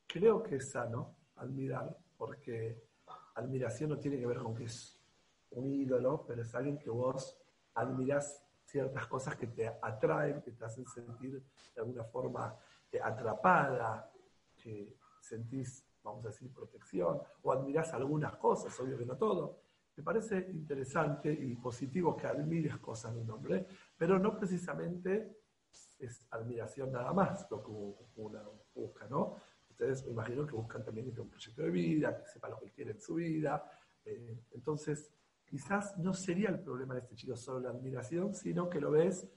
Creo 0.08 0.42
que 0.42 0.56
es 0.56 0.72
sano 0.72 1.16
admirar, 1.36 1.96
porque 2.18 2.88
admiración 3.36 3.92
no 3.92 4.00
tiene 4.00 4.18
que 4.18 4.26
ver 4.26 4.40
con 4.40 4.56
que 4.56 4.64
es 4.64 5.00
un 5.52 5.72
ídolo, 5.72 6.26
pero 6.28 6.42
es 6.42 6.56
alguien 6.56 6.80
que 6.80 6.90
vos 6.90 7.40
admirás 7.76 8.44
ciertas 8.66 9.06
cosas 9.06 9.36
que 9.36 9.46
te 9.46 9.68
atraen, 9.80 10.42
que 10.42 10.54
te 10.54 10.66
hacen 10.66 10.88
sentir 10.88 11.34
de 11.76 11.82
alguna 11.82 12.04
forma 12.06 12.58
eh, 12.92 13.00
atrapada, 13.00 14.12
que 14.56 14.98
sentís, 15.22 15.86
vamos 16.02 16.26
a 16.26 16.30
decir, 16.30 16.52
protección, 16.52 17.22
o 17.44 17.52
admirás 17.52 17.94
algunas 17.94 18.36
cosas, 18.38 18.80
obvio 18.80 18.98
que 18.98 19.06
no 19.06 19.18
todo. 19.18 19.60
Me 19.96 20.02
parece 20.02 20.50
interesante 20.50 21.32
y 21.32 21.56
positivo 21.58 22.18
que 22.18 22.26
admires 22.26 22.78
cosas 22.78 23.14
de 23.14 23.22
un 23.22 23.30
hombre, 23.30 23.68
pero 23.96 24.18
no 24.18 24.36
precisamente 24.36 25.46
es 26.00 26.26
admiración 26.32 26.92
nada 26.92 27.14
más 27.14 27.48
lo 27.50 27.64
que 27.64 27.72
uno 28.22 28.66
busca, 28.74 29.08
¿no? 29.08 29.36
Ustedes 29.70 30.06
me 30.06 30.12
imagino 30.12 30.46
que 30.46 30.56
buscan 30.56 30.84
también 30.84 31.06
que 31.06 31.12
tenga 31.12 31.24
un 31.24 31.30
proyecto 31.30 31.62
de 31.62 31.70
vida, 31.70 32.18
que 32.18 32.28
sepa 32.28 32.50
lo 32.50 32.60
que 32.60 32.72
quiere 32.72 32.92
en 32.92 33.00
su 33.00 33.16
vida. 33.16 33.70
Eh, 34.04 34.44
entonces, 34.52 35.14
quizás 35.46 35.98
no 35.98 36.14
sería 36.14 36.50
el 36.50 36.60
problema 36.60 36.96
de 36.96 37.02
este 37.02 37.16
chico 37.16 37.36
solo 37.36 37.60
la 37.60 37.70
admiración, 37.70 38.34
sino 38.34 38.70
que 38.70 38.82
lo 38.82 38.92
ves 38.92 39.28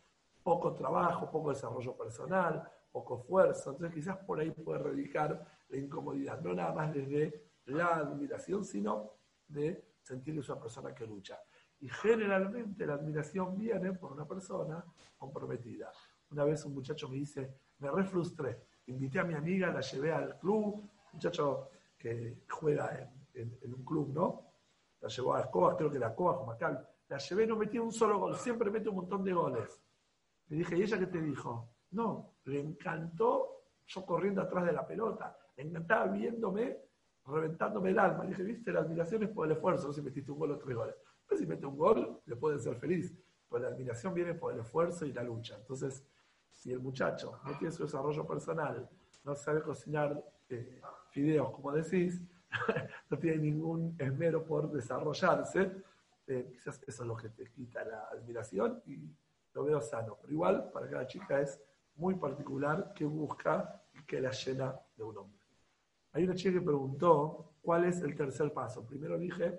poco 0.42 0.74
trabajo, 0.74 1.30
poco 1.30 1.50
desarrollo 1.50 1.96
personal, 1.96 2.66
poco 2.90 3.20
esfuerzo. 3.20 3.72
Entonces, 3.72 3.94
quizás 3.94 4.16
por 4.18 4.40
ahí 4.40 4.50
puede 4.50 4.78
radicar 4.78 5.44
la 5.68 5.76
incomodidad, 5.76 6.40
no 6.40 6.54
nada 6.54 6.72
más 6.72 6.92
desde 6.94 7.50
la 7.66 7.96
admiración, 7.96 8.64
sino 8.64 9.12
de 9.46 9.84
sentir 10.02 10.34
que 10.34 10.40
es 10.40 10.48
una 10.48 10.60
persona 10.60 10.94
que 10.94 11.06
lucha. 11.06 11.38
Y 11.80 11.88
generalmente 11.88 12.86
la 12.86 12.94
admiración 12.94 13.56
viene 13.56 13.92
por 13.92 14.12
una 14.12 14.26
persona 14.26 14.84
comprometida. 15.16 15.90
Una 16.30 16.44
vez 16.44 16.64
un 16.64 16.74
muchacho 16.74 17.08
me 17.08 17.16
dice, 17.16 17.54
me 17.78 17.90
re 17.90 18.04
frustré. 18.04 18.58
Invité 18.86 19.20
a 19.20 19.24
mi 19.24 19.34
amiga, 19.34 19.72
la 19.72 19.80
llevé 19.80 20.12
al 20.12 20.38
club, 20.38 20.88
muchacho 21.12 21.70
que 21.98 22.42
juega 22.48 23.12
en, 23.34 23.74
un 23.74 23.84
club, 23.84 24.12
¿no? 24.12 24.46
La 25.00 25.08
llevó 25.08 25.34
a 25.34 25.40
Escobar, 25.40 25.76
creo 25.76 25.90
que 25.90 25.96
era 25.96 26.08
Escobar, 26.08 26.46
Macal. 26.46 26.86
La 27.08 27.18
llevé, 27.18 27.46
no 27.46 27.56
metí 27.56 27.78
un 27.78 27.92
solo 27.92 28.18
gol, 28.18 28.36
siempre 28.36 28.70
mete 28.70 28.88
un 28.88 28.96
montón 28.96 29.24
de 29.24 29.32
goles. 29.32 29.80
Le 30.48 30.58
dije, 30.58 30.76
¿y 30.76 30.82
ella 30.82 30.98
qué 30.98 31.06
te 31.06 31.20
dijo? 31.20 31.68
No, 31.92 32.34
le 32.44 32.60
encantó 32.60 33.64
yo 33.86 34.06
corriendo 34.06 34.42
atrás 34.42 34.66
de 34.66 34.72
la 34.72 34.86
pelota. 34.86 35.36
Le 35.56 35.64
encantaba 35.64 36.06
viéndome, 36.06 36.78
reventándome 37.26 37.90
el 37.90 37.98
alma. 37.98 38.24
Le 38.24 38.30
dije, 38.30 38.42
viste, 38.44 38.72
la 38.72 38.80
admiración 38.80 39.24
es 39.24 39.30
por 39.30 39.46
el 39.46 39.52
esfuerzo, 39.52 39.88
no 39.88 39.92
si 39.92 40.02
metiste 40.02 40.30
un 40.30 40.38
gol 40.38 40.52
o 40.52 40.58
tres 40.58 40.76
goles. 40.76 40.94
Pero 41.26 41.38
si 41.38 41.46
mete 41.46 41.66
un 41.66 41.76
gol, 41.76 42.20
le 42.24 42.36
puede 42.36 42.58
ser 42.58 42.76
feliz. 42.76 43.12
Pues 43.48 43.62
la 43.62 43.68
admiración 43.68 44.14
viene 44.14 44.34
por 44.34 44.52
el 44.52 44.60
esfuerzo 44.60 45.04
y 45.06 45.12
la 45.12 45.22
lucha. 45.22 45.56
Entonces, 45.56 46.04
si 46.60 46.70
el 46.70 46.78
muchacho 46.78 47.40
no 47.46 47.56
tiene 47.56 47.72
su 47.72 47.84
desarrollo 47.84 48.26
personal, 48.26 48.86
no 49.24 49.34
sabe 49.34 49.62
cocinar 49.62 50.22
eh, 50.46 50.78
fideos, 51.08 51.50
como 51.52 51.72
decís, 51.72 52.20
no 53.10 53.18
tiene 53.18 53.38
ningún 53.38 53.96
esmero 53.98 54.44
por 54.44 54.70
desarrollarse, 54.70 55.72
eh, 56.26 56.48
quizás 56.52 56.82
eso 56.86 57.02
es 57.02 57.08
lo 57.08 57.16
que 57.16 57.30
te 57.30 57.50
quita 57.50 57.82
la 57.82 58.08
admiración 58.12 58.82
y 58.84 59.10
lo 59.54 59.64
veo 59.64 59.80
sano. 59.80 60.18
Pero 60.20 60.34
igual, 60.34 60.70
para 60.70 60.86
cada 60.90 61.06
chica 61.06 61.40
es 61.40 61.58
muy 61.96 62.16
particular 62.16 62.92
que 62.94 63.06
busca 63.06 63.82
y 63.94 64.04
que 64.04 64.20
la 64.20 64.30
llena 64.30 64.78
de 64.94 65.02
un 65.02 65.16
hombre. 65.16 65.40
Hay 66.12 66.24
una 66.24 66.34
chica 66.34 66.52
que 66.52 66.60
preguntó 66.60 67.54
cuál 67.62 67.86
es 67.86 68.02
el 68.02 68.14
tercer 68.14 68.52
paso. 68.52 68.86
Primero 68.86 69.16
dije 69.16 69.58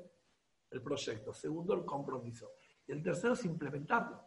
el 0.69 0.83
proyecto, 0.83 1.33
segundo 1.33 1.73
el 1.73 1.83
compromiso 1.83 2.51
y 2.85 2.91
el 2.91 3.01
tercero 3.01 3.33
es 3.33 3.43
implementarlo. 3.43 4.21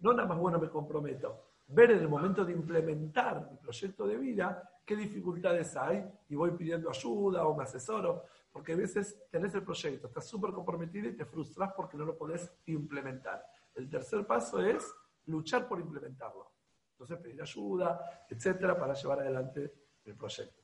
No 0.00 0.12
nada 0.12 0.28
más 0.28 0.38
bueno 0.38 0.58
me 0.58 0.68
comprometo, 0.68 1.49
ver 1.72 1.92
en 1.92 2.00
el 2.00 2.08
momento 2.08 2.44
de 2.44 2.52
implementar 2.52 3.48
mi 3.50 3.56
proyecto 3.56 4.06
de 4.06 4.16
vida 4.16 4.80
qué 4.84 4.96
dificultades 4.96 5.76
hay 5.76 6.04
y 6.28 6.34
voy 6.34 6.50
pidiendo 6.52 6.90
ayuda 6.90 7.46
o 7.46 7.56
me 7.56 7.62
asesoro, 7.62 8.24
porque 8.50 8.72
a 8.72 8.76
veces 8.76 9.22
tenés 9.30 9.54
el 9.54 9.62
proyecto, 9.62 10.08
estás 10.08 10.26
súper 10.26 10.52
comprometido 10.52 11.08
y 11.08 11.16
te 11.16 11.24
frustras 11.24 11.72
porque 11.76 11.96
no 11.96 12.04
lo 12.04 12.16
podés 12.16 12.52
implementar. 12.66 13.44
El 13.74 13.88
tercer 13.88 14.26
paso 14.26 14.60
es 14.60 14.92
luchar 15.26 15.68
por 15.68 15.78
implementarlo. 15.78 16.50
Entonces 16.92 17.18
pedir 17.18 17.40
ayuda, 17.40 18.26
etcétera, 18.28 18.78
para 18.78 18.94
llevar 18.94 19.20
adelante 19.20 19.72
el 20.04 20.16
proyecto. 20.16 20.60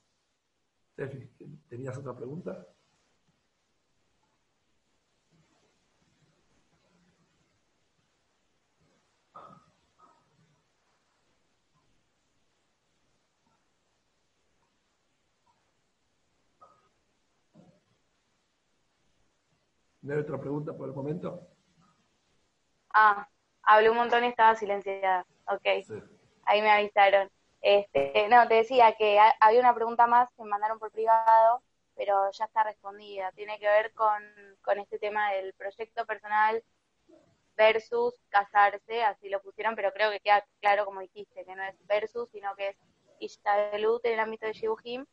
¿tenías 1.68 1.96
otra 1.98 2.16
pregunta? 2.16 2.66
¿No 20.07 20.14
hay 20.14 20.20
otra 20.20 20.38
pregunta 20.38 20.72
por 20.72 20.88
el 20.88 20.94
momento? 20.94 21.48
Ah, 22.94 23.28
hablé 23.62 23.90
un 23.90 23.96
montón 23.96 24.22
y 24.22 24.28
estaba 24.28 24.54
silenciada. 24.54 25.26
Ok, 25.48 25.66
ahí 26.44 26.62
me 26.62 26.70
avisaron. 26.70 27.28
Este, 27.61 28.28
no, 28.28 28.46
te 28.46 28.54
decía 28.54 28.94
que 28.96 29.18
había 29.40 29.59
una 29.59 29.74
pregunta 29.74 30.07
más 30.07 30.28
que 30.36 30.44
me 30.44 30.50
mandaron 30.50 30.78
por 30.78 30.92
privado, 30.92 31.61
pero 31.96 32.30
ya 32.30 32.44
está 32.44 32.62
respondida. 32.62 33.32
Tiene 33.32 33.59
que 33.59 33.66
ver 33.66 33.92
con, 33.94 34.22
con 34.62 34.78
este 34.78 35.00
tema 35.00 35.32
del 35.32 35.52
proyecto 35.54 36.07
personal 36.07 36.62
versus 37.57 38.14
casarse, 38.28 39.02
así 39.02 39.28
lo 39.28 39.42
pusieron, 39.42 39.74
pero 39.74 39.92
creo 39.92 40.12
que 40.12 40.20
queda 40.20 40.46
claro 40.61 40.84
como 40.84 41.00
dijiste, 41.00 41.44
que 41.44 41.57
no 41.57 41.64
es 41.64 41.74
versus, 41.88 42.28
sino 42.30 42.54
que 42.54 42.68
es 42.68 42.76
Ishtadelut 43.18 44.04
en 44.07 44.12
el 44.12 44.20
ámbito 44.20 44.46
de 44.46 44.52
Shibuhim 44.52 45.04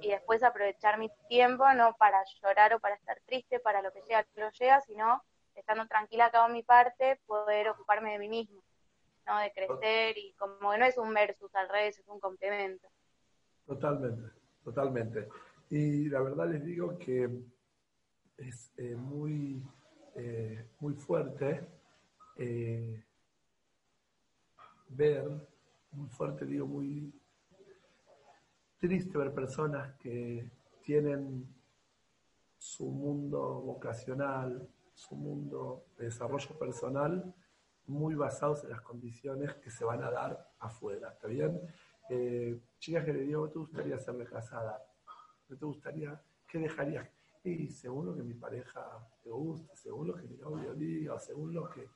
y 0.00 0.10
después 0.10 0.42
aprovechar 0.42 0.98
mi 0.98 1.10
tiempo 1.28 1.64
no 1.74 1.94
para 1.96 2.22
llorar 2.42 2.74
o 2.74 2.80
para 2.80 2.94
estar 2.94 3.20
triste, 3.26 3.60
para 3.60 3.82
lo 3.82 3.92
que 3.92 4.02
que 4.02 4.40
lo 4.40 4.50
llega, 4.50 4.80
sino 4.82 5.22
estando 5.54 5.86
tranquila 5.86 6.26
acá 6.26 6.46
en 6.46 6.52
mi 6.52 6.62
parte, 6.62 7.20
poder 7.26 7.68
ocuparme 7.68 8.12
de 8.12 8.18
mí 8.18 8.28
mismo, 8.28 8.62
¿no? 9.26 9.38
De 9.38 9.52
crecer 9.52 10.18
y 10.18 10.32
como 10.34 10.72
que 10.72 10.78
no 10.78 10.84
es 10.84 10.98
un 10.98 11.14
versus 11.14 11.54
al 11.54 11.68
revés, 11.68 11.98
es 11.98 12.08
un 12.08 12.20
complemento. 12.20 12.88
Totalmente, 13.66 14.30
totalmente. 14.64 15.28
Y 15.70 16.08
la 16.08 16.20
verdad 16.20 16.48
les 16.48 16.64
digo 16.64 16.98
que 16.98 17.30
es 18.36 18.72
eh, 18.76 18.94
muy, 18.96 19.62
eh, 20.16 20.66
muy 20.80 20.94
fuerte 20.94 21.66
eh, 22.36 23.02
ver, 24.88 25.28
muy 25.92 26.08
fuerte, 26.08 26.44
digo, 26.44 26.66
muy 26.66 27.12
triste 28.86 29.16
ver 29.16 29.32
personas 29.32 29.94
que 29.94 30.46
tienen 30.82 31.48
su 32.58 32.84
mundo 32.84 33.62
vocacional, 33.62 34.68
su 34.92 35.16
mundo 35.16 35.86
de 35.96 36.04
desarrollo 36.04 36.58
personal 36.58 37.34
muy 37.86 38.14
basados 38.14 38.62
en 38.64 38.70
las 38.70 38.82
condiciones 38.82 39.54
que 39.54 39.70
se 39.70 39.86
van 39.86 40.02
a 40.02 40.10
dar 40.10 40.50
afuera. 40.58 41.12
¿Está 41.14 41.28
bien? 41.28 41.58
Eh, 42.10 42.60
chicas 42.78 43.06
que 43.06 43.14
le 43.14 43.20
digo, 43.22 43.46
¿qué 43.46 43.52
te 43.54 43.58
gustaría 43.58 43.98
ser 43.98 44.22
casada? 44.28 44.78
¿Qué 45.48 45.56
te 45.56 45.64
gustaría? 45.64 46.20
¿Qué 46.46 46.58
dejarías? 46.58 47.08
Y 47.42 47.70
según 47.70 48.04
lo 48.04 48.14
que 48.14 48.22
mi 48.22 48.34
pareja 48.34 48.84
te 49.22 49.30
guste, 49.30 49.74
según 49.76 50.08
lo 50.08 50.14
que 50.14 50.24
mi 50.24 50.36
novio 50.36 50.74
diga, 50.74 51.18
según 51.18 51.54
lo 51.54 51.70
que... 51.70 51.88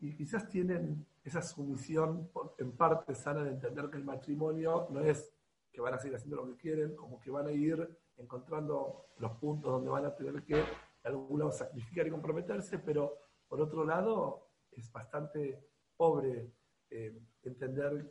Y 0.00 0.16
quizás 0.16 0.48
tienen 0.48 1.06
esa 1.22 1.42
sumisión 1.42 2.28
en 2.58 2.72
parte 2.72 3.14
sana 3.14 3.44
de 3.44 3.50
entender 3.50 3.88
que 3.88 3.98
el 3.98 4.04
matrimonio 4.04 4.88
no 4.90 4.98
es 4.98 5.32
que 5.72 5.80
van 5.80 5.94
a 5.94 5.98
seguir 5.98 6.16
haciendo 6.16 6.36
lo 6.36 6.46
que 6.46 6.56
quieren, 6.56 6.94
como 6.94 7.18
que 7.18 7.30
van 7.30 7.46
a 7.46 7.52
ir 7.52 7.88
encontrando 8.16 9.06
los 9.18 9.32
puntos 9.32 9.72
donde 9.72 9.90
van 9.90 10.04
a 10.04 10.14
tener 10.14 10.42
que, 10.44 10.56
de 10.56 10.64
algún 11.04 11.38
lado, 11.38 11.50
sacrificar 11.50 12.06
y 12.06 12.10
comprometerse, 12.10 12.78
pero 12.78 13.18
por 13.48 13.60
otro 13.60 13.84
lado, 13.84 14.48
es 14.70 14.90
bastante 14.92 15.68
pobre 15.96 16.52
eh, 16.90 17.18
entender 17.42 18.10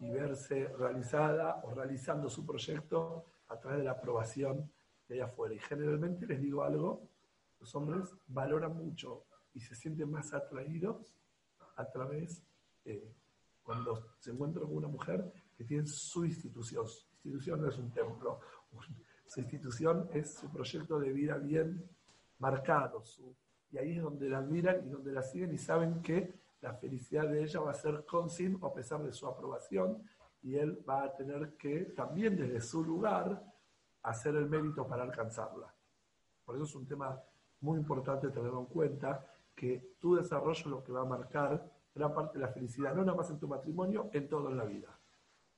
y 0.00 0.10
verse 0.10 0.68
realizada 0.68 1.60
o 1.64 1.74
realizando 1.74 2.28
su 2.28 2.46
proyecto 2.46 3.26
a 3.48 3.58
través 3.58 3.78
de 3.78 3.84
la 3.84 3.92
aprobación 3.92 4.70
de 5.08 5.16
allá 5.16 5.24
afuera. 5.26 5.54
Y 5.54 5.58
generalmente 5.58 6.26
les 6.26 6.40
digo 6.40 6.62
algo, 6.62 7.08
los 7.58 7.74
hombres 7.74 8.14
valoran 8.28 8.76
mucho 8.76 9.24
y 9.54 9.60
se 9.60 9.74
sienten 9.74 10.10
más 10.10 10.32
atraídos 10.32 11.14
a 11.76 11.90
través, 11.90 12.42
eh, 12.84 13.12
cuando 13.62 14.14
se 14.18 14.30
encuentran 14.30 14.66
con 14.66 14.76
una 14.76 14.88
mujer 14.88 15.32
que 15.58 15.64
tiene 15.64 15.84
su 15.86 16.24
institución. 16.24 16.86
Su 16.86 17.04
institución 17.16 17.60
no 17.60 17.68
es 17.68 17.76
un 17.78 17.90
templo, 17.90 18.38
su 19.26 19.40
institución 19.40 20.08
es 20.14 20.34
su 20.34 20.48
proyecto 20.48 21.00
de 21.00 21.12
vida 21.12 21.36
bien 21.36 21.84
marcado. 22.38 23.02
y 23.72 23.76
ahí 23.76 23.96
es 23.96 24.02
donde 24.02 24.30
la 24.30 24.38
admiran 24.38 24.86
y 24.86 24.88
donde 24.88 25.12
la 25.12 25.22
siguen 25.22 25.52
y 25.52 25.58
saben 25.58 26.00
que 26.00 26.32
la 26.60 26.74
felicidad 26.74 27.28
de 27.28 27.42
ella 27.42 27.60
va 27.60 27.72
a 27.72 27.74
ser 27.74 28.06
con 28.06 28.30
Sim 28.30 28.64
a 28.64 28.72
pesar 28.72 29.02
de 29.02 29.12
su 29.12 29.26
aprobación 29.26 30.02
y 30.42 30.54
él 30.54 30.82
va 30.88 31.02
a 31.02 31.16
tener 31.16 31.56
que 31.56 31.86
también 31.96 32.36
desde 32.36 32.60
su 32.60 32.84
lugar 32.84 33.44
hacer 34.02 34.36
el 34.36 34.48
mérito 34.48 34.86
para 34.86 35.02
alcanzarla. 35.02 35.74
Por 36.44 36.54
eso 36.54 36.64
es 36.64 36.74
un 36.76 36.86
tema 36.86 37.20
muy 37.60 37.78
importante 37.78 38.30
tenerlo 38.30 38.60
en 38.60 38.66
cuenta, 38.66 39.26
que 39.54 39.96
tu 39.98 40.14
desarrollo 40.14 40.52
es 40.52 40.66
lo 40.66 40.84
que 40.84 40.92
va 40.92 41.00
a 41.00 41.04
marcar 41.04 41.68
gran 41.92 42.14
parte 42.14 42.38
de 42.38 42.44
la 42.44 42.52
felicidad, 42.52 42.94
no 42.94 43.04
nada 43.04 43.18
más 43.18 43.28
en 43.30 43.40
tu 43.40 43.48
matrimonio, 43.48 44.08
en 44.12 44.28
toda 44.28 44.52
la 44.52 44.64
vida. 44.64 44.97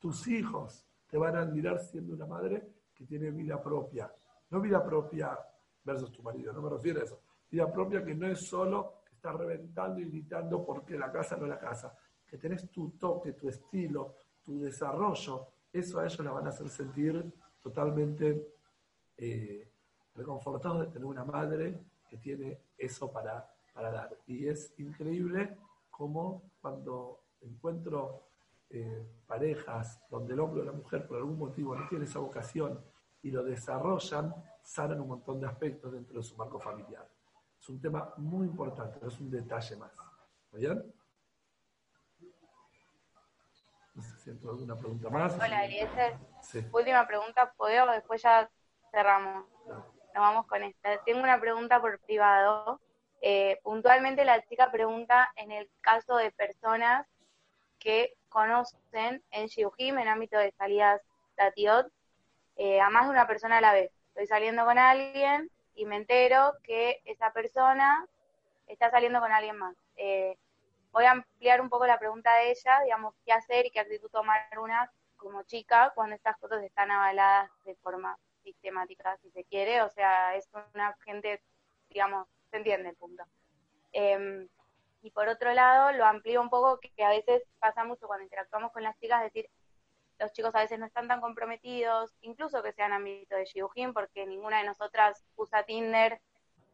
Tus 0.01 0.26
hijos 0.26 0.84
te 1.09 1.18
van 1.18 1.36
a 1.36 1.42
admirar 1.42 1.78
siendo 1.78 2.14
una 2.14 2.26
madre 2.26 2.66
que 2.94 3.05
tiene 3.05 3.30
vida 3.30 3.62
propia. 3.62 4.12
No 4.51 4.61
vida 4.61 4.84
propia 4.84 5.38
versus 5.84 6.11
tu 6.11 6.22
marido, 6.22 6.53
no 6.53 6.62
me 6.62 6.70
refiero 6.70 7.01
a 7.01 7.05
eso. 7.05 7.20
Vida 7.51 7.70
propia 7.70 8.05
que 8.05 8.14
no 8.14 8.26
es 8.26 8.46
solo 8.46 9.03
que 9.07 9.14
estás 9.14 9.34
reventando 9.36 10.01
y 10.01 10.07
gritando 10.07 10.64
porque 10.64 10.98
la 10.98 11.12
casa 11.12 11.36
no 11.36 11.44
es 11.44 11.51
la 11.51 11.59
casa. 11.59 11.96
Que 12.26 12.38
tenés 12.38 12.70
tu 12.70 12.90
toque, 12.90 13.32
tu 13.32 13.48
estilo, 13.48 14.16
tu 14.42 14.61
desarrollo. 14.61 15.48
Eso 15.72 16.01
a 16.01 16.05
ellos 16.05 16.20
la 16.20 16.32
van 16.32 16.46
a 16.46 16.51
hacer 16.51 16.68
sentir 16.68 17.32
totalmente 17.61 18.55
eh, 19.16 19.70
de 20.14 20.86
tener 20.86 21.05
una 21.05 21.24
madre 21.24 21.78
que 22.09 22.16
tiene 22.16 22.59
eso 22.76 23.11
para, 23.11 23.48
para 23.72 23.90
dar. 23.90 24.18
Y 24.26 24.46
es 24.46 24.74
increíble 24.78 25.57
cómo 25.90 26.51
cuando 26.61 27.20
encuentro 27.40 28.30
eh, 28.73 29.05
parejas 29.27 30.01
donde 30.09 30.35
el 30.35 30.41
hombre 30.41 30.62
o 30.62 30.64
la 30.64 30.73
mujer 30.73 31.07
por 31.07 31.16
algún 31.16 31.39
motivo 31.39 31.75
no 31.75 31.89
tiene 31.89 32.05
esa 32.05 32.21
vocación 32.21 32.81
y 33.23 33.31
lo 33.31 33.43
desarrollan, 33.43 34.33
sanan 34.62 35.01
un 35.01 35.09
montón 35.09 35.41
de 35.41 35.47
aspectos 35.49 35.93
dentro 35.93 36.18
de 36.18 36.23
su 36.23 36.37
marco 36.37 36.59
familiar. 36.59 37.09
Es 37.59 37.68
un 37.68 37.81
tema 37.81 38.14
muy 38.16 38.47
importante, 38.47 38.99
no 39.03 39.09
es 39.09 39.21
un 39.21 39.31
detalle 39.31 39.77
más. 39.77 39.93
¿Bien? 40.53 40.83
No 43.95 44.03
sé 44.03 44.16
si 44.18 44.31
entró 44.31 44.51
alguna 44.51 44.77
pregunta 44.77 45.11
más. 45.11 45.35
Hola, 45.35 45.64
Eliezer. 45.64 46.16
Última 46.73 47.07
pregunta, 47.07 47.53
¿puedo? 47.57 47.91
Después 47.91 48.23
ya 48.23 48.49
cerramos. 48.93 49.47
Nos 49.66 50.14
vamos 50.14 50.47
con 50.47 50.62
esta. 50.62 51.03
Tengo 51.05 51.23
una 51.23 51.41
pregunta 51.41 51.81
por 51.81 51.99
privado. 52.01 52.81
Eh, 53.21 53.61
puntualmente 53.62 54.25
la 54.25 54.43
chica 54.47 54.71
pregunta 54.71 55.31
en 55.37 55.51
el 55.51 55.68
caso 55.81 56.16
de 56.16 56.31
personas 56.31 57.07
que 57.79 58.14
conocen 58.31 59.22
en 59.31 59.47
Shiujim, 59.47 59.99
en 59.99 60.09
ámbito 60.09 60.39
de 60.39 60.53
salidas 60.53 61.03
Tatiot, 61.37 61.93
eh, 62.57 62.81
a 62.81 62.89
más 62.89 63.05
de 63.05 63.11
una 63.11 63.26
persona 63.26 63.59
a 63.59 63.61
la 63.61 63.72
vez. 63.74 63.91
Estoy 64.09 64.26
saliendo 64.26 64.64
con 64.64 64.78
alguien 64.78 65.51
y 65.74 65.85
me 65.85 65.97
entero 65.97 66.55
que 66.62 67.03
esa 67.05 67.33
persona 67.33 68.07
está 68.66 68.91
saliendo 68.91 69.20
con 69.20 69.33
alguien 69.33 69.57
más. 69.57 69.76
Eh, 69.97 70.37
voy 70.93 71.05
a 71.05 71.12
ampliar 71.12 71.61
un 71.61 71.68
poco 71.68 71.87
la 71.87 71.99
pregunta 71.99 72.35
de 72.37 72.51
ella, 72.51 72.81
digamos, 72.83 73.14
qué 73.24 73.33
hacer 73.33 73.66
y 73.66 73.70
qué 73.70 73.81
actitud 73.81 74.11
tomar 74.11 74.47
una 74.59 74.91
como 75.16 75.43
chica 75.43 75.93
cuando 75.95 76.16
estas 76.16 76.37
cosas 76.39 76.62
están 76.62 76.91
avaladas 76.91 77.51
de 77.64 77.74
forma 77.76 78.18
sistemática, 78.43 79.16
si 79.18 79.31
se 79.31 79.45
quiere, 79.45 79.83
o 79.83 79.91
sea, 79.91 80.35
es 80.35 80.49
una 80.74 80.97
gente, 81.05 81.43
digamos, 81.91 82.26
se 82.51 82.57
entiende 82.57 82.89
el 82.89 82.97
punto. 82.97 83.22
Em, 83.93 84.49
Y 85.03 85.11
por 85.11 85.28
otro 85.28 85.53
lado, 85.53 85.92
lo 85.92 86.05
amplío 86.05 86.40
un 86.40 86.51
poco, 86.51 86.78
que, 86.78 87.05
a 87.05 87.11
veces 87.11 87.42
pasa 87.59 87.84
mucho 87.84 88.07
cuando 88.07 88.24
interactuamos 88.24 88.72
con 88.72 88.82
las 88.82 88.98
chicas, 88.98 89.22
decir, 89.22 89.48
los 90.18 90.32
chicos 90.32 90.55
a 90.55 90.61
veces 90.61 90.78
no 90.78 90.86
están 90.86 91.09
tan 91.09 91.20
comprometidos, 91.20 92.14
incluso 92.20 92.62
que 92.62 92.72
sean 92.72 92.92
ámbito 92.92 93.36
de 93.36 93.46
Shidujin, 93.46 93.94
porque 93.94 94.26
ninguna 94.26 94.59
de 94.59 94.64
nosotras 94.64 95.24
usa 95.36 95.62
Tinder, 95.62 96.20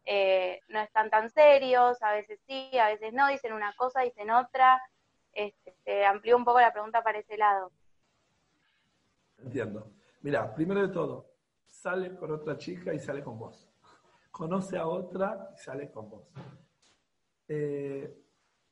eh, 0.04 0.60
no 0.68 0.80
están 0.80 1.10
tan 1.10 1.30
serios, 1.30 2.02
a 2.02 2.12
veces 2.12 2.40
sí, 2.46 2.76
a 2.78 2.88
veces 2.88 3.12
no, 3.12 3.28
dicen 3.28 3.52
una 3.52 3.74
cosa, 3.74 4.02
dicen 4.02 4.30
otra. 4.30 4.80
Este, 5.32 6.06
amplió 6.06 6.36
un 6.36 6.44
poco 6.44 6.60
la 6.60 6.72
pregunta 6.72 7.02
para 7.02 7.18
ese 7.18 7.36
lado. 7.36 7.70
Entiendo. 9.38 9.92
Mira, 10.22 10.54
primero 10.54 10.80
de 10.80 10.92
todo, 10.92 11.30
sale 11.68 12.16
con 12.16 12.30
otra 12.32 12.56
chica 12.56 12.94
y 12.94 12.98
sale 12.98 13.22
con 13.22 13.38
vos. 13.38 13.68
Conoce 14.30 14.78
a 14.78 14.86
otra 14.86 15.50
y 15.54 15.58
sale 15.58 15.90
con 15.90 16.08
vos. 16.08 16.32
Eh, 17.48 18.22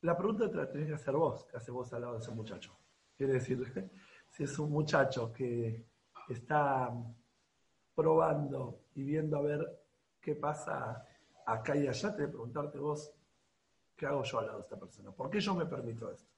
la 0.02 0.16
pregunta 0.16 0.50
te 0.50 0.56
la 0.56 0.68
tenés 0.68 0.88
que 0.88 0.94
hacer 0.94 1.14
vos, 1.14 1.46
que 1.46 1.56
hace 1.56 1.70
vos 1.70 1.92
al 1.92 2.02
lado 2.02 2.14
de 2.14 2.20
ese 2.20 2.30
muchacho. 2.32 2.76
Quiere 3.16 3.34
decir, 3.34 3.90
si 4.30 4.44
es 4.44 4.58
un 4.58 4.70
muchacho 4.70 5.32
que 5.32 5.86
está 6.28 6.92
probando 7.94 8.80
y 8.94 9.04
viendo 9.04 9.36
a 9.38 9.42
ver 9.42 9.82
qué 10.20 10.34
pasa 10.34 11.06
acá 11.46 11.76
y 11.76 11.86
allá, 11.86 12.16
te 12.16 12.22
que 12.22 12.28
preguntarte 12.28 12.78
vos, 12.78 13.12
¿qué 13.96 14.06
hago 14.06 14.22
yo 14.24 14.38
al 14.38 14.46
lado 14.46 14.58
de 14.58 14.64
esta 14.64 14.78
persona? 14.78 15.12
¿Por 15.12 15.30
qué 15.30 15.40
yo 15.40 15.54
me 15.54 15.66
permito 15.66 16.10
esto? 16.10 16.32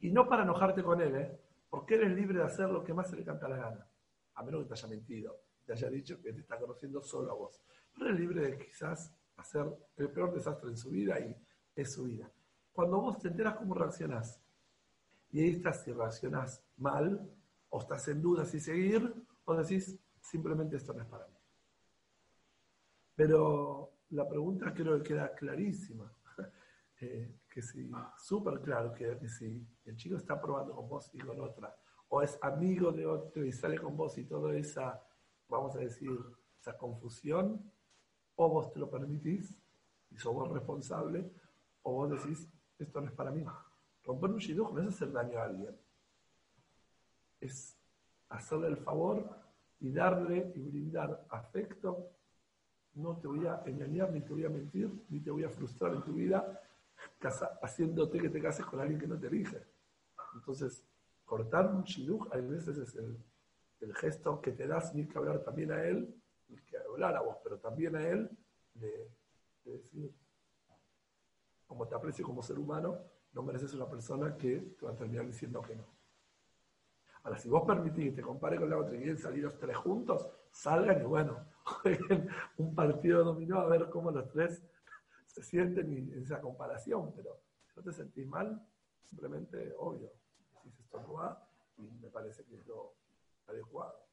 Y 0.00 0.10
no 0.10 0.28
para 0.28 0.42
enojarte 0.42 0.82
con 0.82 1.00
él, 1.00 1.14
¿eh? 1.14 1.40
porque 1.68 1.94
él 1.94 2.02
es 2.04 2.10
libre 2.12 2.38
de 2.38 2.44
hacer 2.44 2.68
lo 2.68 2.82
que 2.82 2.92
más 2.92 3.08
se 3.08 3.16
le 3.16 3.24
canta 3.24 3.48
la 3.48 3.56
gana, 3.56 3.88
a 4.34 4.42
menos 4.42 4.62
que 4.62 4.68
te 4.68 4.74
haya 4.74 4.88
mentido, 4.88 5.40
te 5.64 5.72
haya 5.72 5.88
dicho 5.88 6.20
que 6.20 6.32
te 6.32 6.40
está 6.40 6.58
conociendo 6.58 7.00
solo 7.00 7.30
a 7.30 7.34
vos. 7.34 7.62
Pero 7.94 8.10
es 8.10 8.18
libre 8.18 8.40
de 8.42 8.58
quizás 8.58 9.14
hacer 9.40 9.66
el 9.96 10.10
peor 10.10 10.32
desastre 10.32 10.70
en 10.70 10.76
su 10.76 10.90
vida 10.90 11.18
y 11.18 11.36
es 11.74 11.92
su 11.92 12.04
vida. 12.04 12.30
Cuando 12.72 13.00
vos 13.00 13.18
te 13.18 13.28
enteras 13.28 13.56
cómo 13.56 13.74
reaccionás, 13.74 14.40
y 15.32 15.40
ahí 15.40 15.50
estás 15.50 15.82
si 15.84 15.92
reaccionás 15.92 16.62
mal, 16.76 17.30
o 17.68 17.80
estás 17.80 18.08
en 18.08 18.20
duda 18.20 18.44
si 18.44 18.60
seguir, 18.60 19.14
o 19.44 19.54
decís, 19.54 19.98
simplemente 20.20 20.76
esto 20.76 20.92
no 20.92 21.02
es 21.02 21.08
para 21.08 21.26
mí. 21.26 21.34
Pero 23.14 23.92
la 24.10 24.28
pregunta 24.28 24.72
creo 24.74 24.98
que 24.98 25.08
queda 25.08 25.34
clarísima. 25.34 26.12
Eh, 27.02 27.40
que 27.48 27.62
si, 27.62 27.90
súper 28.18 28.60
claro, 28.60 28.92
que, 28.92 29.26
si 29.26 29.66
el 29.86 29.96
chico 29.96 30.16
está 30.16 30.38
probando 30.38 30.74
con 30.74 30.86
vos 30.86 31.10
y 31.14 31.18
con 31.18 31.40
otra, 31.40 31.74
o 32.10 32.20
es 32.20 32.38
amigo 32.42 32.92
de 32.92 33.06
otro 33.06 33.42
y 33.42 33.52
sale 33.52 33.78
con 33.78 33.96
vos 33.96 34.18
y 34.18 34.24
toda 34.24 34.54
esa, 34.54 35.02
vamos 35.48 35.74
a 35.76 35.78
decir, 35.78 36.10
esa 36.60 36.76
confusión, 36.76 37.72
o 38.42 38.48
vos 38.48 38.72
te 38.72 38.78
lo 38.78 38.90
permitís 38.90 39.54
y 40.10 40.16
sos 40.16 40.32
vos 40.32 40.50
responsable, 40.50 41.30
o 41.82 41.92
vos 41.92 42.10
decís, 42.10 42.48
esto 42.78 43.00
no 43.00 43.08
es 43.08 43.12
para 43.12 43.30
mí. 43.30 43.44
Romper 44.02 44.30
un 44.30 44.38
shidduch 44.38 44.72
no 44.72 44.80
es 44.80 44.88
hacer 44.88 45.12
daño 45.12 45.38
a 45.38 45.44
alguien, 45.44 45.76
es 47.38 47.76
hacerle 48.30 48.68
el 48.68 48.78
favor 48.78 49.28
y 49.78 49.92
darle 49.92 50.52
y 50.54 50.60
brindar 50.62 51.26
afecto. 51.28 52.12
No 52.94 53.18
te 53.18 53.28
voy 53.28 53.46
a 53.46 53.62
engañar, 53.66 54.10
ni 54.10 54.22
te 54.22 54.32
voy 54.32 54.46
a 54.46 54.48
mentir, 54.48 54.90
ni 55.10 55.20
te 55.20 55.30
voy 55.30 55.44
a 55.44 55.50
frustrar 55.50 55.94
en 55.94 56.02
tu 56.02 56.14
vida, 56.14 56.60
haciéndote 57.62 58.18
que 58.18 58.30
te 58.30 58.40
cases 58.40 58.64
con 58.64 58.80
alguien 58.80 58.98
que 58.98 59.06
no 59.06 59.18
te 59.18 59.26
elige. 59.26 59.62
Entonces, 60.34 60.82
cortar 61.26 61.66
un 61.74 61.84
shidduch 61.84 62.32
a 62.32 62.38
veces 62.38 62.78
es 62.78 62.96
el, 62.96 63.22
gesto 63.96 64.40
que 64.40 64.52
te 64.52 64.66
das, 64.66 64.94
ni 64.94 65.06
que 65.06 65.18
hablar 65.18 65.42
también 65.42 65.72
a 65.72 65.82
él, 65.84 66.14
que 66.66 66.76
a 67.02 67.20
vos, 67.20 67.36
pero 67.42 67.58
también 67.58 67.96
a 67.96 68.06
él, 68.06 68.30
de, 68.74 69.10
de 69.64 69.72
decir, 69.72 70.14
como 71.66 71.86
te 71.86 71.94
aprecio 71.94 72.24
como 72.24 72.42
ser 72.42 72.58
humano, 72.58 72.98
no 73.32 73.42
mereces 73.42 73.74
una 73.74 73.88
persona 73.88 74.36
que 74.36 74.58
te 74.78 74.84
va 74.84 74.92
a 74.92 74.96
terminar 74.96 75.26
diciendo 75.26 75.62
que 75.62 75.76
no. 75.76 75.86
Ahora, 77.22 77.38
si 77.38 77.48
vos 77.48 77.64
permitís 77.66 78.06
que 78.06 78.16
te 78.16 78.22
compare 78.22 78.56
con 78.56 78.70
la 78.70 78.78
otra 78.78 78.94
y 78.94 78.98
quieren 78.98 79.18
salir 79.18 79.44
los 79.44 79.58
tres 79.58 79.76
juntos, 79.76 80.26
salgan 80.50 81.00
y 81.02 81.04
bueno, 81.04 81.46
un 82.58 82.74
partido 82.74 83.22
dominó 83.22 83.60
a 83.60 83.66
ver 83.66 83.90
cómo 83.90 84.10
los 84.10 84.28
tres 84.30 84.62
se 85.26 85.42
sienten 85.42 85.92
en 85.92 86.22
esa 86.22 86.40
comparación. 86.40 87.12
Pero 87.14 87.40
si 87.66 87.76
no 87.76 87.82
te 87.82 87.92
sentís 87.92 88.26
mal, 88.26 88.66
simplemente, 89.04 89.74
obvio, 89.78 90.10
decís 90.54 90.80
esto 90.80 91.00
no 91.02 91.12
va 91.14 91.46
y 91.76 91.82
me 91.82 92.08
parece 92.08 92.44
que 92.44 92.56
es 92.56 92.66
lo 92.66 92.94
adecuado. 93.46 94.09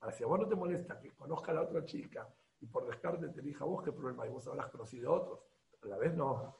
Ahora, 0.00 0.14
si 0.14 0.24
a 0.24 0.26
vos 0.26 0.40
no 0.40 0.48
te 0.48 0.54
molesta 0.54 0.98
que 0.98 1.10
conozca 1.12 1.52
a 1.52 1.54
la 1.54 1.62
otra 1.62 1.84
chica 1.84 2.28
y 2.60 2.66
por 2.66 2.86
descarte 2.86 3.28
te 3.28 3.40
elija 3.40 3.64
vos, 3.64 3.82
¿qué 3.82 3.92
problema 3.92 4.24
hay? 4.24 4.30
Vos 4.30 4.46
habrás 4.46 4.66
conocido 4.70 5.12
a 5.12 5.16
otros. 5.16 5.40
A 5.82 5.86
la 5.86 5.96
vez 5.98 6.14
no, 6.14 6.56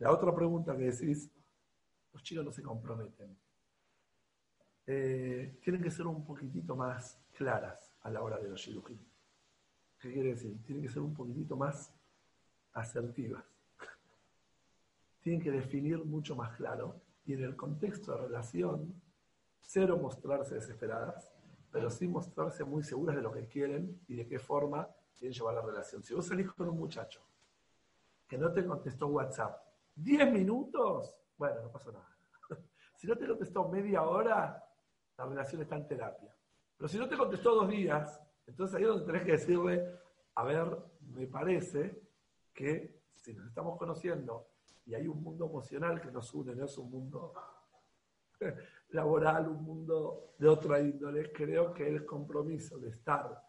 la 0.00 0.10
otra 0.12 0.34
pregunta 0.34 0.74
que 0.76 0.84
decís, 0.84 1.30
los 2.12 2.22
chicos 2.22 2.42
no 2.42 2.50
se 2.50 2.62
comprometen. 2.62 3.36
Eh, 4.86 5.58
tienen 5.62 5.82
que 5.82 5.90
ser 5.90 6.06
un 6.06 6.24
poquitito 6.24 6.74
más 6.74 7.20
claras 7.34 7.92
a 8.00 8.10
la 8.10 8.22
hora 8.22 8.38
de 8.38 8.48
los 8.48 8.58
shidujim. 8.58 8.98
¿Qué 9.98 10.10
quiere 10.10 10.30
decir? 10.30 10.56
Tienen 10.64 10.82
que 10.82 10.88
ser 10.88 11.02
un 11.02 11.12
poquitito 11.12 11.54
más 11.54 11.94
asertivas. 12.72 13.44
Tienen 15.20 15.42
que 15.42 15.50
definir 15.50 16.02
mucho 16.02 16.34
más 16.34 16.56
claro. 16.56 17.02
Y 17.26 17.34
en 17.34 17.44
el 17.44 17.54
contexto 17.54 18.12
de 18.12 18.22
relación, 18.22 18.94
cero 19.60 19.96
mostrarse 19.96 20.54
desesperadas, 20.54 21.32
pero 21.70 21.90
sí 21.90 22.08
mostrarse 22.08 22.64
muy 22.64 22.82
seguras 22.82 23.16
de 23.16 23.22
lo 23.22 23.32
que 23.32 23.46
quieren 23.46 24.00
y 24.08 24.16
de 24.16 24.26
qué 24.26 24.38
forma 24.38 24.88
quieren 25.16 25.32
llevar 25.32 25.54
la 25.54 25.62
relación. 25.62 26.02
Si 26.02 26.14
vos 26.14 26.26
salís 26.26 26.50
con 26.52 26.68
un 26.68 26.78
muchacho 26.78 27.22
que 28.26 28.38
no 28.38 28.52
te 28.52 28.64
contestó 28.64 29.08
WhatsApp 29.08 29.60
10 29.94 30.32
minutos, 30.32 31.16
bueno, 31.36 31.62
no 31.62 31.70
pasa 31.70 31.92
nada. 31.92 32.08
Si 32.96 33.06
no 33.06 33.16
te 33.16 33.26
contestó 33.26 33.66
media 33.66 34.02
hora, 34.02 34.62
la 35.16 35.24
relación 35.24 35.62
está 35.62 35.76
en 35.76 35.86
terapia. 35.86 36.36
Pero 36.76 36.88
si 36.88 36.98
no 36.98 37.08
te 37.08 37.16
contestó 37.16 37.54
dos 37.54 37.68
días, 37.68 38.20
entonces 38.46 38.76
ahí 38.76 38.82
es 38.82 38.88
donde 38.88 39.06
tenés 39.06 39.24
que 39.24 39.32
decirle, 39.32 39.98
a 40.34 40.44
ver, 40.44 40.76
me 41.00 41.26
parece 41.26 42.02
que 42.52 43.02
si 43.14 43.32
nos 43.32 43.46
estamos 43.46 43.78
conociendo 43.78 44.48
y 44.84 44.94
hay 44.94 45.06
un 45.06 45.22
mundo 45.22 45.46
emocional 45.46 46.00
que 46.00 46.10
nos 46.10 46.32
une, 46.34 46.54
no 46.54 46.64
es 46.64 46.76
un 46.78 46.90
mundo 46.90 47.32
laboral, 48.90 49.48
un 49.48 49.64
mundo 49.64 50.34
de 50.38 50.48
otra 50.48 50.80
índole, 50.80 51.32
creo 51.32 51.72
que 51.72 51.88
el 51.88 52.04
compromiso 52.04 52.78
de 52.78 52.90
estar 52.90 53.42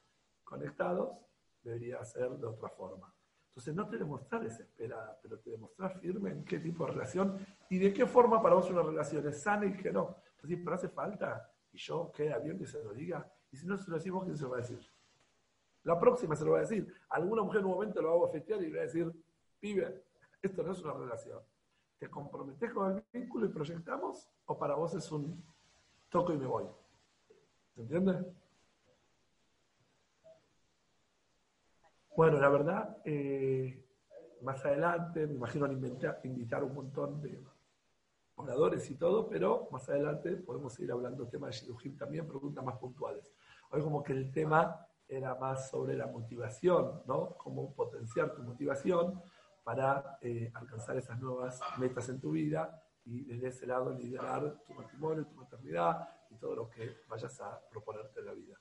conectados 0.44 1.18
debería 1.64 2.04
ser 2.04 2.32
de 2.32 2.48
otra 2.48 2.70
forma. 2.70 3.14
Entonces 3.50 3.76
no 3.76 3.88
te 3.88 3.98
demostrás 3.98 4.44
desesperada, 4.44 5.20
pero 5.22 5.38
te 5.40 5.50
demostrás 5.50 6.00
firme 6.00 6.32
en 6.32 6.46
qué 6.46 6.60
tipo 6.60 6.86
de 6.86 6.94
relación 6.94 7.46
y 7.70 7.80
de 7.80 7.94
qué 7.94 8.06
forma 8.06 8.42
para 8.42 8.56
vos 8.56 8.70
una 8.70 8.82
relación 8.82 9.28
es 9.28 9.42
sana 9.42 9.66
y 9.66 9.76
que 9.76 9.92
no. 9.92 10.18
Entonces, 10.36 10.60
pero 10.64 10.76
hace 10.76 10.90
falta, 10.90 11.52
y 11.74 11.78
yo 11.78 12.12
queda 12.12 12.40
bien 12.40 12.58
que 12.58 12.66
se 12.66 12.82
lo 12.84 12.94
diga, 12.94 13.30
y 13.52 13.58
si 13.58 13.68
no 13.68 13.78
se 13.78 13.90
lo 13.90 13.98
decimos, 13.98 14.24
¿quién 14.24 14.38
se 14.38 14.44
lo 14.44 14.52
va 14.52 14.58
a 14.58 14.62
decir? 14.62 14.80
La 15.84 16.00
próxima 16.00 16.36
se 16.36 16.46
lo 16.46 16.52
va 16.52 16.60
a 16.60 16.62
decir. 16.62 16.94
Alguna 17.10 17.44
mujer 17.44 17.60
en 17.60 17.66
un 17.66 17.72
momento 17.74 18.02
lo 18.02 18.10
va 18.10 18.14
a 18.14 18.18
bofetear 18.20 18.62
y 18.62 18.68
le 18.68 18.78
va 18.78 18.84
a 18.84 18.86
decir, 18.86 19.12
pibe, 19.60 20.04
esto 20.42 20.64
no 20.64 20.72
es 20.72 20.82
una 20.82 20.94
relación. 20.94 21.40
¿Te 22.02 22.10
comprometes 22.10 22.74
con 22.74 22.98
el 22.98 23.04
vínculo 23.14 23.46
y 23.46 23.50
proyectamos? 23.50 24.28
¿O 24.48 24.58
para 24.58 24.74
vos 24.74 24.96
es 24.96 25.12
un 25.12 25.40
toco 26.10 26.34
y 26.34 26.38
me 26.38 26.48
voy? 26.48 26.66
¿Se 27.76 27.82
entiende? 27.82 28.26
Bueno, 32.18 32.40
la 32.40 32.50
verdad, 32.50 32.98
eh, 33.06 33.86
más 34.42 34.66
adelante, 34.66 35.28
me 35.28 35.36
imagino 35.36 35.72
invitar 36.24 36.64
un 36.64 36.74
montón 36.74 37.22
de 37.22 37.40
oradores 38.34 38.90
y 38.90 38.96
todo, 38.96 39.30
pero 39.30 39.68
más 39.72 39.88
adelante 39.88 40.38
podemos 40.38 40.74
seguir 40.74 40.92
hablando 40.94 41.22
del 41.22 41.32
tema 41.32 41.46
de 41.46 41.54
Shidujim 41.54 41.98
también, 41.98 42.28
preguntas 42.28 42.66
más 42.66 42.80
puntuales. 42.80 43.32
Hoy 43.70 43.84
como 43.84 44.02
que 44.02 44.14
el 44.14 44.32
tema 44.32 44.88
era 45.08 45.36
más 45.36 45.70
sobre 45.70 45.96
la 45.96 46.08
motivación, 46.08 47.04
¿no? 47.06 47.38
Cómo 47.38 47.76
potenciar 47.76 48.34
tu 48.34 48.42
motivación 48.42 49.22
para 49.72 50.18
eh, 50.22 50.52
alcanzar 50.54 50.98
esas 50.98 51.18
nuevas 51.22 51.62
metas 51.78 52.10
en 52.10 52.20
tu 52.20 52.32
vida 52.32 52.84
y 53.06 53.24
desde 53.24 53.48
ese 53.48 53.66
lado 53.66 53.94
liderar 53.94 54.62
tu 54.68 54.74
matrimonio, 54.74 55.26
tu 55.26 55.36
maternidad 55.36 56.10
y 56.30 56.36
todo 56.36 56.56
lo 56.56 56.70
que 56.70 56.98
vayas 57.08 57.40
a 57.40 57.58
proponerte 57.70 58.20
en 58.20 58.26
la 58.26 58.34
vida. 58.34 58.60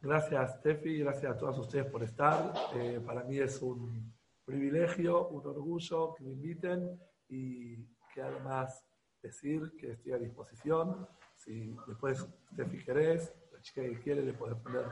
Gracias, 0.00 0.62
Tefi, 0.62 1.00
gracias 1.00 1.32
a 1.32 1.36
todos 1.36 1.58
ustedes 1.58 1.86
por 1.86 2.04
estar. 2.04 2.52
Eh, 2.76 3.00
para 3.04 3.24
mí 3.24 3.38
es 3.38 3.60
un 3.60 4.14
privilegio, 4.44 5.26
un 5.26 5.44
orgullo 5.44 6.14
que 6.14 6.22
me 6.22 6.30
inviten 6.34 7.00
y 7.28 7.84
que 8.14 8.22
además 8.22 8.86
decir 9.20 9.72
que 9.76 9.90
estoy 9.90 10.12
a 10.12 10.18
disposición. 10.18 11.08
Si 11.34 11.76
después 11.88 12.24
Tefi 12.54 12.84
querés, 12.84 13.34
la 13.52 13.60
chica 13.60 13.82
que 13.82 13.98
quiere, 13.98 14.22
le 14.22 14.34
puede 14.34 14.54
poner 14.54 14.86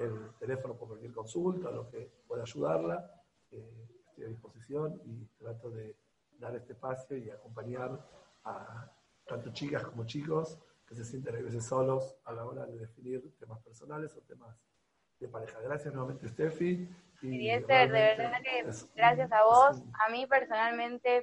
el 0.00 0.32
teléfono 0.38 0.76
por 0.76 0.88
cualquier 0.88 1.12
consulta, 1.12 1.70
lo 1.70 1.88
que 1.90 2.10
pueda 2.26 2.42
ayudarla. 2.42 3.22
Eh, 3.50 3.88
estoy 4.08 4.24
a 4.24 4.28
disposición 4.28 5.00
y 5.04 5.24
trato 5.38 5.70
de 5.70 5.96
dar 6.38 6.56
este 6.56 6.72
espacio 6.72 7.16
y 7.16 7.30
acompañar 7.30 8.00
a 8.44 8.90
tanto 9.26 9.52
chicas 9.52 9.84
como 9.84 10.04
chicos 10.06 10.58
que 10.86 10.94
se 10.94 11.04
sienten 11.04 11.36
a 11.36 11.40
veces 11.40 11.64
solos 11.64 12.16
a 12.24 12.32
la 12.32 12.44
hora 12.44 12.66
de 12.66 12.78
definir 12.78 13.22
temas 13.38 13.60
personales 13.60 14.16
o 14.16 14.20
temas 14.22 14.56
de 15.20 15.28
pareja. 15.28 15.60
Gracias 15.60 15.92
nuevamente, 15.94 16.28
Steffi. 16.28 16.88
Y 17.22 17.48
de 17.48 17.60
verdad 17.60 18.42
que 18.42 18.66
gracias 18.96 19.30
a 19.30 19.44
vos, 19.44 19.82
a 19.92 20.08
mí 20.10 20.26
personalmente 20.26 21.22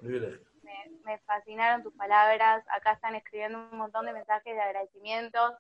me, 1.04 1.18
fascinaron 1.26 1.82
tus 1.82 1.94
palabras. 1.96 2.64
Acá 2.70 2.94
están 2.94 3.16
escribiendo 3.16 3.58
un 3.72 3.78
montón 3.78 4.06
de 4.06 4.14
mensajes 4.14 4.54
de 4.54 4.62
agradecimientos, 4.62 5.54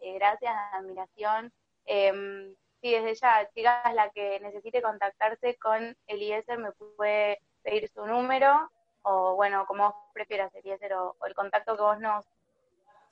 eh, 0.00 0.14
gracias, 0.14 0.52
admiración. 0.72 1.52
Eh, 1.86 2.54
sí, 2.80 2.90
desde 2.90 3.14
ya, 3.14 3.48
chicas, 3.54 3.94
la 3.94 4.10
que 4.10 4.40
necesite 4.40 4.82
contactarse 4.82 5.56
con 5.56 5.96
Eliezer 6.06 6.58
me 6.58 6.72
puede 6.72 7.40
pedir 7.62 7.88
su 7.88 8.06
número 8.06 8.70
o, 9.02 9.36
bueno, 9.36 9.66
como 9.66 9.84
vos 9.84 9.94
prefieras, 10.12 10.54
Eliezer, 10.54 10.92
o, 10.94 11.16
el 11.26 11.34
contacto 11.34 11.76
que 11.76 11.82
vos 11.82 12.00
nos, 12.00 12.24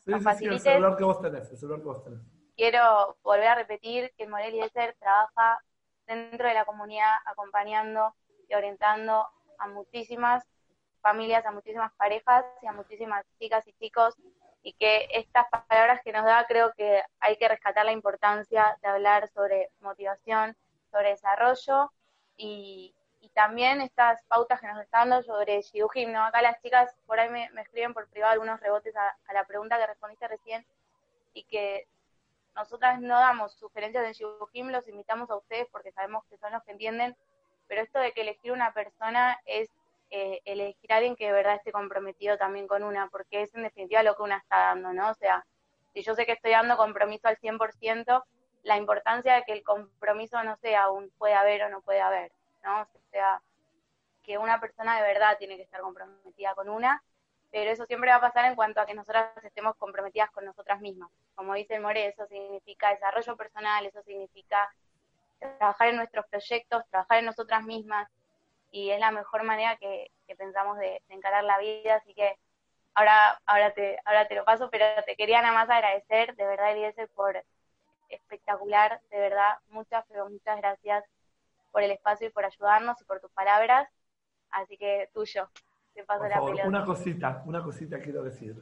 sí, 0.05 0.13
sí, 0.39 0.47
el 0.47 0.61
celular 0.61 0.97
que 0.97 1.05
vos 1.05 1.21
tenés, 1.21 1.51
el 1.51 1.57
celular 1.57 1.81
que 1.81 1.87
vos 1.87 2.05
tenés. 2.05 2.21
Quiero 2.57 3.17
volver 3.23 3.49
a 3.49 3.55
repetir 3.55 4.13
que 4.17 4.27
Morel 4.27 4.55
Eliezer 4.55 4.97
trabaja 4.99 5.61
dentro 6.07 6.49
de 6.49 6.55
la 6.55 6.65
comunidad 6.65 7.17
acompañando 7.25 8.15
y 8.49 8.55
orientando 8.55 9.27
a 9.59 9.69
muchísimas 9.69 10.45
familias, 11.01 11.47
a 11.47 11.53
muchísimas 11.53 11.93
parejas 11.95 12.45
y 12.63 12.67
a 12.67 12.73
muchísimas 12.73 13.25
chicas 13.39 13.67
y 13.67 13.73
chicos 13.75 14.15
y 14.65 14.73
que 14.73 15.07
estas 15.13 15.47
palabras 15.51 16.01
que 16.03 16.11
nos 16.11 16.25
da 16.25 16.47
creo 16.47 16.73
que 16.73 17.03
hay 17.21 17.37
que 17.37 17.49
rescatar 17.49 17.85
la 17.85 17.93
importancia 17.93 18.77
de 18.83 18.89
hablar 18.89 19.29
sobre 19.29 19.69
motivación, 19.81 20.57
sobre 20.91 21.11
desarrollo 21.11 21.93
y, 22.37 22.93
también 23.33 23.81
estas 23.81 24.23
pautas 24.29 24.61
que 24.61 24.69
nos 24.69 24.81
están 24.81 25.11
dando 25.11 25.25
sobre 25.25 25.61
Shidujim, 25.61 26.13
¿no? 26.13 26.23
Acá 26.23 26.41
las 26.41 26.61
chicas 26.63 26.95
por 27.05 27.19
ahí 27.19 27.29
me, 27.31 27.51
escriben 27.61 27.93
por 27.93 28.09
privado 28.09 28.33
algunos 28.33 28.61
rebotes 28.61 28.95
a, 28.95 29.09
a, 29.27 29.33
la 29.33 29.45
pregunta 29.45 29.77
que 29.77 29.89
respondiste 29.89 30.29
recién 30.29 30.65
y 31.33 31.43
que 31.43 31.89
nosotras 32.55 33.01
no 33.01 33.19
damos 33.19 33.55
sugerencias 33.55 34.05
de 34.05 34.13
Shidujim, 34.13 34.69
los 34.69 34.87
invitamos 34.87 35.31
a 35.31 35.37
ustedes 35.37 35.67
porque 35.73 35.91
sabemos 35.91 36.25
que 36.27 36.39
son 36.39 36.53
los 36.53 36.63
que 36.63 36.73
entienden, 36.73 37.17
pero 37.67 37.83
esto 37.83 37.99
de 37.99 38.13
que 38.13 38.21
elegir 38.21 38.53
una 38.53 38.73
persona 38.73 39.41
es 39.47 39.69
eh, 40.17 40.41
elegir 40.45 40.93
a 40.93 40.99
alguien 40.99 41.17
que 41.17 41.27
de 41.27 41.33
verdad 41.33 41.57
esté 41.57 41.73
comprometido 41.73 42.39
también 42.39 42.69
con 42.69 42.85
una, 42.85 43.09
porque 43.09 43.43
es 43.43 43.53
en 43.57 43.65
definitiva 43.65 44.05
lo 44.05 44.15
que 44.15 44.23
una 44.23 44.37
está 44.37 44.59
dando, 44.59 44.93
¿no? 44.93 45.11
O 45.11 45.15
sea, 45.15 45.45
si 45.93 46.03
yo 46.05 46.15
sé 46.15 46.25
que 46.25 46.35
estoy 46.35 46.53
dando 46.53 46.77
compromiso 46.77 47.27
al 47.27 47.37
100%, 47.37 48.23
la 48.63 48.77
importancia 48.77 49.35
de 49.35 49.43
que 49.43 49.55
el 49.55 49.65
compromiso 49.65 50.41
no 50.45 50.57
sea 50.59 50.89
un 50.89 51.11
puede 51.19 51.35
haber 51.35 51.65
o 51.65 51.69
no 51.69 51.81
puede 51.81 52.01
haber, 52.01 52.31
¿no? 52.63 52.83
O 52.83 53.11
sea, 53.11 53.43
que 54.23 54.39
una 54.39 54.61
persona 54.61 54.97
de 54.99 55.03
verdad 55.03 55.37
tiene 55.37 55.57
que 55.57 55.65
estar 55.65 55.81
comprometida 55.81 56.55
con 56.55 56.69
una, 56.69 57.03
pero 57.51 57.73
eso 57.73 57.85
siempre 57.85 58.11
va 58.11 58.19
a 58.19 58.21
pasar 58.21 58.45
en 58.45 58.55
cuanto 58.55 58.81
a 58.81 58.87
que 58.87 58.95
nosotras 58.95 59.33
estemos 59.43 59.75
comprometidas 59.79 60.31
con 60.31 60.45
nosotras 60.45 60.81
mismas. 60.81 61.11
Como 61.35 61.55
dice 61.55 61.75
el 61.75 61.83
More, 61.83 62.07
eso 62.07 62.25
significa 62.27 62.91
desarrollo 62.91 63.37
personal, 63.37 63.85
eso 63.85 64.01
significa 64.05 64.73
trabajar 65.59 65.89
en 65.89 65.97
nuestros 65.97 66.25
proyectos, 66.27 66.85
trabajar 66.89 67.19
en 67.19 67.25
nosotras 67.25 67.65
mismas, 67.65 68.09
y 68.75 68.91
es 68.91 68.99
la 68.99 69.13
mejor 69.13 69.45
manera 69.45 69.77
que, 69.77 70.11
pensamos 70.37 70.77
de, 70.79 71.01
encarar 71.09 71.45
la 71.45 71.59
vida, 71.61 71.95
así 71.95 72.13
que 72.13 72.37
ahora, 72.95 73.41
ahora, 73.47 73.73
te, 73.73 73.99
ahora 74.05 74.27
te 74.27 74.35
lo 74.35 74.45
paso, 74.45 74.69
pero 74.69 74.85
te 75.07 75.15
quería 75.15 75.41
nada 75.41 75.55
más 75.55 75.71
agradecer, 75.71 76.35
de 76.35 76.45
verdad, 76.45 76.73
Eliezer, 76.73 77.09
por 77.11 77.41
espectacular, 78.09 79.01
de 79.13 79.19
verdad, 79.21 79.53
muchas, 79.69 80.05
pero 80.09 80.29
muchas 80.29 80.57
gracias 80.57 81.05
por 81.71 81.85
el 81.85 81.93
espacio 81.93 82.27
y 82.27 82.31
por 82.31 82.45
ayudarnos 82.45 83.01
y 83.01 83.05
por 83.05 83.21
tus 83.21 83.31
palabras, 83.31 83.89
así 84.51 84.77
que 84.77 85.09
tuyo, 85.15 85.49
te 85.95 86.03
paso 86.03 86.27
la 86.27 86.45
pelota. 86.45 86.67
Una 86.67 86.85
cosita, 86.85 87.45
una 87.47 87.63
cosita 87.63 88.01
quiero 88.01 88.25
decir. 88.25 88.57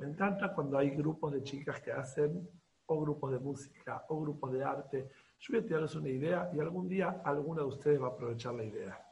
Me 0.00 0.08
encanta 0.08 0.52
cuando 0.52 0.76
hay 0.76 0.90
grupos 0.90 1.34
de 1.34 1.44
chicas 1.44 1.80
que 1.80 1.92
hacen 1.92 2.48
o 2.86 3.00
grupos 3.00 3.30
de 3.30 3.38
música 3.38 4.04
o 4.08 4.20
grupos 4.20 4.52
de 4.54 4.64
arte. 4.64 5.08
Yo 5.38 5.52
voy 5.52 5.62
a 5.62 5.66
tirarles 5.66 5.94
una 5.94 6.08
idea 6.08 6.50
y 6.52 6.58
algún 6.58 6.88
día 6.88 7.22
alguna 7.24 7.62
de 7.62 7.68
ustedes 7.68 8.02
va 8.02 8.08
a 8.08 8.10
aprovechar 8.10 8.54
la 8.54 8.64
idea. 8.64 9.11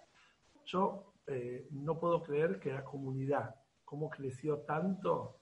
Yo 0.65 1.15
eh, 1.27 1.69
no 1.71 1.99
puedo 1.99 2.23
creer 2.23 2.59
que 2.59 2.73
la 2.73 2.85
comunidad, 2.85 3.55
cómo 3.85 4.09
creció 4.09 4.59
tanto, 4.61 5.37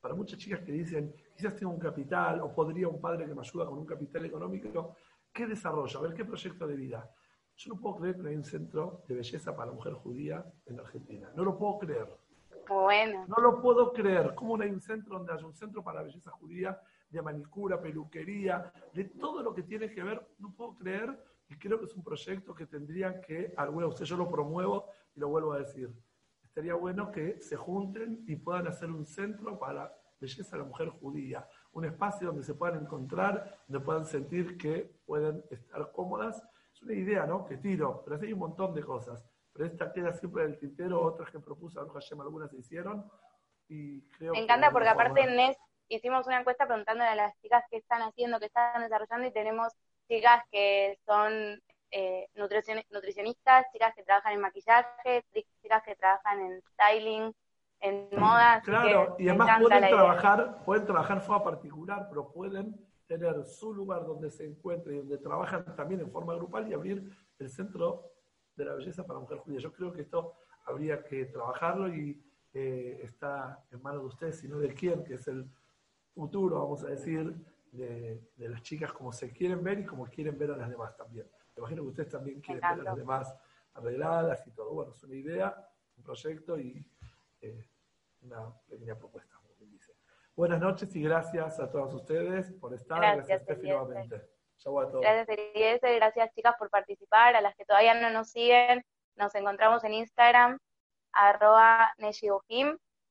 para 0.00 0.14
muchas 0.14 0.38
chicas 0.38 0.60
que 0.60 0.72
dicen, 0.72 1.14
quizás 1.36 1.56
tengo 1.56 1.72
un 1.72 1.78
capital 1.78 2.40
o 2.40 2.52
podría 2.52 2.88
un 2.88 3.00
padre 3.00 3.26
que 3.26 3.34
me 3.34 3.40
ayuda 3.40 3.66
con 3.66 3.78
un 3.78 3.86
capital 3.86 4.24
económico, 4.24 4.96
¿qué 5.32 5.46
desarrollo? 5.46 5.98
A 5.98 6.02
ver, 6.02 6.14
¿qué 6.14 6.24
proyecto 6.24 6.66
de 6.66 6.76
vida? 6.76 7.08
Yo 7.56 7.74
no 7.74 7.80
puedo 7.80 7.96
creer 7.96 8.20
que 8.20 8.28
hay 8.28 8.36
un 8.36 8.44
centro 8.44 9.04
de 9.06 9.14
belleza 9.14 9.54
para 9.54 9.70
la 9.70 9.74
mujer 9.74 9.92
judía 9.94 10.44
en 10.66 10.80
Argentina. 10.80 11.30
No 11.36 11.44
lo 11.44 11.56
puedo 11.56 11.78
creer. 11.78 12.08
Bueno. 12.68 13.24
No 13.28 13.36
lo 13.42 13.60
puedo 13.60 13.92
creer. 13.92 14.34
¿Cómo 14.34 14.56
no 14.56 14.64
hay 14.64 14.70
un 14.70 14.80
centro 14.80 15.18
donde 15.18 15.32
haya 15.32 15.46
un 15.46 15.54
centro 15.54 15.82
para 15.84 15.98
la 16.00 16.04
belleza 16.04 16.30
judía, 16.30 16.80
de 17.10 17.22
manicura, 17.22 17.80
peluquería, 17.80 18.72
de 18.92 19.04
todo 19.04 19.42
lo 19.42 19.54
que 19.54 19.62
tiene 19.62 19.90
que 19.90 20.02
ver? 20.02 20.26
No 20.38 20.52
puedo 20.52 20.74
creer 20.74 21.16
y 21.52 21.58
creo 21.58 21.78
que 21.78 21.84
es 21.84 21.94
un 21.94 22.02
proyecto 22.02 22.54
que 22.54 22.66
tendría 22.66 23.20
que, 23.20 23.52
alguna 23.56 23.86
de 23.86 23.90
ustedes, 23.90 24.08
yo 24.08 24.16
lo 24.16 24.30
promuevo 24.30 24.88
y 25.14 25.20
lo 25.20 25.28
vuelvo 25.28 25.52
a 25.52 25.58
decir, 25.58 25.92
estaría 26.42 26.74
bueno 26.74 27.10
que 27.10 27.40
se 27.40 27.56
junten 27.56 28.24
y 28.26 28.36
puedan 28.36 28.66
hacer 28.68 28.90
un 28.90 29.04
centro 29.04 29.58
para 29.58 29.94
belleza 30.18 30.56
de 30.56 30.62
la 30.62 30.68
mujer 30.68 30.88
judía, 30.88 31.46
un 31.72 31.84
espacio 31.84 32.28
donde 32.28 32.42
se 32.42 32.54
puedan 32.54 32.82
encontrar, 32.82 33.64
donde 33.66 33.84
puedan 33.84 34.06
sentir 34.06 34.56
que 34.56 35.00
pueden 35.04 35.44
estar 35.50 35.92
cómodas. 35.92 36.42
Es 36.72 36.82
una 36.82 36.94
idea, 36.94 37.26
¿no? 37.26 37.44
Que 37.44 37.58
tiro, 37.58 38.02
pero 38.02 38.18
hay 38.18 38.32
un 38.32 38.38
montón 38.38 38.72
de 38.72 38.82
cosas. 38.82 39.28
Pero 39.52 39.66
esta 39.66 39.92
queda 39.92 40.12
siempre 40.14 40.44
en 40.44 40.52
el 40.52 40.58
tintero, 40.58 41.02
otras 41.02 41.30
que 41.30 41.38
propuso 41.38 41.80
algunas 41.80 42.50
se 42.50 42.56
hicieron. 42.56 43.04
Y 43.68 44.02
creo 44.08 44.32
Me 44.32 44.40
encanta 44.40 44.70
porque 44.70 44.88
aparte 44.88 45.20
en 45.20 45.54
hicimos 45.88 46.26
una 46.26 46.40
encuesta 46.40 46.66
preguntándole 46.66 47.10
a 47.10 47.14
las 47.14 47.38
chicas 47.40 47.64
qué 47.70 47.76
están 47.76 48.00
haciendo, 48.02 48.38
qué 48.38 48.46
están 48.46 48.80
desarrollando 48.82 49.26
y 49.26 49.32
tenemos 49.32 49.72
chicas 50.08 50.42
que 50.50 50.98
son 51.06 51.60
eh, 51.90 52.28
nutricionistas, 52.34 53.66
chicas 53.72 53.94
que 53.94 54.02
trabajan 54.02 54.32
en 54.32 54.40
maquillaje, 54.40 55.24
chicas 55.60 55.82
que 55.84 55.94
trabajan 55.94 56.40
en 56.40 56.62
styling, 56.72 57.34
en 57.80 58.08
moda. 58.12 58.62
Claro, 58.64 59.16
y 59.18 59.28
además 59.28 59.60
pueden 59.60 59.88
trabajar, 59.88 60.64
pueden 60.64 60.86
trabajar 60.86 61.20
forma 61.20 61.44
particular, 61.44 62.06
pero 62.08 62.32
pueden 62.32 62.74
tener 63.06 63.44
su 63.44 63.74
lugar 63.74 64.06
donde 64.06 64.30
se 64.30 64.46
encuentren 64.46 64.96
y 64.96 64.98
donde 65.00 65.18
trabajan 65.18 65.76
también 65.76 66.00
en 66.00 66.10
forma 66.10 66.34
grupal 66.34 66.66
y 66.68 66.72
abrir 66.72 67.04
el 67.38 67.50
centro 67.50 68.10
de 68.56 68.64
la 68.64 68.74
belleza 68.74 69.06
para 69.06 69.18
mujer 69.18 69.38
judía. 69.38 69.58
Yo 69.60 69.72
creo 69.72 69.92
que 69.92 70.02
esto 70.02 70.34
habría 70.64 71.02
que 71.04 71.26
trabajarlo 71.26 71.88
y 71.88 72.22
eh, 72.54 73.00
está 73.02 73.64
en 73.70 73.82
manos 73.82 74.02
de 74.02 74.08
ustedes, 74.08 74.38
sino 74.38 74.58
de 74.58 74.72
quién, 74.72 75.04
que 75.04 75.14
es 75.14 75.28
el 75.28 75.46
futuro, 76.14 76.60
vamos 76.60 76.84
a 76.84 76.88
decir, 76.88 77.34
de, 77.72 78.20
las 78.36 78.62
chicas 78.62 78.92
como 78.92 79.12
se 79.12 79.32
quieren 79.32 79.62
ver 79.62 79.80
y 79.80 79.86
como 79.86 80.06
quieren 80.06 80.38
ver 80.38 80.52
a 80.52 80.56
las 80.56 80.68
demás 80.68 80.96
también. 80.96 81.26
Me 81.56 81.60
imagino 81.60 81.82
que 81.82 81.88
ustedes 81.88 82.10
también 82.10 82.40
quieren 82.40 82.60
ver 82.60 82.80
a 82.80 82.90
las 82.90 82.96
demás 82.96 83.34
arregladas 83.74 84.46
y 84.46 84.50
todo. 84.52 84.72
Bueno, 84.72 84.92
es 84.92 85.02
una 85.02 85.16
idea, 85.16 85.68
un 85.96 86.04
proyecto 86.04 86.58
y 86.58 86.84
eh, 87.40 87.66
una 88.22 88.52
pequeña 88.68 88.94
propuesta, 88.94 89.34
como 89.36 89.70
dice. 89.70 89.94
Buenas 90.36 90.60
noches 90.60 90.94
y 90.94 91.02
gracias 91.02 91.58
a 91.60 91.70
todos 91.70 91.94
ustedes 91.94 92.52
por 92.52 92.74
estar. 92.74 93.00
Gracias, 93.00 93.44
gracias 93.46 93.58
nuevamente. 93.62 94.16
a 94.16 94.20
todos. 94.64 95.00
Gracias, 95.00 95.80
Gracias, 95.80 96.34
chicas, 96.34 96.54
por 96.58 96.70
participar. 96.70 97.36
A 97.36 97.40
las 97.40 97.54
que 97.56 97.64
todavía 97.64 97.94
no 98.00 98.10
nos 98.10 98.30
siguen, 98.30 98.84
nos 99.16 99.34
encontramos 99.34 99.82
en 99.84 99.94
Instagram, 99.94 100.58
arroba 101.12 101.92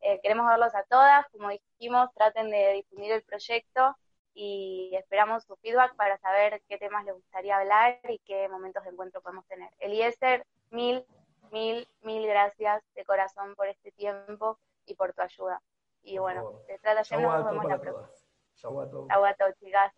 eh, 0.03 0.19
queremos 0.23 0.47
verlos 0.47 0.73
a 0.73 0.83
todas. 0.83 1.27
Como 1.29 1.49
dijimos, 1.49 2.09
traten 2.15 2.49
de 2.49 2.73
difundir 2.73 3.11
el 3.11 3.23
proyecto 3.23 3.95
y 4.33 4.91
esperamos 4.95 5.43
su 5.43 5.55
feedback 5.57 5.95
para 5.95 6.17
saber 6.17 6.61
qué 6.67 6.77
temas 6.77 7.05
les 7.05 7.15
gustaría 7.15 7.57
hablar 7.57 7.99
y 8.07 8.19
qué 8.19 8.47
momentos 8.49 8.83
de 8.83 8.91
encuentro 8.91 9.21
podemos 9.21 9.45
tener. 9.47 9.69
Eliezer, 9.79 10.45
mil, 10.69 11.05
mil, 11.51 11.87
mil 12.01 12.27
gracias 12.27 12.83
de 12.95 13.03
corazón 13.05 13.55
por 13.55 13.67
este 13.67 13.91
tiempo 13.91 14.57
y 14.85 14.95
por 14.95 15.13
tu 15.13 15.21
ayuda. 15.21 15.61
Y 16.03 16.17
bueno, 16.17 16.61
te 16.67 16.79
trata 16.79 17.01
nos 17.17 17.45
vemos 17.45 17.65
la 17.65 17.79
próxima. 17.79 18.09
Chau 18.55 18.79
a 19.25 19.33
todos. 19.33 19.53
chicas. 19.59 19.93